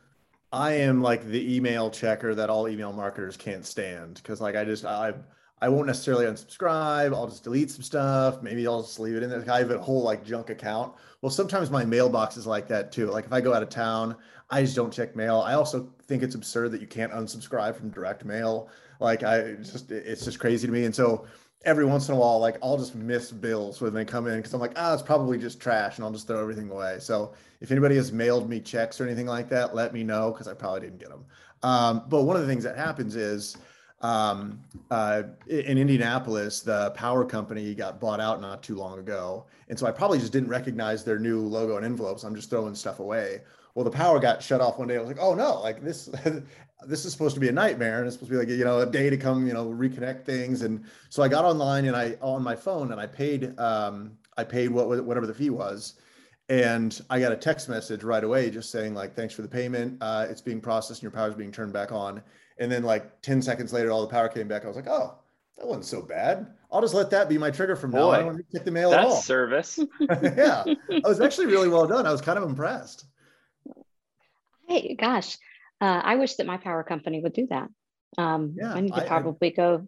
I 0.50 0.72
am 0.72 1.00
like 1.00 1.24
the 1.24 1.56
email 1.56 1.90
checker 1.90 2.34
that 2.34 2.50
all 2.50 2.68
email 2.68 2.92
marketers 2.92 3.36
can't 3.36 3.64
stand 3.64 4.14
because 4.16 4.40
like 4.40 4.54
I 4.54 4.64
just 4.64 4.84
I 4.84 5.14
I 5.62 5.68
won't 5.68 5.86
necessarily 5.86 6.26
unsubscribe. 6.26 7.14
I'll 7.14 7.28
just 7.28 7.44
delete 7.44 7.70
some 7.70 7.82
stuff. 7.82 8.42
Maybe 8.42 8.66
I'll 8.66 8.82
just 8.82 8.98
leave 8.98 9.14
it 9.14 9.22
in 9.22 9.30
there. 9.30 9.44
I 9.48 9.60
have 9.60 9.70
a 9.70 9.78
whole 9.78 10.02
like 10.02 10.24
junk 10.24 10.50
account. 10.50 10.92
Well, 11.20 11.30
sometimes 11.30 11.70
my 11.70 11.84
mailbox 11.84 12.36
is 12.36 12.48
like 12.48 12.66
that 12.66 12.90
too. 12.90 13.06
Like 13.06 13.26
if 13.26 13.32
I 13.32 13.40
go 13.40 13.54
out 13.54 13.62
of 13.62 13.68
town, 13.68 14.16
I 14.50 14.62
just 14.62 14.74
don't 14.74 14.92
check 14.92 15.14
mail. 15.14 15.38
I 15.38 15.54
also 15.54 15.88
think 16.08 16.24
it's 16.24 16.34
absurd 16.34 16.72
that 16.72 16.80
you 16.80 16.88
can't 16.88 17.12
unsubscribe 17.12 17.76
from 17.76 17.90
direct 17.90 18.24
mail. 18.24 18.70
Like 18.98 19.22
I 19.22 19.52
just, 19.52 19.92
it's 19.92 20.24
just 20.24 20.40
crazy 20.40 20.66
to 20.66 20.72
me. 20.72 20.84
And 20.84 20.92
so 20.92 21.26
every 21.64 21.84
once 21.84 22.08
in 22.08 22.16
a 22.16 22.18
while, 22.18 22.40
like 22.40 22.56
I'll 22.60 22.76
just 22.76 22.96
miss 22.96 23.30
bills 23.30 23.80
when 23.80 23.94
they 23.94 24.04
come 24.04 24.26
in 24.26 24.38
because 24.38 24.52
I'm 24.54 24.60
like, 24.60 24.72
ah, 24.74 24.94
it's 24.94 25.02
probably 25.02 25.38
just 25.38 25.60
trash 25.60 25.96
and 25.96 26.04
I'll 26.04 26.10
just 26.10 26.26
throw 26.26 26.40
everything 26.40 26.70
away. 26.70 26.96
So 26.98 27.34
if 27.60 27.70
anybody 27.70 27.94
has 27.94 28.10
mailed 28.10 28.50
me 28.50 28.58
checks 28.58 29.00
or 29.00 29.04
anything 29.04 29.26
like 29.26 29.48
that, 29.50 29.76
let 29.76 29.94
me 29.94 30.02
know 30.02 30.32
because 30.32 30.48
I 30.48 30.54
probably 30.54 30.80
didn't 30.80 30.98
get 30.98 31.10
them. 31.10 31.24
Um, 31.62 32.02
but 32.08 32.22
one 32.22 32.34
of 32.34 32.42
the 32.42 32.48
things 32.48 32.64
that 32.64 32.76
happens 32.76 33.14
is, 33.14 33.56
um, 34.02 34.60
uh, 34.90 35.22
in 35.48 35.78
Indianapolis, 35.78 36.60
the 36.60 36.90
power 36.90 37.24
company 37.24 37.74
got 37.74 38.00
bought 38.00 38.20
out 38.20 38.40
not 38.40 38.62
too 38.62 38.74
long 38.74 38.98
ago. 38.98 39.46
And 39.68 39.78
so 39.78 39.86
I 39.86 39.92
probably 39.92 40.18
just 40.18 40.32
didn't 40.32 40.48
recognize 40.48 41.04
their 41.04 41.18
new 41.18 41.40
logo 41.40 41.76
and 41.76 41.86
envelopes. 41.86 42.24
I'm 42.24 42.34
just 42.34 42.50
throwing 42.50 42.74
stuff 42.74 42.98
away. 42.98 43.42
Well, 43.74 43.84
the 43.84 43.90
power 43.90 44.18
got 44.18 44.42
shut 44.42 44.60
off 44.60 44.78
one 44.78 44.88
day. 44.88 44.96
I 44.96 44.98
was 44.98 45.08
like, 45.08 45.20
oh 45.20 45.34
no, 45.34 45.60
like 45.60 45.82
this, 45.82 46.06
this 46.86 47.04
is 47.04 47.12
supposed 47.12 47.34
to 47.34 47.40
be 47.40 47.48
a 47.48 47.52
nightmare. 47.52 47.98
And 47.98 48.06
it's 48.06 48.16
supposed 48.16 48.32
to 48.32 48.38
be 48.38 48.44
like, 48.44 48.48
you 48.48 48.64
know, 48.64 48.80
a 48.80 48.86
day 48.86 49.08
to 49.08 49.16
come, 49.16 49.46
you 49.46 49.54
know, 49.54 49.66
reconnect 49.66 50.24
things. 50.24 50.62
And 50.62 50.84
so 51.08 51.22
I 51.22 51.28
got 51.28 51.44
online 51.44 51.86
and 51.86 51.96
I, 51.96 52.16
on 52.20 52.42
my 52.42 52.56
phone 52.56 52.90
and 52.90 53.00
I 53.00 53.06
paid, 53.06 53.58
um, 53.58 54.18
I 54.36 54.42
paid 54.44 54.70
what, 54.70 55.04
whatever 55.04 55.26
the 55.26 55.34
fee 55.34 55.50
was. 55.50 55.94
And 56.48 57.00
I 57.08 57.20
got 57.20 57.30
a 57.30 57.36
text 57.36 57.68
message 57.68 58.02
right 58.02 58.24
away 58.24 58.50
just 58.50 58.70
saying 58.70 58.94
like, 58.94 59.14
thanks 59.14 59.32
for 59.32 59.42
the 59.42 59.48
payment. 59.48 59.96
Uh, 60.00 60.26
it's 60.28 60.40
being 60.40 60.60
processed 60.60 61.00
and 61.00 61.04
your 61.04 61.12
power 61.12 61.28
is 61.28 61.34
being 61.34 61.52
turned 61.52 61.72
back 61.72 61.92
on. 61.92 62.20
And 62.58 62.70
then 62.70 62.82
like 62.82 63.20
10 63.22 63.42
seconds 63.42 63.72
later, 63.72 63.90
all 63.90 64.02
the 64.02 64.08
power 64.08 64.28
came 64.28 64.48
back. 64.48 64.64
I 64.64 64.68
was 64.68 64.76
like, 64.76 64.88
oh, 64.88 65.18
that 65.58 65.66
wasn't 65.66 65.86
so 65.86 66.02
bad. 66.02 66.46
I'll 66.70 66.80
just 66.80 66.94
let 66.94 67.10
that 67.10 67.28
be 67.28 67.38
my 67.38 67.50
trigger 67.50 67.76
from 67.76 67.90
Boy, 67.90 67.98
now. 67.98 68.10
I 68.10 68.16
don't 68.18 68.26
want 68.26 68.38
to 68.38 68.56
check 68.56 68.64
the 68.64 68.70
mail 68.70 68.92
at 68.92 69.04
all. 69.04 69.16
service. 69.22 69.78
yeah. 70.00 70.64
I 70.90 71.08
was 71.08 71.20
actually 71.20 71.46
really 71.46 71.68
well 71.68 71.86
done. 71.86 72.06
I 72.06 72.12
was 72.12 72.20
kind 72.20 72.38
of 72.38 72.48
impressed. 72.48 73.04
Hey, 74.68 74.94
gosh. 74.94 75.36
Uh, 75.80 76.00
I 76.02 76.16
wish 76.16 76.36
that 76.36 76.46
my 76.46 76.56
power 76.56 76.82
company 76.82 77.20
would 77.20 77.32
do 77.32 77.46
that. 77.50 77.68
Um, 78.18 78.54
yeah, 78.56 78.72
I 78.72 78.80
need 78.80 78.94
to 78.94 79.02
probably 79.02 79.48
I, 79.48 79.56
go. 79.56 79.86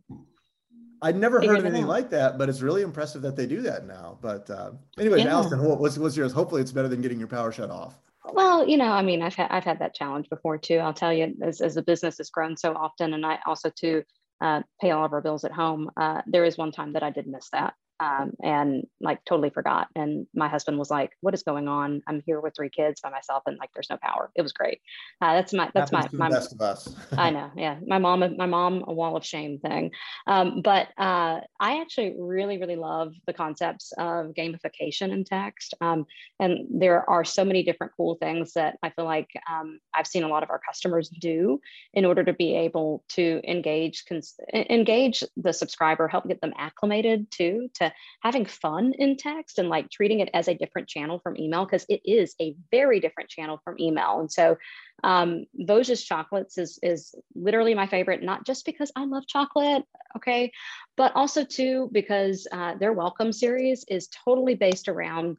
I'd 1.02 1.16
never 1.16 1.40
heard 1.40 1.58
of 1.58 1.66
anything 1.66 1.86
like 1.86 2.10
that, 2.10 2.38
but 2.38 2.48
it's 2.48 2.62
really 2.62 2.82
impressive 2.82 3.22
that 3.22 3.36
they 3.36 3.46
do 3.46 3.60
that 3.62 3.86
now. 3.86 4.18
But 4.20 4.48
uh, 4.48 4.72
anyway, 4.98 5.18
yeah. 5.20 5.32
Allison, 5.32 5.62
what's, 5.62 5.98
what's 5.98 6.16
yours? 6.16 6.32
Hopefully, 6.32 6.62
it's 6.62 6.72
better 6.72 6.88
than 6.88 7.02
getting 7.02 7.18
your 7.18 7.28
power 7.28 7.52
shut 7.52 7.70
off. 7.70 7.98
Well, 8.24 8.66
you 8.66 8.76
know, 8.76 8.90
I 8.90 9.02
mean, 9.02 9.22
I've 9.22 9.34
had 9.34 9.50
I've 9.50 9.64
had 9.64 9.80
that 9.80 9.94
challenge 9.94 10.28
before 10.30 10.56
too. 10.58 10.76
I'll 10.76 10.94
tell 10.94 11.12
you, 11.12 11.34
as 11.42 11.60
as 11.60 11.74
the 11.74 11.82
business 11.82 12.18
has 12.18 12.30
grown 12.30 12.56
so 12.56 12.72
often, 12.74 13.12
and 13.14 13.24
I 13.24 13.38
also 13.46 13.70
to 13.80 14.02
uh, 14.40 14.62
pay 14.80 14.90
all 14.92 15.04
of 15.04 15.12
our 15.12 15.20
bills 15.20 15.44
at 15.44 15.52
home. 15.52 15.90
Uh, 15.96 16.22
there 16.26 16.44
is 16.44 16.56
one 16.56 16.72
time 16.72 16.94
that 16.94 17.02
I 17.02 17.10
did 17.10 17.26
miss 17.26 17.50
that, 17.50 17.74
um, 18.00 18.32
and 18.42 18.86
like 19.00 19.24
totally 19.24 19.50
forgot. 19.50 19.88
And 19.94 20.26
my 20.34 20.48
husband 20.48 20.78
was 20.78 20.90
like, 20.90 21.12
"What 21.20 21.34
is 21.34 21.42
going 21.42 21.68
on? 21.68 22.02
I'm 22.06 22.22
here 22.26 22.40
with 22.40 22.54
three 22.56 22.70
kids 22.70 23.00
by 23.00 23.10
myself, 23.10 23.42
and 23.46 23.58
like 23.58 23.70
there's 23.74 23.90
no 23.90 23.98
power." 24.02 24.30
It 24.34 24.42
was 24.42 24.52
great. 24.52 24.80
Uh, 25.20 25.34
that's 25.34 25.52
my 25.52 25.70
that's 25.74 25.90
Happens 25.90 26.12
my 26.12 26.28
my 26.28 26.34
best 26.34 26.52
of 26.52 26.60
us. 26.60 26.94
I 27.12 27.30
know, 27.36 27.50
yeah. 27.56 27.76
My 27.86 27.98
mom, 27.98 28.24
my 28.36 28.46
mom, 28.46 28.84
a 28.86 28.92
wall 28.92 29.16
of 29.16 29.24
shame 29.24 29.58
thing. 29.58 29.92
Um, 30.26 30.62
but 30.62 30.88
uh, 30.98 31.40
I 31.60 31.80
actually 31.80 32.14
really, 32.18 32.58
really 32.58 32.76
love 32.76 33.14
the 33.26 33.32
concepts 33.32 33.92
of 33.98 34.32
gamification 34.38 35.12
in 35.12 35.24
text, 35.24 35.74
um, 35.80 36.06
and 36.40 36.66
there 36.70 37.08
are 37.08 37.24
so 37.24 37.44
many 37.44 37.62
different 37.62 37.92
cool 37.96 38.16
things 38.16 38.52
that 38.54 38.76
I 38.82 38.90
feel 38.90 39.04
like 39.04 39.30
um, 39.50 39.78
I've 39.94 40.06
seen 40.06 40.24
a 40.24 40.28
lot 40.28 40.42
of 40.42 40.50
our 40.50 40.60
customers 40.66 41.08
do 41.08 41.60
in 41.92 42.04
order 42.04 42.24
to 42.24 42.32
be 42.32 42.56
able 42.56 43.04
to 43.10 43.40
engage 43.48 44.04
cons- 44.06 44.38
engage 44.52 45.22
the 45.36 45.52
subscriber, 45.52 46.08
help 46.08 46.26
get 46.26 46.40
them 46.40 46.52
acclimated 46.58 47.30
to 47.32 47.68
to 47.74 47.83
having 48.22 48.46
fun 48.46 48.92
in 48.98 49.16
text 49.16 49.58
and 49.58 49.68
like 49.68 49.90
treating 49.90 50.20
it 50.20 50.30
as 50.34 50.48
a 50.48 50.54
different 50.54 50.88
channel 50.88 51.18
from 51.18 51.36
email 51.38 51.64
because 51.64 51.86
it 51.88 52.00
is 52.04 52.34
a 52.40 52.54
very 52.70 53.00
different 53.00 53.30
channel 53.30 53.60
from 53.64 53.76
email. 53.80 54.20
And 54.20 54.30
so 54.30 54.56
um, 55.02 55.46
Vosges 55.58 56.04
chocolates 56.04 56.58
is 56.58 56.78
is 56.82 57.14
literally 57.34 57.74
my 57.74 57.86
favorite, 57.86 58.22
not 58.22 58.46
just 58.46 58.64
because 58.64 58.92
I 58.96 59.04
love 59.04 59.26
chocolate, 59.26 59.84
okay, 60.16 60.52
but 60.96 61.14
also 61.14 61.44
too 61.44 61.88
because 61.92 62.46
uh, 62.50 62.74
their 62.76 62.92
welcome 62.92 63.32
series 63.32 63.84
is 63.88 64.08
totally 64.24 64.54
based 64.54 64.88
around 64.88 65.36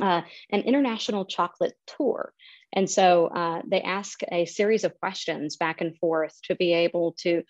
uh, 0.00 0.22
an 0.50 0.60
international 0.62 1.24
chocolate 1.24 1.74
tour. 1.86 2.32
And 2.72 2.88
so 2.88 3.26
uh, 3.26 3.62
they 3.66 3.82
ask 3.82 4.20
a 4.30 4.44
series 4.46 4.84
of 4.84 4.98
questions 4.98 5.56
back 5.56 5.80
and 5.80 5.96
forth 5.98 6.38
to 6.44 6.54
be 6.54 6.72
able 6.72 7.12
to 7.20 7.42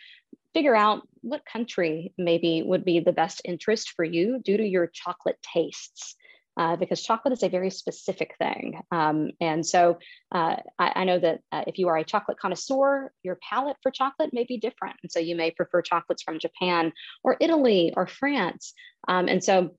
figure 0.55 0.76
out 0.76 1.07
what 1.22 1.44
country 1.44 2.12
maybe 2.18 2.62
would 2.62 2.84
be 2.84 3.01
the 3.01 3.12
best 3.12 3.42
interest 3.44 3.92
for 3.96 4.05
you 4.05 4.40
due 4.44 4.57
to 4.57 4.66
your 4.66 4.86
chocolate 4.86 5.38
tastes. 5.42 6.16
Uh, 6.57 6.76
because 6.76 7.01
chocolate 7.01 7.32
is 7.32 7.44
a 7.44 7.48
very 7.48 7.70
specific 7.70 8.34
thing. 8.38 8.78
Um, 8.90 9.30
and 9.40 9.64
so 9.64 9.98
uh, 10.32 10.57
I, 10.78 10.92
I, 10.96 11.05
know 11.05 11.18
that 11.18 11.40
uh, 11.53 11.62
if 11.66 11.78
you 11.78 11.88
are 11.88 11.96
a 11.96 12.05
chocolate 12.05 12.38
connoisseur, 12.38 13.12
your 13.22 13.38
palate 13.48 13.76
for 13.82 13.90
chocolate 13.90 14.34
may 14.34 14.44
be 14.44 14.59
different. 14.59 14.96
And 15.03 15.11
so 15.11 15.20
you 15.20 15.36
may 15.36 15.53
prefer 15.53 15.80
chocolates 15.80 16.22
from 16.22 16.40
Japan 16.40 16.92
or 17.22 17.36
Italy 17.40 17.94
or 17.96 18.09
France. 18.09 18.74
Um, 19.09 19.28
and 19.28 19.42
so 19.42 19.70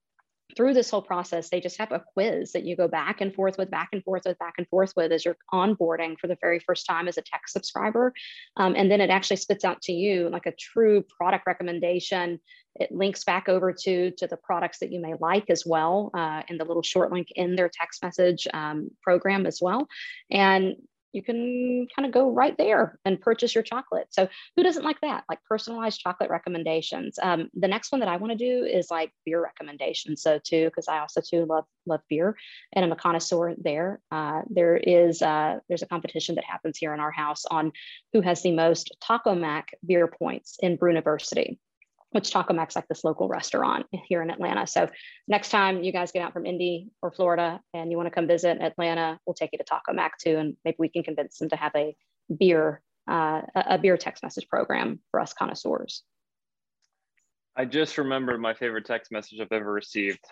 through 0.56 0.74
this 0.74 0.89
whole 0.89 1.02
process, 1.02 1.49
they 1.49 1.62
just 1.62 1.78
have 1.78 1.91
a 1.91 2.04
quiz 2.14 2.52
that 2.52 2.64
you 2.64 2.76
go 2.76 2.88
back 2.88 3.22
and 3.22 3.34
forth 3.34 3.58
with, 3.58 3.70
back 3.70 3.89
and 3.93 4.04
forth 4.04 4.24
with, 4.26 4.38
back 4.39 4.56
and 4.58 4.68
forth 4.68 4.93
with 4.95 5.12
as 5.12 5.26
you're 5.26 5.38
onboarding 5.54 6.18
for 6.20 6.28
the 6.28 6.38
very 6.41 6.60
first 6.60 6.86
time 6.86 7.08
as 7.08 7.18
a 7.18 7.22
tech 7.22 7.47
subscriber. 7.47 8.14
Um, 8.58 8.76
and 8.76 8.89
then 8.89 9.02
it 9.02 9.10
actually 9.10 9.38
spits 9.38 9.66
out 9.66 9.82
to 9.84 9.93
you 9.93 10.30
like 10.30 10.45
a 10.45 10.52
true 10.52 11.04
product 11.04 11.47
recommendation. 11.47 12.39
It 12.76 12.91
links 12.91 13.24
back 13.24 13.49
over 13.49 13.74
to, 13.74 14.12
to 14.12 14.28
the 14.28 14.38
products 14.38 14.80
that 14.80 14.91
you 14.91 15.02
may 15.02 15.14
like 15.20 15.49
as 15.49 15.66
well, 15.66 16.12
uh, 16.14 16.43
in 16.47 16.58
the 16.58 16.66
little 16.66 16.84
short 16.84 17.12
link 17.12 17.28
in 17.36 17.56
their 17.56 17.70
text 17.70 18.02
message 18.04 18.47
um, 18.54 18.91
program 19.02 19.45
as 19.45 19.60
well. 19.62 19.88
And 20.30 20.76
you 21.14 21.24
can 21.24 21.88
kind 21.95 22.05
of 22.05 22.12
go 22.12 22.32
right 22.32 22.57
there 22.57 22.99
and 23.05 23.20
purchase 23.20 23.53
your 23.53 23.64
chocolate. 23.64 24.07
So 24.12 24.28
who 24.55 24.64
doesn't 24.64 24.84
like 24.84 24.99
that? 25.01 25.24
Like 25.30 25.39
personalized 25.47 25.99
chocolate 25.99 26.30
recommendations. 26.30 27.20
Um, 27.22 27.49
the 27.53 27.68
next 27.68 27.91
one 27.91 27.99
that 27.99 28.09
I 28.09 28.18
want 28.18 28.32
to 28.32 28.38
do 28.38 28.66
is 28.66 28.89
like 28.89 29.12
beer 29.26 29.41
recommendations. 29.41 30.22
So 30.22 30.39
too, 30.43 30.66
because 30.66 30.88
I 30.88 30.99
also 30.99 31.22
too 31.22 31.45
love 31.45 31.66
love 31.86 32.01
beer, 32.09 32.36
and 32.74 32.86
I'm 32.86 32.91
a 32.91 32.95
connoisseur 32.95 33.55
there. 33.57 33.99
Uh, 34.12 34.41
there 34.49 34.78
is 34.78 35.22
uh, 35.22 35.59
there's 35.68 35.82
a 35.82 35.88
competition 35.88 36.36
that 36.36 36.45
happens 36.45 36.78
here 36.78 36.93
in 36.93 36.99
our 36.99 37.12
house 37.12 37.45
on 37.45 37.72
who 38.14 38.22
has 38.22 38.41
the 38.41 38.51
most 38.51 38.95
Taco 39.01 39.36
Mac 39.36 39.72
beer 39.86 40.07
points 40.07 40.57
in 40.62 40.78
Brewniversity 40.78 41.57
which 42.12 42.32
Taco 42.32 42.53
Mac's 42.53 42.76
like 42.76 42.88
this 42.88 43.03
local 43.03 43.28
restaurant 43.28 43.86
here 44.05 44.22
in 44.22 44.30
Atlanta. 44.30 44.68
So 44.68 44.89
next 45.28 45.49
time 45.49 45.84
you 45.84 45.91
guys 45.91 46.12
get 46.12 46.22
out 46.22 46.34
from 46.34 46.45
Indy 46.45 46.89
or 47.01 47.12
Florida 47.12 47.62
and 47.74 47.89
you 47.89 47.97
want 47.97 48.07
to 48.07 48.12
come 48.12 48.28
visit 48.28 48.62
Atlanta, 48.62 49.18
we'll 49.26 49.34
take 49.34 49.51
you 49.53 49.57
to 49.57 49.64
Taco 49.64 49.93
Mac 49.93 50.18
too, 50.18 50.38
and 50.38 50.57
maybe 50.66 50.76
we 50.80 50.89
can 50.89 51.03
convince 51.03 51.38
them 51.38 51.49
to 51.49 51.55
have 51.55 51.72
a 51.76 51.95
beer 52.38 52.82
uh, 53.09 53.41
a 53.55 53.80
beer 53.80 53.97
text 53.97 54.22
message 54.22 54.47
program 54.47 54.99
for 55.09 55.20
us 55.20 55.34
connoisseurs. 55.34 56.03
I 57.55 57.66
just 57.66 57.97
remembered 57.97 58.39
my 58.39 58.53
favorite 58.53 58.86
text 58.86 59.12
message 59.12 59.39
I've 59.39 59.51
ever 59.51 59.72
received. 59.72 60.24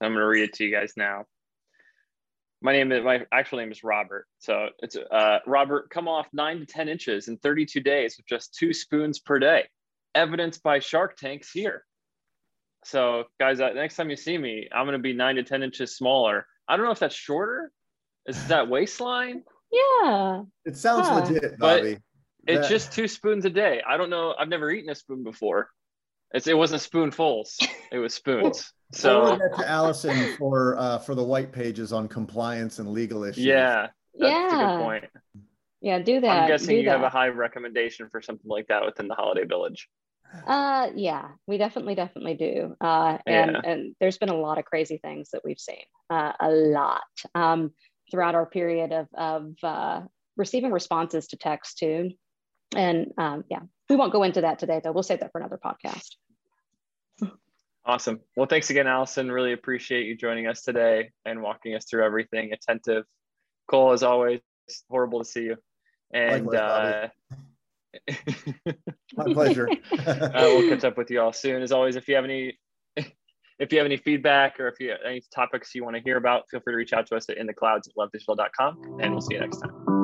I'm 0.00 0.12
going 0.12 0.20
to 0.20 0.26
read 0.26 0.44
it 0.44 0.54
to 0.54 0.64
you 0.64 0.72
guys 0.72 0.94
now. 0.96 1.24
My 2.62 2.72
name 2.72 2.92
is 2.92 3.04
my 3.04 3.26
actual 3.32 3.58
name 3.58 3.72
is 3.72 3.82
Robert. 3.82 4.26
So 4.38 4.68
it's 4.78 4.96
uh, 4.96 5.40
Robert. 5.46 5.90
Come 5.90 6.06
off 6.06 6.28
nine 6.32 6.60
to 6.60 6.66
ten 6.66 6.88
inches 6.88 7.26
in 7.26 7.38
32 7.38 7.80
days 7.80 8.16
with 8.16 8.26
just 8.26 8.54
two 8.54 8.72
spoons 8.72 9.18
per 9.18 9.40
day 9.40 9.64
evidenced 10.14 10.62
by 10.62 10.78
Shark 10.78 11.16
Tanks 11.16 11.50
here. 11.52 11.84
So, 12.84 13.24
guys, 13.38 13.60
uh, 13.60 13.70
next 13.70 13.96
time 13.96 14.10
you 14.10 14.16
see 14.16 14.36
me, 14.36 14.68
I'm 14.74 14.86
going 14.86 14.98
to 14.98 15.02
be 15.02 15.12
nine 15.12 15.36
to 15.36 15.44
10 15.44 15.62
inches 15.62 15.96
smaller. 15.96 16.46
I 16.68 16.76
don't 16.76 16.86
know 16.86 16.92
if 16.92 16.98
that's 16.98 17.14
shorter. 17.14 17.70
Is 18.26 18.48
that 18.48 18.68
waistline? 18.68 19.42
Yeah. 19.72 20.42
It 20.64 20.76
sounds 20.76 21.08
huh. 21.08 21.20
legit, 21.20 21.58
Bobby. 21.58 21.94
But 22.44 22.54
it's 22.54 22.68
just 22.68 22.92
two 22.92 23.08
spoons 23.08 23.44
a 23.44 23.50
day. 23.50 23.82
I 23.86 23.96
don't 23.96 24.10
know. 24.10 24.34
I've 24.38 24.48
never 24.48 24.70
eaten 24.70 24.90
a 24.90 24.94
spoon 24.94 25.22
before. 25.22 25.68
It's, 26.32 26.46
it 26.46 26.56
wasn't 26.56 26.82
spoonfuls. 26.82 27.58
It 27.92 27.98
was 27.98 28.14
spoons. 28.14 28.72
so 28.92 29.36
that 29.36 29.56
to 29.58 29.68
Allison 29.68 30.36
for 30.38 30.76
uh, 30.78 30.98
for 30.98 31.14
the 31.14 31.22
white 31.22 31.52
pages 31.52 31.92
on 31.92 32.08
compliance 32.08 32.78
and 32.78 32.88
legal 32.88 33.24
issues. 33.24 33.44
Yeah, 33.44 33.88
that's 34.18 34.32
yeah. 34.32 34.46
a 34.46 34.78
good 34.78 34.82
point. 34.82 35.04
Yeah, 35.82 35.98
do 35.98 36.20
that. 36.20 36.42
I'm 36.44 36.48
guessing 36.48 36.78
you 36.78 36.84
that. 36.84 36.92
have 36.92 37.02
a 37.02 37.08
high 37.10 37.28
recommendation 37.28 38.08
for 38.08 38.22
something 38.22 38.48
like 38.48 38.68
that 38.68 38.84
within 38.86 39.08
the 39.08 39.14
holiday 39.14 39.44
village. 39.44 39.88
Uh, 40.46 40.88
yeah, 40.94 41.28
we 41.46 41.58
definitely, 41.58 41.94
definitely 41.94 42.34
do. 42.34 42.74
Uh, 42.80 43.18
and, 43.26 43.50
yeah. 43.50 43.70
and 43.70 43.96
there's 44.00 44.16
been 44.16 44.30
a 44.30 44.36
lot 44.36 44.58
of 44.58 44.64
crazy 44.64 44.96
things 44.96 45.30
that 45.32 45.42
we've 45.44 45.58
seen, 45.58 45.82
uh, 46.08 46.32
a 46.40 46.50
lot 46.50 47.02
um, 47.34 47.72
throughout 48.10 48.34
our 48.34 48.46
period 48.46 48.92
of, 48.92 49.08
of 49.12 49.54
uh, 49.62 50.00
receiving 50.36 50.70
responses 50.70 51.26
to 51.26 51.36
text 51.36 51.78
too. 51.78 52.12
And 52.74 53.12
um, 53.18 53.44
yeah, 53.50 53.60
we 53.90 53.96
won't 53.96 54.12
go 54.12 54.22
into 54.22 54.42
that 54.42 54.58
today 54.58 54.80
though. 54.82 54.92
We'll 54.92 55.02
save 55.02 55.20
that 55.20 55.32
for 55.32 55.40
another 55.40 55.58
podcast. 55.62 56.08
Awesome. 57.84 58.20
Well, 58.36 58.46
thanks 58.46 58.70
again, 58.70 58.86
Allison. 58.86 59.30
Really 59.30 59.52
appreciate 59.52 60.06
you 60.06 60.16
joining 60.16 60.46
us 60.46 60.62
today 60.62 61.10
and 61.24 61.42
walking 61.42 61.74
us 61.74 61.84
through 61.84 62.04
everything. 62.04 62.52
Attentive. 62.52 63.04
Cole, 63.68 63.90
as 63.90 64.04
always, 64.04 64.40
horrible 64.88 65.18
to 65.18 65.24
see 65.24 65.42
you. 65.42 65.56
And 66.12 66.46
Likewise, 66.46 67.10
uh, 68.08 68.72
My 69.16 69.32
pleasure. 69.32 69.68
uh, 69.98 70.30
we'll 70.34 70.68
catch 70.68 70.84
up 70.84 70.96
with 70.96 71.10
you 71.10 71.20
all 71.20 71.32
soon. 71.32 71.62
As 71.62 71.72
always, 71.72 71.96
if 71.96 72.08
you 72.08 72.14
have 72.14 72.24
any 72.24 72.58
if 73.58 73.70
you 73.70 73.78
have 73.78 73.86
any 73.86 73.96
feedback 73.96 74.58
or 74.58 74.66
if 74.68 74.80
you 74.80 74.90
have 74.90 74.98
any 75.06 75.22
topics 75.32 75.74
you 75.74 75.84
want 75.84 75.94
to 75.94 76.02
hear 76.02 76.16
about, 76.16 76.48
feel 76.50 76.60
free 76.60 76.72
to 76.72 76.76
reach 76.76 76.92
out 76.92 77.06
to 77.06 77.16
us 77.16 77.28
at 77.28 77.36
in 77.36 77.46
the 77.46 77.54
clouds 77.54 77.88
at 77.88 77.94
levdigital.com 77.94 78.98
and 79.00 79.12
we'll 79.12 79.20
see 79.20 79.34
you 79.34 79.40
next 79.40 79.58
time. 79.58 80.01